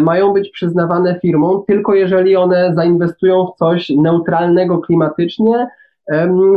mają 0.03 0.33
być 0.33 0.51
przyznawane 0.51 1.21
firmom 1.21 1.63
tylko 1.67 1.95
jeżeli 1.95 2.37
one 2.37 2.75
zainwestują 2.75 3.47
w 3.47 3.59
coś 3.59 3.91
neutralnego 3.91 4.79
klimatycznie, 4.79 5.67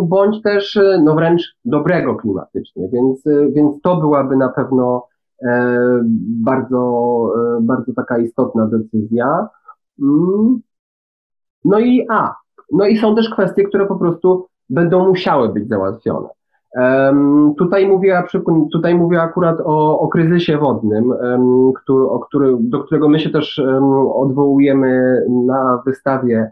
bądź 0.01 0.41
też 0.41 0.79
no 1.03 1.15
wręcz 1.15 1.55
dobrego 1.65 2.15
klimatycznie. 2.15 2.89
Więc, 2.89 3.23
więc 3.55 3.81
to 3.81 3.97
byłaby 3.97 4.35
na 4.35 4.49
pewno 4.49 5.07
E, 5.43 5.79
bardzo, 6.43 6.79
e, 7.35 7.61
bardzo 7.61 7.93
taka 7.93 8.17
istotna 8.17 8.67
decyzja. 8.67 9.47
Mm. 10.01 10.59
No 11.65 11.79
i 11.79 12.05
a, 12.09 12.35
no 12.71 12.85
i 12.85 12.97
są 12.97 13.15
też 13.15 13.29
kwestie, 13.29 13.63
które 13.63 13.85
po 13.85 13.95
prostu 13.95 14.47
będą 14.69 15.07
musiały 15.07 15.49
być 15.49 15.67
załatwione. 15.67 16.27
Tutaj, 17.57 17.87
mówię, 17.87 18.23
tutaj 18.71 18.95
mówię 18.95 19.21
akurat 19.21 19.59
o, 19.63 19.99
o 19.99 20.07
kryzysie 20.07 20.57
wodnym, 20.57 21.13
który, 21.75 22.03
o 22.03 22.19
który, 22.19 22.55
do 22.59 22.79
którego 22.79 23.09
my 23.09 23.19
się 23.19 23.29
też 23.29 23.61
odwołujemy 24.13 25.21
na 25.29 25.81
wystawie, 25.85 26.51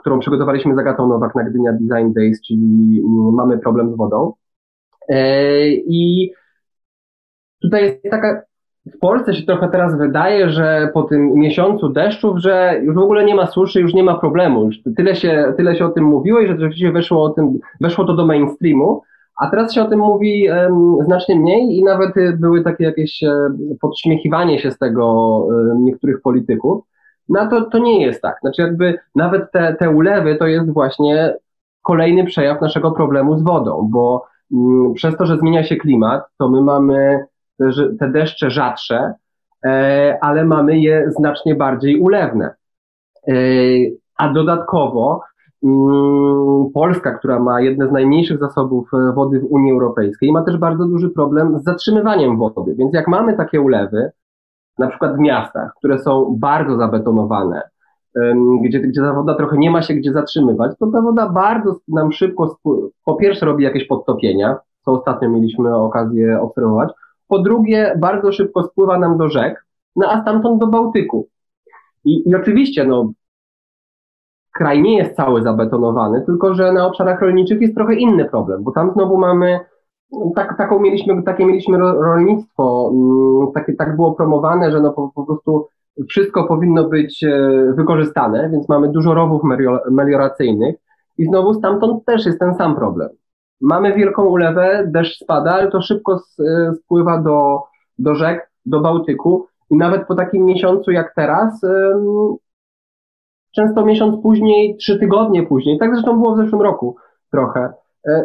którą 0.00 0.18
przygotowaliśmy 0.18 0.74
z 0.74 0.78
Agatą 0.78 1.08
Nowak 1.08 1.34
na 1.34 1.44
Gdynia 1.44 1.72
Design 1.72 2.12
Days, 2.12 2.40
czyli 2.42 3.02
mm, 3.04 3.34
mamy 3.34 3.58
problem 3.58 3.92
z 3.92 3.96
wodą. 3.96 4.32
E, 5.08 5.68
I 5.68 6.32
tutaj 7.62 7.82
jest 7.82 8.02
taka, 8.10 8.42
w 8.94 8.98
Polsce 8.98 9.34
się 9.34 9.46
trochę 9.46 9.68
teraz 9.68 9.98
wydaje, 9.98 10.50
że 10.50 10.90
po 10.94 11.02
tym 11.02 11.34
miesiącu 11.34 11.88
deszczów, 11.88 12.38
że 12.38 12.80
już 12.82 12.94
w 12.94 12.98
ogóle 12.98 13.24
nie 13.24 13.34
ma 13.34 13.46
suszy, 13.46 13.80
już 13.80 13.94
nie 13.94 14.04
ma 14.04 14.18
problemu. 14.18 14.64
Już 14.64 14.76
tyle 14.96 15.16
się, 15.16 15.54
tyle 15.56 15.76
się 15.76 15.86
o 15.86 15.90
tym 15.90 16.04
mówiło 16.04 16.40
i 16.40 16.46
że 16.46 16.52
rzeczywiście 16.52 16.92
weszło, 16.92 17.24
o 17.24 17.30
tym, 17.30 17.58
weszło 17.80 18.04
to 18.04 18.14
do 18.14 18.26
mainstreamu, 18.26 19.02
a 19.40 19.50
teraz 19.50 19.74
się 19.74 19.82
o 19.82 19.88
tym 19.88 19.98
mówi 19.98 20.48
um, 20.50 20.96
znacznie 21.04 21.36
mniej 21.36 21.78
i 21.78 21.84
nawet 21.84 22.12
były 22.40 22.62
takie 22.62 22.84
jakieś 22.84 23.22
um, 23.22 23.58
podśmiechiwanie 23.80 24.58
się 24.58 24.70
z 24.70 24.78
tego 24.78 25.38
um, 25.38 25.84
niektórych 25.84 26.20
polityków. 26.22 26.84
No 27.28 27.48
to, 27.48 27.64
to 27.64 27.78
nie 27.78 28.06
jest 28.06 28.22
tak. 28.22 28.36
Znaczy 28.40 28.62
jakby 28.62 28.98
nawet 29.14 29.52
te, 29.52 29.76
te 29.78 29.90
ulewy 29.90 30.36
to 30.36 30.46
jest 30.46 30.72
właśnie 30.72 31.34
kolejny 31.82 32.24
przejaw 32.24 32.60
naszego 32.60 32.90
problemu 32.92 33.38
z 33.38 33.42
wodą, 33.42 33.88
bo 33.92 34.26
mm, 34.52 34.94
przez 34.94 35.16
to, 35.16 35.26
że 35.26 35.38
zmienia 35.38 35.64
się 35.64 35.76
klimat, 35.76 36.24
to 36.38 36.48
my 36.48 36.60
mamy 36.62 37.26
te 37.98 38.10
deszcze 38.10 38.50
rzadsze, 38.50 39.14
e, 39.64 40.18
ale 40.20 40.44
mamy 40.44 40.78
je 40.78 41.10
znacznie 41.10 41.54
bardziej 41.54 42.00
ulewne. 42.00 42.54
E, 43.28 43.32
a 44.16 44.32
dodatkowo 44.32 45.20
mm, 45.64 46.70
Polska, 46.74 47.18
która 47.18 47.38
ma 47.38 47.60
jedne 47.60 47.88
z 47.88 47.92
najmniejszych 47.92 48.38
zasobów 48.38 48.88
e, 48.94 49.12
wody 49.12 49.40
w 49.40 49.52
Unii 49.52 49.72
Europejskiej, 49.72 50.32
ma 50.32 50.42
też 50.42 50.56
bardzo 50.56 50.84
duży 50.84 51.10
problem 51.10 51.58
z 51.58 51.64
zatrzymywaniem 51.64 52.38
wody. 52.38 52.74
Więc 52.74 52.94
jak 52.94 53.08
mamy 53.08 53.36
takie 53.36 53.60
ulewy, 53.60 54.10
na 54.78 54.88
przykład 54.88 55.16
w 55.16 55.18
miastach, 55.18 55.74
które 55.78 55.98
są 55.98 56.36
bardzo 56.38 56.76
zabetonowane, 56.76 57.62
gdzie, 58.62 58.80
gdzie 58.80 59.00
ta 59.00 59.12
woda 59.12 59.34
trochę 59.34 59.56
nie 59.58 59.70
ma 59.70 59.82
się 59.82 59.94
gdzie 59.94 60.12
zatrzymywać, 60.12 60.78
to 60.78 60.86
ta 60.86 61.00
woda 61.00 61.28
bardzo 61.28 61.76
nam 61.88 62.12
szybko, 62.12 62.58
po 63.04 63.14
pierwsze 63.14 63.46
robi 63.46 63.64
jakieś 63.64 63.86
podtopienia, 63.86 64.56
co 64.84 64.92
ostatnio 64.92 65.28
mieliśmy 65.28 65.76
okazję 65.76 66.40
obserwować, 66.40 66.92
po 67.28 67.38
drugie 67.38 67.96
bardzo 67.98 68.32
szybko 68.32 68.62
spływa 68.62 68.98
nam 68.98 69.18
do 69.18 69.28
rzek, 69.28 69.66
no 69.96 70.08
a 70.10 70.22
stamtąd 70.22 70.60
do 70.60 70.66
Bałtyku. 70.66 71.28
I, 72.04 72.28
i 72.28 72.34
oczywiście, 72.34 72.84
no, 72.84 73.12
kraj 74.52 74.82
nie 74.82 74.96
jest 74.96 75.16
cały 75.16 75.42
zabetonowany, 75.42 76.22
tylko 76.26 76.54
że 76.54 76.72
na 76.72 76.86
obszarach 76.86 77.20
rolniczych 77.20 77.60
jest 77.60 77.74
trochę 77.74 77.94
inny 77.94 78.24
problem, 78.24 78.62
bo 78.62 78.72
tam 78.72 78.92
znowu 78.92 79.18
mamy 79.18 79.60
tak, 80.36 80.58
taką 80.58 80.78
mieliśmy, 80.80 81.22
takie 81.22 81.46
mieliśmy 81.46 81.78
rolnictwo, 81.78 82.92
mm, 82.94 83.52
takie, 83.54 83.74
tak 83.74 83.96
było 83.96 84.12
promowane, 84.12 84.72
że 84.72 84.80
no 84.80 84.92
po, 84.92 85.10
po 85.14 85.26
prostu 85.26 85.66
wszystko 86.08 86.44
powinno 86.44 86.88
być 86.88 87.24
e, 87.24 87.72
wykorzystane, 87.76 88.50
więc 88.50 88.68
mamy 88.68 88.88
dużo 88.88 89.14
rowów 89.14 89.42
melioracyjnych. 89.90 90.76
I 91.18 91.24
znowu 91.24 91.54
stamtąd 91.54 92.04
też 92.04 92.26
jest 92.26 92.38
ten 92.38 92.54
sam 92.54 92.76
problem. 92.76 93.08
Mamy 93.60 93.94
wielką 93.94 94.24
ulewę, 94.24 94.84
deszcz 94.86 95.24
spada, 95.24 95.52
ale 95.52 95.70
to 95.70 95.82
szybko 95.82 96.20
e, 96.40 96.74
spływa 96.74 97.22
do, 97.22 97.60
do 97.98 98.14
rzek, 98.14 98.50
do 98.66 98.80
Bałtyku. 98.80 99.46
I 99.70 99.76
nawet 99.76 100.06
po 100.06 100.14
takim 100.14 100.44
miesiącu 100.44 100.90
jak 100.90 101.14
teraz, 101.14 101.60
często 103.54 103.84
miesiąc 103.84 104.22
później, 104.22 104.76
trzy 104.76 104.98
tygodnie 104.98 105.42
później, 105.42 105.78
tak 105.78 105.94
zresztą 105.94 106.20
było 106.20 106.34
w 106.34 106.36
zeszłym 106.36 106.62
roku 106.62 106.96
trochę, 107.30 107.72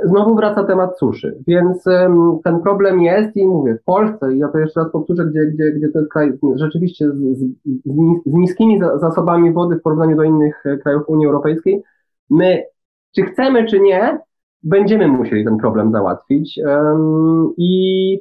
znowu 0.03 0.35
wraca 0.35 0.63
temat 0.63 0.99
suszy. 0.99 1.37
Więc 1.47 1.83
ten 2.43 2.59
problem 2.61 3.01
jest 3.01 3.37
i 3.37 3.47
mówię, 3.47 3.75
w 3.75 3.83
Polsce, 3.83 4.35
ja 4.35 4.47
to 4.47 4.57
jeszcze 4.57 4.79
raz 4.79 4.91
powtórzę, 4.91 5.25
gdzie, 5.25 5.45
gdzie, 5.45 5.71
gdzie 5.71 5.89
to 5.89 5.99
jest 5.99 6.11
kraj 6.11 6.33
rzeczywiście 6.55 7.11
z, 7.11 7.15
z, 7.15 7.43
z 8.25 8.33
niskimi 8.33 8.79
zasobami 8.79 9.53
wody 9.53 9.75
w 9.75 9.81
porównaniu 9.81 10.15
do 10.15 10.23
innych 10.23 10.65
e, 10.65 10.77
krajów 10.77 11.03
Unii 11.07 11.25
Europejskiej, 11.25 11.83
my, 12.29 12.63
czy 13.15 13.21
chcemy, 13.21 13.65
czy 13.65 13.79
nie, 13.79 14.19
będziemy 14.63 15.07
musieli 15.07 15.45
ten 15.45 15.57
problem 15.57 15.91
załatwić 15.91 16.59
i 17.57 18.19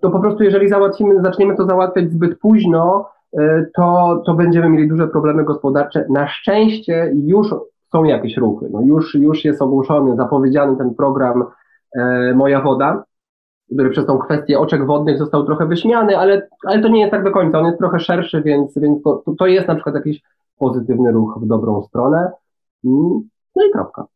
to 0.00 0.10
po 0.10 0.20
prostu 0.20 0.44
jeżeli 0.44 0.68
załatwimy, 0.68 1.22
zaczniemy 1.22 1.56
to 1.56 1.66
załatwiać 1.66 2.12
zbyt 2.12 2.38
późno, 2.38 3.08
e, 3.38 3.66
to, 3.76 4.22
to 4.26 4.34
będziemy 4.34 4.68
mieli 4.68 4.88
duże 4.88 5.08
problemy 5.08 5.44
gospodarcze. 5.44 6.06
Na 6.10 6.28
szczęście 6.28 7.12
już 7.26 7.54
są 7.94 8.04
jakieś 8.04 8.36
ruchy. 8.36 8.68
No 8.70 8.80
już, 8.82 9.14
już 9.14 9.44
jest 9.44 9.62
ogłoszony, 9.62 10.16
zapowiedziany 10.16 10.76
ten 10.76 10.94
program 10.94 11.44
e, 11.96 12.34
Moja 12.34 12.60
Woda, 12.60 13.04
który 13.72 13.90
przez 13.90 14.06
tą 14.06 14.18
kwestię 14.18 14.58
oczek 14.58 14.86
wodnych 14.86 15.18
został 15.18 15.46
trochę 15.46 15.66
wyśmiany, 15.66 16.18
ale, 16.18 16.48
ale 16.66 16.82
to 16.82 16.88
nie 16.88 17.00
jest 17.00 17.10
tak 17.10 17.24
do 17.24 17.30
końca. 17.30 17.58
On 17.58 17.66
jest 17.66 17.78
trochę 17.78 18.00
szerszy, 18.00 18.42
więc, 18.42 18.78
więc 18.78 19.02
to, 19.02 19.22
to 19.38 19.46
jest 19.46 19.68
na 19.68 19.74
przykład 19.74 19.94
jakiś 19.94 20.22
pozytywny 20.58 21.12
ruch 21.12 21.38
w 21.42 21.46
dobrą 21.46 21.82
stronę. 21.82 22.30
Mm, 22.84 23.28
no 23.56 23.66
i 23.68 23.70
kropka. 23.72 24.06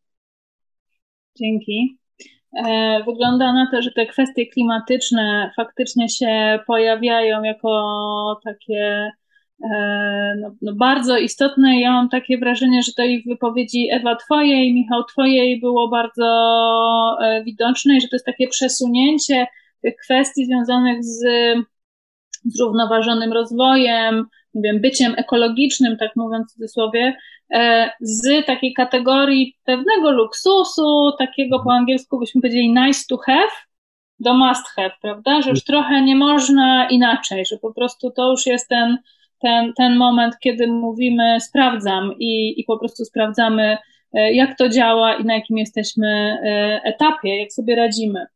Dzięki. 1.38 1.98
E, 2.66 2.98
wygląda 3.06 3.52
na 3.52 3.70
to, 3.70 3.82
że 3.82 3.90
te 3.90 4.06
kwestie 4.06 4.46
klimatyczne 4.46 5.50
faktycznie 5.56 6.08
się 6.08 6.58
pojawiają 6.66 7.42
jako 7.42 8.40
takie 8.44 9.10
no, 10.40 10.54
no 10.62 10.72
bardzo 10.74 11.18
istotne. 11.18 11.80
Ja 11.80 11.92
mam 11.92 12.09
takie 12.09 12.38
wrażenie, 12.38 12.82
że 12.82 12.92
to 12.92 13.02
i 13.02 13.22
w 13.22 13.26
wypowiedzi 13.26 13.88
Ewa 13.90 14.16
Twojej, 14.16 14.74
Michał 14.74 15.04
Twojej 15.04 15.61
było 15.61 15.88
bardzo 15.88 16.26
e, 17.22 17.44
widoczne 17.44 17.96
i 17.96 18.00
że 18.00 18.09
to 18.09 18.16
jest 18.16 18.26
takie 18.26 18.48
przesunięcie 18.48 19.46
tych 19.82 19.96
kwestii 19.96 20.46
związanych 20.46 21.04
z 21.04 21.24
zrównoważonym 22.44 23.32
rozwojem, 23.32 24.26
nie 24.54 24.62
wiem, 24.62 24.80
byciem 24.80 25.14
ekologicznym, 25.16 25.96
tak 25.96 26.16
mówiąc 26.16 26.50
w 26.50 26.54
cudzysłowie, 26.54 27.16
e, 27.54 27.90
z 28.00 28.46
takiej 28.46 28.74
kategorii 28.74 29.56
pewnego 29.64 30.11
luksusu, 30.11 31.12
takiego 31.18 31.61
po 31.64 31.72
angielsku 31.72 32.18
byśmy 32.18 32.40
powiedzieli 32.40 32.74
nice 32.74 33.04
to 33.09 33.16
have, 33.16 33.50
do 34.20 34.34
must 34.34 34.68
have, 34.68 34.92
prawda? 35.02 35.42
Że 35.42 35.50
już 35.50 35.64
trochę 35.64 36.02
nie 36.02 36.16
można 36.16 36.88
inaczej, 36.88 37.46
że 37.46 37.56
po 37.56 37.74
prostu 37.74 38.11
to 38.11 38.30
już 38.30 38.46
jest 38.46 38.68
ten, 38.68 38.98
ten, 39.41 39.72
ten 39.76 39.97
moment, 39.97 40.34
kiedy 40.41 40.66
mówimy 40.66 41.41
sprawdzam 41.41 42.14
i, 42.18 42.61
i 42.61 42.64
po 42.64 42.78
prostu 42.78 43.05
sprawdzamy, 43.05 43.78
e, 44.12 44.32
jak 44.32 44.59
to 44.59 44.68
działa 44.68 45.14
i 45.14 45.24
na 45.24 45.34
jakim 45.34 45.59
jesteśmy 45.59 46.09
e, 46.09 46.80
etapie, 46.84 47.41
jak 47.41 47.53
sobie 47.53 47.76
radzimy. 47.76 48.26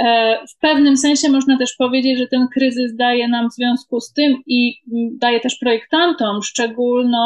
E, 0.00 0.38
w 0.46 0.58
pewnym 0.58 0.96
sensie 0.96 1.28
można 1.28 1.58
też 1.58 1.74
powiedzieć, 1.78 2.18
że 2.18 2.26
ten 2.26 2.48
kryzys 2.54 2.96
daje 2.96 3.28
nam 3.28 3.50
w 3.50 3.54
związku 3.54 4.00
z 4.00 4.12
tym 4.12 4.42
i 4.46 4.74
daje 5.18 5.40
też 5.40 5.56
projektantom 5.60 6.42
szczególną 6.42 7.20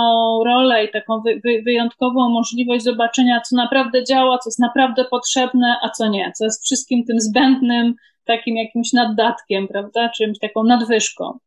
rolę 0.44 0.84
i 0.84 0.90
taką 0.90 1.20
wy, 1.20 1.40
wy, 1.44 1.62
wyjątkową 1.62 2.28
możliwość 2.28 2.84
zobaczenia, 2.84 3.40
co 3.40 3.56
naprawdę 3.56 4.04
działa, 4.04 4.38
co 4.38 4.50
jest 4.50 4.58
naprawdę 4.58 5.04
potrzebne, 5.04 5.76
a 5.82 5.88
co 5.88 6.08
nie, 6.08 6.32
co 6.36 6.44
jest 6.44 6.64
wszystkim 6.64 7.04
tym 7.04 7.20
zbędnym, 7.20 7.94
takim 8.24 8.56
jakimś 8.56 8.92
naddatkiem, 8.92 9.68
prawda, 9.68 10.08
czymś 10.16 10.38
taką 10.38 10.64
nadwyżką 10.64 11.38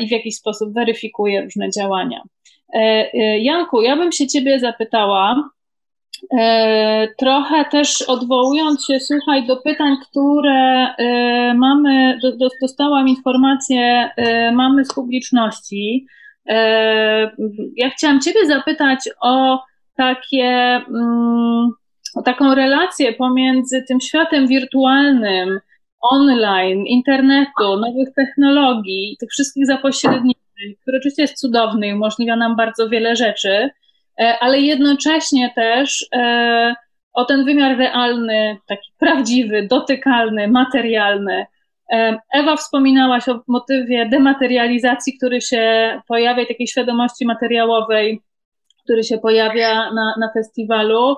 i 0.00 0.08
w 0.08 0.10
jakiś 0.10 0.36
sposób 0.36 0.74
weryfikuje 0.74 1.42
różne 1.42 1.70
działania. 1.70 2.22
E, 2.74 3.38
Janku, 3.38 3.82
ja 3.82 3.96
bym 3.96 4.12
się 4.12 4.26
Ciebie 4.26 4.60
zapytała, 4.60 5.50
E, 6.38 7.08
trochę 7.18 7.64
też 7.64 8.02
odwołując 8.02 8.86
się, 8.86 9.00
słuchaj, 9.00 9.46
do 9.46 9.56
pytań, 9.56 9.96
które 10.10 10.94
e, 10.94 11.54
mamy, 11.54 12.18
dostałam 12.62 13.08
informację, 13.08 14.10
e, 14.16 14.52
mamy 14.52 14.84
z 14.84 14.94
publiczności. 14.94 16.06
Ja 17.76 17.90
chciałam 17.90 18.20
Ciebie 18.20 18.46
zapytać 18.46 18.98
o 19.20 19.62
takie, 19.96 20.80
mm, 20.88 21.70
o 22.14 22.22
taką 22.22 22.54
relację 22.54 23.12
pomiędzy 23.12 23.84
tym 23.88 24.00
światem 24.00 24.46
wirtualnym, 24.46 25.60
online, 26.00 26.86
internetu, 26.86 27.76
nowych 27.76 28.14
technologii, 28.16 29.16
tych 29.20 29.30
wszystkich 29.30 29.66
zapośredniczeń, 29.66 30.74
który 30.82 30.98
oczywiście 30.98 31.22
jest 31.22 31.40
cudowny 31.40 31.88
i 31.88 31.94
umożliwia 31.94 32.36
nam 32.36 32.56
bardzo 32.56 32.88
wiele 32.88 33.16
rzeczy, 33.16 33.70
e, 34.20 34.38
ale 34.40 34.60
jednocześnie 34.60 35.52
też 35.54 36.06
e, 36.12 36.74
o 37.12 37.24
ten 37.24 37.44
wymiar 37.44 37.78
realny, 37.78 38.58
taki 38.66 38.92
prawdziwy, 38.98 39.66
dotykalny, 39.70 40.48
materialny. 40.48 41.46
E, 41.92 42.18
Ewa 42.32 42.56
wspominałaś 42.56 43.28
o 43.28 43.40
motywie 43.48 44.08
dematerializacji, 44.08 45.16
który 45.18 45.40
się 45.40 45.92
pojawia, 46.08 46.46
takiej 46.46 46.66
świadomości 46.66 47.26
materiałowej, 47.26 48.20
który 48.84 49.04
się 49.04 49.18
pojawia 49.18 49.92
na, 49.92 50.14
na 50.20 50.30
festiwalu. 50.34 51.16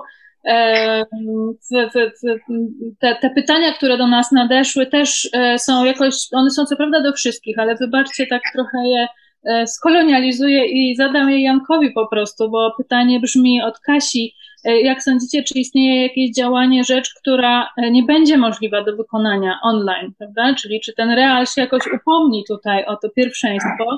Te, 2.99 3.15
te, 3.21 3.29
pytania, 3.29 3.73
które 3.73 3.97
do 3.97 4.07
nas 4.07 4.31
nadeszły, 4.31 4.85
też 4.85 5.29
są 5.57 5.85
jakoś, 5.85 6.15
one 6.31 6.49
są 6.49 6.65
co 6.65 6.75
prawda 6.75 7.01
do 7.01 7.13
wszystkich, 7.13 7.59
ale 7.59 7.75
wybaczcie, 7.75 8.27
tak 8.27 8.41
trochę 8.53 8.77
je 8.87 9.07
E, 9.45 9.67
skolonializuję 9.67 10.65
i 10.65 10.95
zadam 10.95 11.29
je 11.29 11.41
Jankowi 11.41 11.91
po 11.91 12.07
prostu, 12.07 12.49
bo 12.49 12.71
pytanie 12.77 13.19
brzmi 13.19 13.61
od 13.61 13.79
Kasi. 13.79 14.33
E, 14.65 14.81
jak 14.81 15.03
sądzicie, 15.03 15.43
czy 15.43 15.59
istnieje 15.59 16.01
jakieś 16.01 16.31
działanie, 16.31 16.83
rzecz, 16.83 17.13
która 17.13 17.69
e, 17.77 17.91
nie 17.91 18.03
będzie 18.03 18.37
możliwa 18.37 18.83
do 18.83 18.95
wykonania 18.95 19.59
online, 19.63 20.13
prawda? 20.17 20.55
Czyli 20.55 20.81
czy 20.81 20.93
ten 20.93 21.09
real 21.09 21.45
się 21.45 21.61
jakoś 21.61 21.83
upomni 21.87 22.43
tutaj 22.47 22.85
o 22.85 22.95
to 22.95 23.09
pierwszeństwo? 23.09 23.97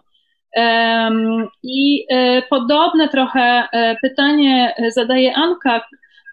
I 1.63 2.05
podobne 2.49 3.09
trochę 3.09 3.67
pytanie 4.01 4.75
zadaje 4.95 5.35
Anka, 5.35 5.81
E, 5.81 5.81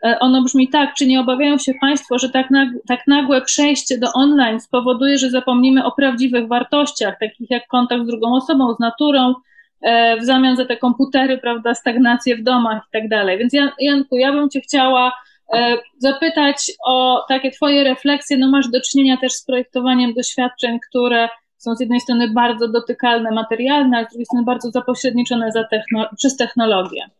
ono 0.03 0.43
brzmi 0.43 0.69
tak, 0.69 0.95
czy 0.95 1.07
nie 1.07 1.21
obawiają 1.21 1.59
się 1.59 1.73
Państwo, 1.81 2.19
że 2.19 2.29
tak, 2.29 2.51
nag, 2.51 2.69
tak 2.89 3.01
nagłe 3.07 3.43
przejście 3.43 3.99
do 3.99 4.13
online 4.13 4.61
spowoduje, 4.61 5.19
że 5.19 5.31
zapomnimy 5.31 5.85
o 5.85 5.93
prawdziwych 5.93 6.49
wartościach, 6.49 7.19
takich 7.21 7.51
jak 7.51 7.67
kontakt 7.67 8.03
z 8.05 8.07
drugą 8.07 8.35
osobą, 8.35 8.75
z 8.75 8.79
naturą, 8.79 9.35
e, 9.83 10.17
w 10.17 10.25
zamian 10.25 10.57
za 10.57 10.65
te 10.65 10.77
komputery, 10.77 11.39
prawda, 11.39 11.75
stagnację 11.75 12.37
w 12.37 12.43
domach 12.43 12.83
i 12.89 12.91
tak 12.93 13.09
dalej. 13.09 13.39
Więc 13.39 13.53
Jan, 13.53 13.71
Janku, 13.81 14.17
ja 14.17 14.33
bym 14.33 14.51
Cię 14.51 14.61
chciała 14.61 15.13
e, 15.53 15.77
zapytać 15.99 16.73
o 16.87 17.25
takie 17.29 17.51
Twoje 17.51 17.85
refleksje. 17.85 18.37
No 18.37 18.51
masz 18.51 18.69
do 18.69 18.81
czynienia 18.81 19.17
też 19.17 19.33
z 19.33 19.45
projektowaniem 19.45 20.15
doświadczeń, 20.15 20.79
które 20.89 21.29
są 21.57 21.75
z 21.75 21.81
jednej 21.81 22.01
strony 22.01 22.29
bardzo 22.29 22.69
dotykalne, 22.69 23.31
materialne, 23.31 23.99
a 23.99 24.05
z 24.05 24.09
drugiej 24.09 24.27
strony 24.27 24.45
bardzo 24.45 24.71
zapośredniczone 24.71 25.53
za 25.53 25.65
techno 25.65 26.07
przez 26.17 26.37
technologię. 26.37 27.11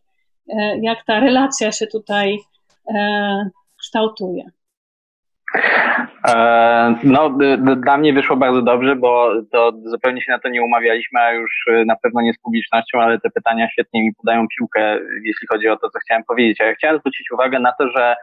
Jak 0.81 1.05
ta 1.05 1.19
relacja 1.19 1.71
się 1.71 1.87
tutaj 1.87 2.37
E, 2.37 2.50
kształtuje? 3.79 4.43
E, 6.27 6.95
no, 7.03 7.37
dla 7.77 7.97
mnie 7.97 8.13
wyszło 8.13 8.35
bardzo 8.37 8.61
dobrze, 8.61 8.95
bo 8.95 9.31
to 9.51 9.71
zupełnie 9.85 10.21
się 10.21 10.31
na 10.31 10.39
to 10.39 10.49
nie 10.49 10.63
umawialiśmy, 10.63 11.19
a 11.19 11.31
już 11.31 11.51
e, 11.67 11.85
na 11.85 11.95
pewno 11.95 12.21
nie 12.21 12.33
z 12.33 12.39
publicznością, 12.39 13.01
ale 13.01 13.19
te 13.19 13.29
pytania 13.29 13.69
świetnie 13.69 14.03
mi 14.03 14.13
podają 14.15 14.45
piłkę, 14.57 14.99
jeśli 15.23 15.47
chodzi 15.47 15.67
o 15.69 15.77
to, 15.77 15.89
co 15.89 15.99
chciałem 15.99 16.23
powiedzieć. 16.23 16.61
A 16.61 16.65
ja 16.65 16.73
chciałem 16.73 16.99
zwrócić 16.99 17.31
uwagę 17.31 17.59
na 17.59 17.71
to, 17.71 17.89
że 17.89 18.15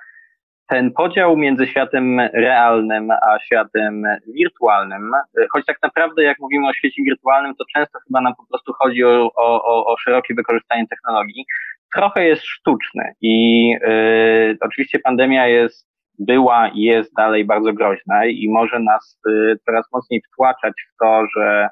ten 0.68 0.92
podział 0.92 1.36
między 1.36 1.66
światem 1.66 2.20
realnym 2.20 3.10
a 3.10 3.38
światem 3.40 4.02
wirtualnym, 4.34 5.10
choć 5.52 5.66
tak 5.66 5.76
naprawdę 5.82 6.22
jak 6.22 6.38
mówimy 6.38 6.68
o 6.68 6.72
świecie 6.72 7.02
wirtualnym, 7.02 7.54
to 7.54 7.64
często 7.74 7.98
chyba 8.06 8.20
nam 8.20 8.34
po 8.36 8.46
prostu 8.46 8.72
chodzi 8.72 9.04
o, 9.04 9.30
o, 9.36 9.86
o 9.86 9.96
szerokie 9.96 10.34
wykorzystanie 10.34 10.86
technologii, 10.88 11.46
trochę 11.94 12.24
jest 12.24 12.42
sztuczny 12.44 13.14
i 13.20 13.72
y, 13.88 14.56
oczywiście 14.60 14.98
pandemia 14.98 15.46
jest, 15.46 15.88
była 16.18 16.68
i 16.68 16.80
jest 16.80 17.14
dalej 17.14 17.44
bardzo 17.44 17.72
groźna 17.72 18.26
i 18.26 18.48
może 18.48 18.78
nas 18.78 19.20
y, 19.28 19.56
coraz 19.66 19.86
mocniej 19.92 20.22
wtłaczać 20.32 20.72
w 20.72 20.96
to, 21.04 21.26
że, 21.36 21.68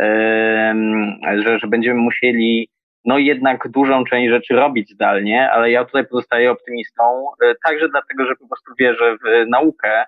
y, 0.00 1.42
że, 1.42 1.58
że 1.58 1.66
będziemy 1.66 2.00
musieli 2.00 2.68
no 3.04 3.18
jednak 3.18 3.68
dużą 3.68 4.04
część 4.04 4.30
rzeczy 4.30 4.54
robić 4.54 4.90
zdalnie, 4.90 5.50
ale 5.50 5.70
ja 5.70 5.84
tutaj 5.84 6.06
pozostaję 6.06 6.50
optymistą, 6.50 7.02
y, 7.44 7.54
także 7.64 7.88
dlatego, 7.88 8.26
że 8.26 8.36
po 8.36 8.48
prostu 8.48 8.72
wierzę 8.78 9.16
w 9.16 9.48
naukę, 9.48 10.04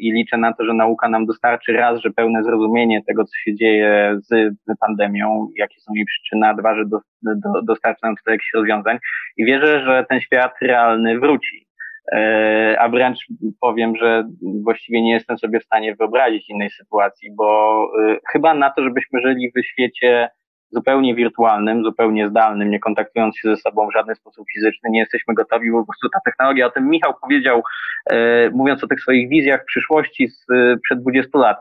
i 0.00 0.12
liczę 0.12 0.36
na 0.36 0.52
to, 0.52 0.64
że 0.64 0.74
nauka 0.74 1.08
nam 1.08 1.26
dostarczy 1.26 1.72
raz, 1.72 2.00
że 2.00 2.10
pełne 2.10 2.44
zrozumienie 2.44 3.02
tego, 3.06 3.24
co 3.24 3.32
się 3.44 3.54
dzieje 3.54 4.18
z 4.22 4.56
pandemią, 4.80 5.48
jakie 5.56 5.80
są 5.80 5.94
jej 5.94 6.04
przyczyny, 6.04 6.46
a 6.46 6.54
dwa, 6.54 6.76
że 6.76 6.86
do, 6.86 6.98
do, 7.22 7.62
dostarczy 7.62 8.00
nam 8.02 8.14
to 8.24 8.30
jakichś 8.30 8.54
rozwiązań 8.54 8.98
i 9.36 9.44
wierzę, 9.44 9.84
że 9.84 10.06
ten 10.08 10.20
świat 10.20 10.52
realny 10.62 11.20
wróci. 11.20 11.66
E, 12.12 12.76
a 12.80 12.88
wręcz 12.88 13.18
powiem, 13.60 13.96
że 13.96 14.24
właściwie 14.62 15.02
nie 15.02 15.12
jestem 15.12 15.38
sobie 15.38 15.60
w 15.60 15.64
stanie 15.64 15.94
wyobrazić 15.94 16.50
innej 16.50 16.70
sytuacji, 16.70 17.30
bo 17.36 17.86
e, 18.02 18.16
chyba 18.32 18.54
na 18.54 18.70
to, 18.70 18.84
żebyśmy 18.84 19.20
żyli 19.20 19.52
w 19.56 19.66
świecie 19.66 20.28
zupełnie 20.72 21.14
wirtualnym, 21.14 21.84
zupełnie 21.84 22.28
zdalnym, 22.28 22.70
nie 22.70 22.80
kontaktując 22.80 23.38
się 23.38 23.48
ze 23.48 23.56
sobą 23.56 23.88
w 23.88 23.92
żaden 23.92 24.14
sposób 24.14 24.46
fizyczny, 24.52 24.90
nie 24.90 25.00
jesteśmy 25.00 25.34
gotowi, 25.34 25.70
po 25.70 25.84
prostu 25.84 26.08
ta 26.08 26.20
technologia, 26.24 26.66
o 26.66 26.70
tym 26.70 26.90
Michał 26.90 27.14
powiedział, 27.22 27.62
e, 28.10 28.50
mówiąc 28.50 28.84
o 28.84 28.86
tych 28.86 29.00
swoich 29.00 29.28
wizjach 29.28 29.64
przyszłości 29.64 30.28
z, 30.28 30.50
e, 30.50 30.76
przed 30.82 31.00
20 31.00 31.38
lat. 31.38 31.56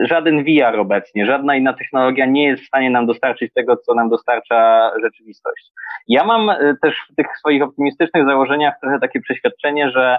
Żaden 0.00 0.44
VR 0.44 0.78
obecnie, 0.78 1.26
żadna 1.26 1.56
inna 1.56 1.72
technologia 1.72 2.26
nie 2.26 2.46
jest 2.46 2.62
w 2.62 2.66
stanie 2.66 2.90
nam 2.90 3.06
dostarczyć 3.06 3.52
tego, 3.52 3.76
co 3.76 3.94
nam 3.94 4.08
dostarcza 4.08 4.90
rzeczywistość. 5.02 5.70
Ja 6.08 6.24
mam 6.24 6.50
e, 6.50 6.74
też 6.82 6.96
w 7.10 7.14
tych 7.14 7.26
swoich 7.38 7.62
optymistycznych 7.62 8.26
założeniach 8.26 8.74
trochę 8.80 9.00
takie 9.00 9.20
przeświadczenie, 9.20 9.90
że 9.90 10.18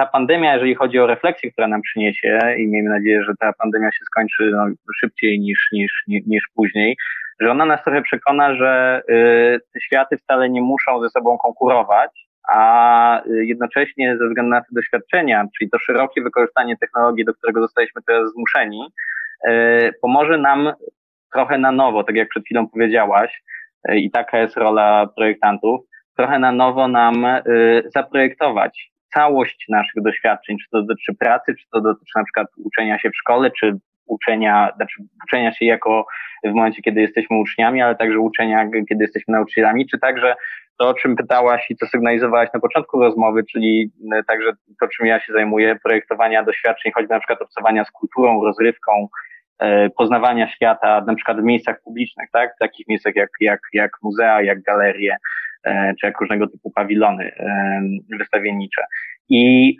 ta 0.00 0.06
pandemia, 0.06 0.54
jeżeli 0.54 0.74
chodzi 0.74 0.98
o 0.98 1.06
refleksję, 1.06 1.52
która 1.52 1.68
nam 1.68 1.82
przyniesie 1.82 2.38
i 2.58 2.66
miejmy 2.66 2.90
nadzieję, 2.90 3.24
że 3.24 3.32
ta 3.40 3.52
pandemia 3.52 3.92
się 3.92 4.04
skończy 4.04 4.50
no, 4.52 4.66
szybciej 5.00 5.40
niż, 5.40 5.68
niż, 5.72 5.92
niż 6.26 6.44
później, 6.54 6.96
że 7.40 7.50
ona 7.50 7.64
nas 7.64 7.84
trochę 7.84 8.02
przekona, 8.02 8.54
że 8.54 9.02
y, 9.10 9.60
te 9.72 9.80
światy 9.80 10.16
wcale 10.16 10.50
nie 10.50 10.62
muszą 10.62 11.02
ze 11.02 11.10
sobą 11.10 11.38
konkurować, 11.38 12.10
a 12.52 13.22
y, 13.26 13.46
jednocześnie 13.46 14.16
ze 14.18 14.28
względu 14.28 14.50
na 14.50 14.60
te 14.60 14.66
doświadczenia, 14.72 15.44
czyli 15.58 15.70
to 15.70 15.78
szerokie 15.78 16.22
wykorzystanie 16.22 16.76
technologii, 16.76 17.24
do 17.24 17.34
którego 17.34 17.60
zostaliśmy 17.60 18.02
teraz 18.06 18.32
zmuszeni, 18.32 18.92
y, 19.48 19.92
pomoże 20.02 20.38
nam 20.38 20.72
trochę 21.32 21.58
na 21.58 21.72
nowo, 21.72 22.04
tak 22.04 22.16
jak 22.16 22.28
przed 22.28 22.44
chwilą 22.44 22.68
powiedziałaś, 22.68 23.42
y, 23.90 23.96
i 23.96 24.10
taka 24.10 24.38
jest 24.38 24.56
rola 24.56 25.06
projektantów, 25.16 25.80
trochę 26.16 26.38
na 26.38 26.52
nowo 26.52 26.88
nam 26.88 27.26
zaprojektować 27.94 28.90
całość 29.14 29.64
naszych 29.68 30.02
doświadczeń, 30.02 30.56
czy 30.58 30.70
to 30.70 30.82
dotyczy 30.82 31.14
pracy, 31.14 31.54
czy 31.60 31.64
to 31.72 31.80
dotyczy 31.80 32.12
na 32.16 32.24
przykład 32.24 32.46
uczenia 32.56 32.98
się 32.98 33.10
w 33.10 33.16
szkole, 33.16 33.50
czy 33.60 33.78
uczenia, 34.06 34.72
znaczy 34.76 35.02
uczenia 35.24 35.52
się 35.54 35.64
jako 35.64 36.06
w 36.44 36.54
momencie, 36.54 36.82
kiedy 36.82 37.00
jesteśmy 37.00 37.38
uczniami, 37.38 37.82
ale 37.82 37.94
także 37.96 38.18
uczenia, 38.18 38.68
kiedy 38.88 39.04
jesteśmy 39.04 39.32
nauczycielami, 39.32 39.86
czy 39.86 39.98
także 39.98 40.34
to, 40.78 40.88
o 40.88 40.94
czym 40.94 41.16
pytałaś 41.16 41.70
i 41.70 41.76
co 41.76 41.86
sygnalizowałaś 41.86 42.48
na 42.54 42.60
początku 42.60 43.00
rozmowy, 43.00 43.44
czyli 43.52 43.90
e, 44.12 44.22
także 44.24 44.52
to, 44.80 44.88
czym 44.88 45.06
ja 45.06 45.20
się 45.20 45.32
zajmuję, 45.32 45.76
projektowania 45.82 46.42
doświadczeń, 46.42 46.92
choćby 46.92 47.14
na 47.14 47.20
przykład 47.20 47.42
obcowania 47.42 47.84
z 47.84 47.90
kulturą, 47.90 48.44
rozrywką, 48.44 49.08
e, 49.58 49.90
poznawania 49.90 50.48
świata, 50.48 51.04
na 51.06 51.14
przykład 51.14 51.40
w 51.40 51.44
miejscach 51.44 51.82
publicznych, 51.84 52.28
tak? 52.32 52.54
W 52.54 52.58
takich 52.58 52.88
miejscach 52.88 53.16
jak, 53.16 53.30
jak, 53.40 53.60
jak 53.72 53.90
muzea, 54.02 54.42
jak 54.42 54.62
galerie, 54.62 55.16
czy 55.66 56.06
jak 56.06 56.20
różnego 56.20 56.46
typu 56.46 56.70
pawilony 56.70 57.32
wystawiennicze. 58.18 58.82
I 59.28 59.76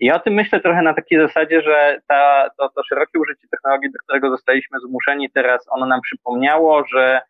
ja 0.00 0.14
o 0.14 0.18
tym 0.18 0.34
myślę 0.34 0.60
trochę 0.60 0.82
na 0.82 0.94
takiej 0.94 1.18
zasadzie, 1.18 1.62
że 1.62 2.00
ta, 2.08 2.50
to, 2.58 2.68
to 2.68 2.82
szerokie 2.88 3.18
użycie 3.18 3.48
technologii, 3.50 3.90
do 3.92 3.98
którego 4.04 4.30
zostaliśmy 4.30 4.78
zmuszeni 4.80 5.30
teraz, 5.30 5.66
ono 5.70 5.86
nam 5.86 6.00
przypomniało, 6.00 6.84
że 6.94 7.20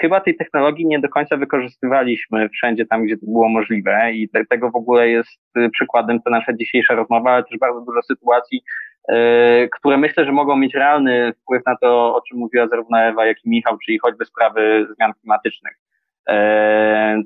chyba 0.00 0.20
tej 0.20 0.36
technologii 0.36 0.86
nie 0.86 1.00
do 1.00 1.08
końca 1.08 1.36
wykorzystywaliśmy 1.36 2.48
wszędzie 2.48 2.86
tam, 2.86 3.04
gdzie 3.04 3.16
to 3.16 3.26
było 3.26 3.48
możliwe 3.48 4.12
i 4.12 4.28
te, 4.28 4.44
tego 4.46 4.70
w 4.70 4.76
ogóle 4.76 5.08
jest 5.08 5.40
y, 5.58 5.70
przykładem 5.70 6.22
ta 6.22 6.30
nasza 6.30 6.52
dzisiejsza 6.52 6.94
rozmowa, 6.94 7.30
ale 7.30 7.44
też 7.44 7.58
bardzo 7.58 7.80
dużo 7.80 8.02
sytuacji, 8.02 8.62
yy, 9.08 9.68
które 9.78 9.96
myślę, 9.96 10.24
że 10.24 10.32
mogą 10.32 10.56
mieć 10.56 10.74
realny 10.74 11.32
wpływ 11.32 11.62
na 11.66 11.76
to, 11.76 12.14
o 12.14 12.20
czym 12.28 12.38
mówiła 12.38 12.68
zarówno 12.68 12.98
Ewa, 12.98 13.26
jak 13.26 13.44
i 13.44 13.50
Michał, 13.50 13.78
czyli 13.78 13.98
choćby 13.98 14.24
sprawy 14.24 14.86
zmian 14.96 15.12
klimatycznych. 15.20 15.83
E, 16.28 17.22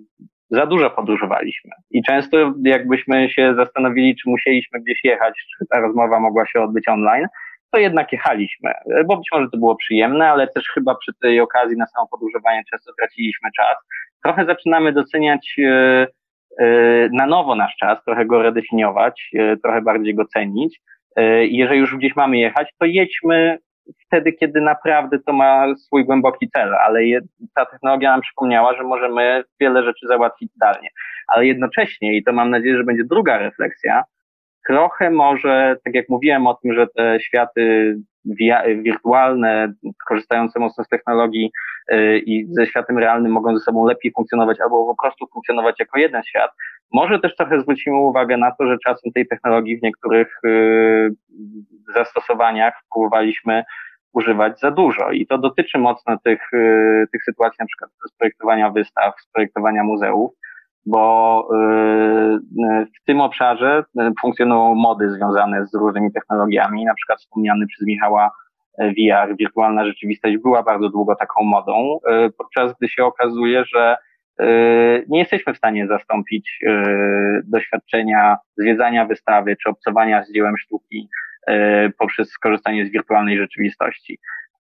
za 0.51 0.67
dużo 0.67 0.91
podróżowaliśmy. 0.91 1.71
I 1.91 2.03
często 2.03 2.55
jakbyśmy 2.65 3.31
się 3.31 3.55
zastanowili, 3.55 4.17
czy 4.17 4.31
musieliśmy 4.31 4.81
gdzieś 4.81 5.05
jechać, 5.05 5.35
czy 5.59 5.67
ta 5.71 5.81
rozmowa 5.81 6.21
mogła 6.21 6.47
się 6.47 6.61
odbyć 6.61 6.89
online, 6.89 7.27
to 7.71 7.79
jednak 7.79 8.13
jechaliśmy, 8.13 8.73
bo 9.07 9.17
być 9.17 9.29
może 9.33 9.51
to 9.51 9.59
było 9.59 9.77
przyjemne, 9.77 10.31
ale 10.31 10.49
też 10.49 10.69
chyba 10.75 10.95
przy 10.95 11.13
tej 11.23 11.41
okazji 11.41 11.77
na 11.77 11.87
samo 11.87 12.09
podróżowanie 12.11 12.63
często 12.71 12.93
traciliśmy 12.99 13.51
czas. 13.57 13.77
Trochę 14.25 14.47
zaczynamy 14.47 14.93
doceniać 14.93 15.57
e, 15.59 16.07
e, 16.59 17.09
na 17.13 17.27
nowo 17.27 17.55
nasz 17.55 17.77
czas, 17.77 18.05
trochę 18.05 18.27
go 18.27 18.43
redefiniować, 18.43 19.31
trochę 19.63 19.83
bardziej 19.83 20.15
go 20.15 20.25
cenić. 20.25 20.81
Jeżeli 21.41 21.81
już 21.81 21.97
gdzieś 21.97 22.17
mamy 22.17 22.39
jechać, 22.39 22.69
to 22.79 22.87
jedźmy 22.87 23.59
wtedy, 24.07 24.33
kiedy 24.33 24.61
naprawdę 24.61 25.19
to 25.27 25.33
ma 25.33 25.77
swój 25.77 26.05
głęboki 26.05 26.51
cel, 26.51 26.75
ale 26.75 27.05
je, 27.05 27.21
ta 27.55 27.67
technologia 27.67 28.11
nam 28.11 28.21
przypomniała, 28.21 28.77
że 28.77 28.83
możemy 28.83 29.45
wiele 29.61 29.85
rzeczy 29.85 30.07
załatwić 30.07 30.53
zdalnie. 30.53 30.89
Ale 31.29 31.47
jednocześnie, 31.47 32.17
i 32.17 32.25
to 32.25 32.33
mam 32.33 32.51
nadzieję, 32.51 32.77
że 32.77 32.85
będzie 32.85 33.05
druga 33.05 33.39
refleksja, 33.39 34.05
trochę 34.69 35.11
może, 35.11 35.77
tak 35.85 35.95
jak 35.95 36.09
mówiłem 36.09 36.47
o 36.47 36.55
tym, 36.55 36.75
że 36.75 36.87
te 36.97 37.21
światy 37.21 37.95
wirtualne, 38.83 39.73
korzystające 40.09 40.61
mocno 40.61 40.85
z 40.85 40.89
technologii 40.89 41.51
y, 41.93 42.19
i 42.19 42.47
ze 42.51 42.67
światem 42.67 42.99
realnym 42.99 43.33
mogą 43.33 43.59
ze 43.59 43.65
sobą 43.65 43.87
lepiej 43.87 44.13
funkcjonować 44.13 44.61
albo 44.61 44.87
po 44.87 45.03
prostu 45.03 45.27
funkcjonować 45.33 45.77
jako 45.79 45.99
jeden 45.99 46.23
świat, 46.23 46.51
może 46.93 47.19
też 47.19 47.37
trochę 47.37 47.61
zwrócimy 47.61 47.97
uwagę 47.97 48.37
na 48.37 48.51
to, 48.51 48.67
że 48.67 48.77
czasem 48.85 49.13
tej 49.13 49.27
technologii 49.27 49.79
w 49.79 49.83
niektórych 49.83 50.39
y, 50.45 51.11
zastosowaniach 51.97 52.75
próbowaliśmy 52.93 53.65
używać 54.13 54.61
za 54.61 54.71
dużo 54.71 55.11
i 55.11 55.27
to 55.27 55.39
dotyczy 55.39 55.79
mocno 55.79 56.19
tych, 56.25 56.53
y, 56.53 57.07
tych 57.13 57.25
sytuacji 57.25 57.57
na 57.61 57.67
przykład 57.67 57.91
z 58.09 58.17
projektowania 58.19 58.71
wystaw, 58.71 59.15
z 59.21 59.33
projektowania 59.33 59.85
muzeów, 59.85 60.31
bo 60.87 61.49
w 62.97 63.05
tym 63.07 63.21
obszarze 63.21 63.85
funkcjonują 64.21 64.75
mody 64.75 65.11
związane 65.11 65.67
z 65.67 65.75
różnymi 65.75 66.13
technologiami, 66.13 66.85
na 66.85 66.95
przykład 66.95 67.19
wspomniany 67.19 67.67
przez 67.67 67.87
Michała 67.87 68.31
VR, 68.79 69.37
wirtualna 69.37 69.87
rzeczywistość 69.87 70.37
była 70.37 70.63
bardzo 70.63 70.89
długo 70.89 71.15
taką 71.17 71.45
modą, 71.45 71.99
podczas 72.39 72.73
gdy 72.79 72.89
się 72.89 73.05
okazuje, 73.05 73.65
że 73.75 73.97
nie 75.09 75.19
jesteśmy 75.19 75.55
w 75.55 75.57
stanie 75.57 75.87
zastąpić 75.87 76.61
doświadczenia 77.45 78.37
zwiedzania 78.57 79.07
wystawy 79.07 79.57
czy 79.63 79.69
obcowania 79.69 80.25
z 80.25 80.33
dziełem 80.33 80.59
sztuki 80.59 81.09
poprzez 81.99 82.31
skorzystanie 82.31 82.87
z 82.87 82.91
wirtualnej 82.91 83.39
rzeczywistości. 83.39 84.19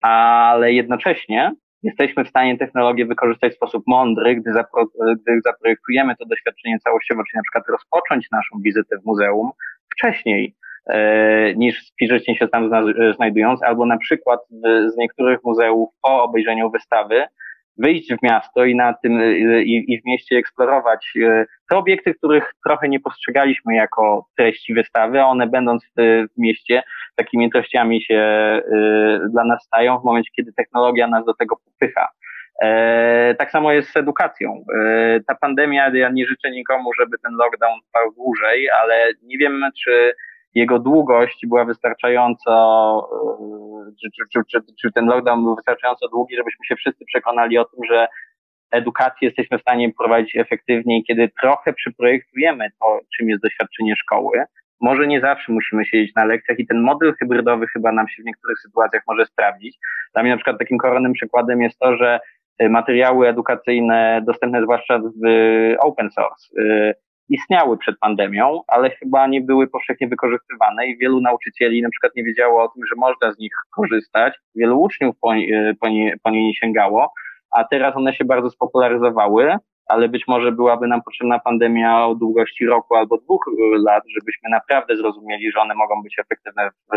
Ale 0.01 0.73
jednocześnie 0.73 1.51
jesteśmy 1.83 2.25
w 2.25 2.29
stanie 2.29 2.57
technologię 2.57 3.05
wykorzystać 3.05 3.53
w 3.53 3.55
sposób 3.55 3.83
mądry, 3.87 4.35
gdy, 4.35 4.53
zapro, 4.53 4.85
gdy 5.21 5.41
zaprojektujemy 5.45 6.15
to 6.15 6.25
doświadczenie 6.25 6.79
całościowo, 6.79 7.23
czyli 7.23 7.37
na 7.37 7.43
przykład 7.43 7.69
rozpocząć 7.69 8.31
naszą 8.31 8.61
wizytę 8.61 8.97
w 8.97 9.05
muzeum 9.05 9.51
wcześniej 9.93 10.55
e, 10.89 11.53
niż 11.53 11.91
fizycznie 11.99 12.35
się 12.37 12.47
tam 12.47 12.69
znajdując, 13.15 13.63
albo 13.63 13.85
na 13.85 13.97
przykład 13.97 14.39
z 14.93 14.97
niektórych 14.97 15.39
muzeów 15.43 15.89
po 16.01 16.23
obejrzeniu 16.23 16.71
wystawy 16.71 17.23
wyjść 17.77 18.13
w 18.13 18.23
miasto 18.23 18.65
i 18.65 18.75
na 18.75 18.93
tym 18.93 19.21
i, 19.63 19.85
i 19.87 20.01
w 20.01 20.05
mieście 20.05 20.37
eksplorować 20.37 21.13
e, 21.23 21.45
te 21.69 21.77
obiekty, 21.77 22.13
których 22.13 22.53
trochę 22.65 22.89
nie 22.89 22.99
postrzegaliśmy 22.99 23.75
jako 23.75 24.27
treści 24.37 24.73
wystawy, 24.73 25.21
a 25.21 25.25
one 25.25 25.47
będąc 25.47 25.85
w, 25.85 26.25
w 26.35 26.37
mieście 26.37 26.83
takimi 27.15 27.51
treściami 27.51 28.03
się 28.03 28.15
y, 28.67 29.29
dla 29.29 29.43
nas 29.43 29.63
stają 29.63 29.99
w 29.99 30.03
momencie, 30.03 30.31
kiedy 30.35 30.53
technologia 30.53 31.07
nas 31.07 31.25
do 31.25 31.33
tego 31.33 31.55
popycha. 31.65 32.09
E, 32.61 33.35
tak 33.35 33.51
samo 33.51 33.71
jest 33.71 33.91
z 33.91 33.97
edukacją. 33.97 34.65
E, 34.75 35.19
ta 35.27 35.35
pandemia, 35.35 35.91
ja 35.93 36.09
nie 36.09 36.25
życzę 36.27 36.51
nikomu, 36.51 36.89
żeby 36.99 37.17
ten 37.23 37.33
lockdown 37.33 37.79
trwał 37.87 38.13
dłużej, 38.13 38.69
ale 38.69 39.11
nie 39.23 39.37
wiem, 39.37 39.63
czy 39.83 40.13
jego 40.55 40.79
długość 40.79 41.45
była 41.47 41.65
wystarczająco, 41.65 42.51
e, 43.87 43.91
czy, 44.01 44.09
czy, 44.33 44.39
czy, 44.51 44.59
czy, 44.81 44.91
ten 44.91 45.05
lockdown 45.05 45.43
był 45.43 45.55
wystarczająco 45.55 46.07
długi, 46.07 46.35
żebyśmy 46.35 46.65
się 46.65 46.75
wszyscy 46.75 47.05
przekonali 47.05 47.57
o 47.57 47.65
tym, 47.65 47.79
że 47.91 48.07
edukację 48.71 49.27
jesteśmy 49.27 49.57
w 49.57 49.61
stanie 49.61 49.93
prowadzić 49.93 50.35
efektywniej, 50.35 51.03
kiedy 51.03 51.29
trochę 51.41 51.73
przyprojektujemy 51.73 52.69
to, 52.79 52.99
czym 53.17 53.29
jest 53.29 53.43
doświadczenie 53.43 53.95
szkoły. 53.95 54.43
Może 54.81 55.07
nie 55.07 55.21
zawsze 55.21 55.51
musimy 55.51 55.85
siedzieć 55.85 56.15
na 56.15 56.25
lekcjach 56.25 56.59
i 56.59 56.67
ten 56.67 56.81
model 56.81 57.13
hybrydowy 57.19 57.67
chyba 57.67 57.91
nam 57.91 58.07
się 58.07 58.23
w 58.23 58.25
niektórych 58.25 58.59
sytuacjach 58.59 59.03
może 59.07 59.25
sprawdzić. 59.25 59.77
Dla 60.13 60.23
mnie 60.23 60.31
na 60.31 60.37
przykład 60.37 60.59
takim 60.59 60.77
koronnym 60.77 61.13
przykładem 61.13 61.61
jest 61.61 61.79
to, 61.79 61.97
że 61.97 62.19
y, 62.61 62.69
materiały 62.69 63.27
edukacyjne 63.27 64.21
dostępne 64.25 64.61
zwłaszcza 64.61 64.99
w 64.99 65.27
open 65.79 66.11
source 66.11 66.61
y, 66.61 66.93
istniały 67.29 67.77
przed 67.77 67.99
pandemią, 67.99 68.61
ale 68.67 68.89
chyba 68.89 69.27
nie 69.27 69.41
były 69.41 69.67
powszechnie 69.67 70.07
wykorzystywane 70.07 70.87
i 70.87 70.97
wielu 70.97 71.21
nauczycieli 71.21 71.81
na 71.81 71.89
przykład 71.89 72.15
nie 72.15 72.23
wiedziało 72.23 72.63
o 72.63 72.67
tym, 72.67 72.85
że 72.85 72.95
można 72.97 73.31
z 73.31 73.39
nich 73.39 73.51
korzystać. 73.75 74.33
Wielu 74.55 74.81
uczniów 74.81 75.15
po, 75.21 75.35
y, 75.35 75.75
po, 75.79 75.89
nie, 75.89 76.15
po 76.23 76.29
nie 76.29 76.47
nie 76.47 76.55
sięgało, 76.55 77.13
a 77.51 77.63
teraz 77.63 77.95
one 77.95 78.13
się 78.13 78.25
bardzo 78.25 78.49
spopularyzowały, 78.49 79.57
ale 79.87 80.09
być 80.09 80.23
może 80.27 80.51
byłaby 80.51 80.87
nam 80.87 81.01
potrzebna 81.03 81.39
pandemia 81.39 82.05
o 82.05 82.15
długości 82.15 82.65
roku 82.65 82.95
albo 82.95 83.17
dwóch 83.17 83.45
lat, 83.85 84.03
żebyśmy 84.19 84.49
naprawdę 84.49 84.97
zrozumieli, 84.97 85.51
że 85.51 85.61
one 85.61 85.75
mogą 85.75 86.03
być 86.03 86.19
efektywne 86.19 86.69
w, 86.69 86.95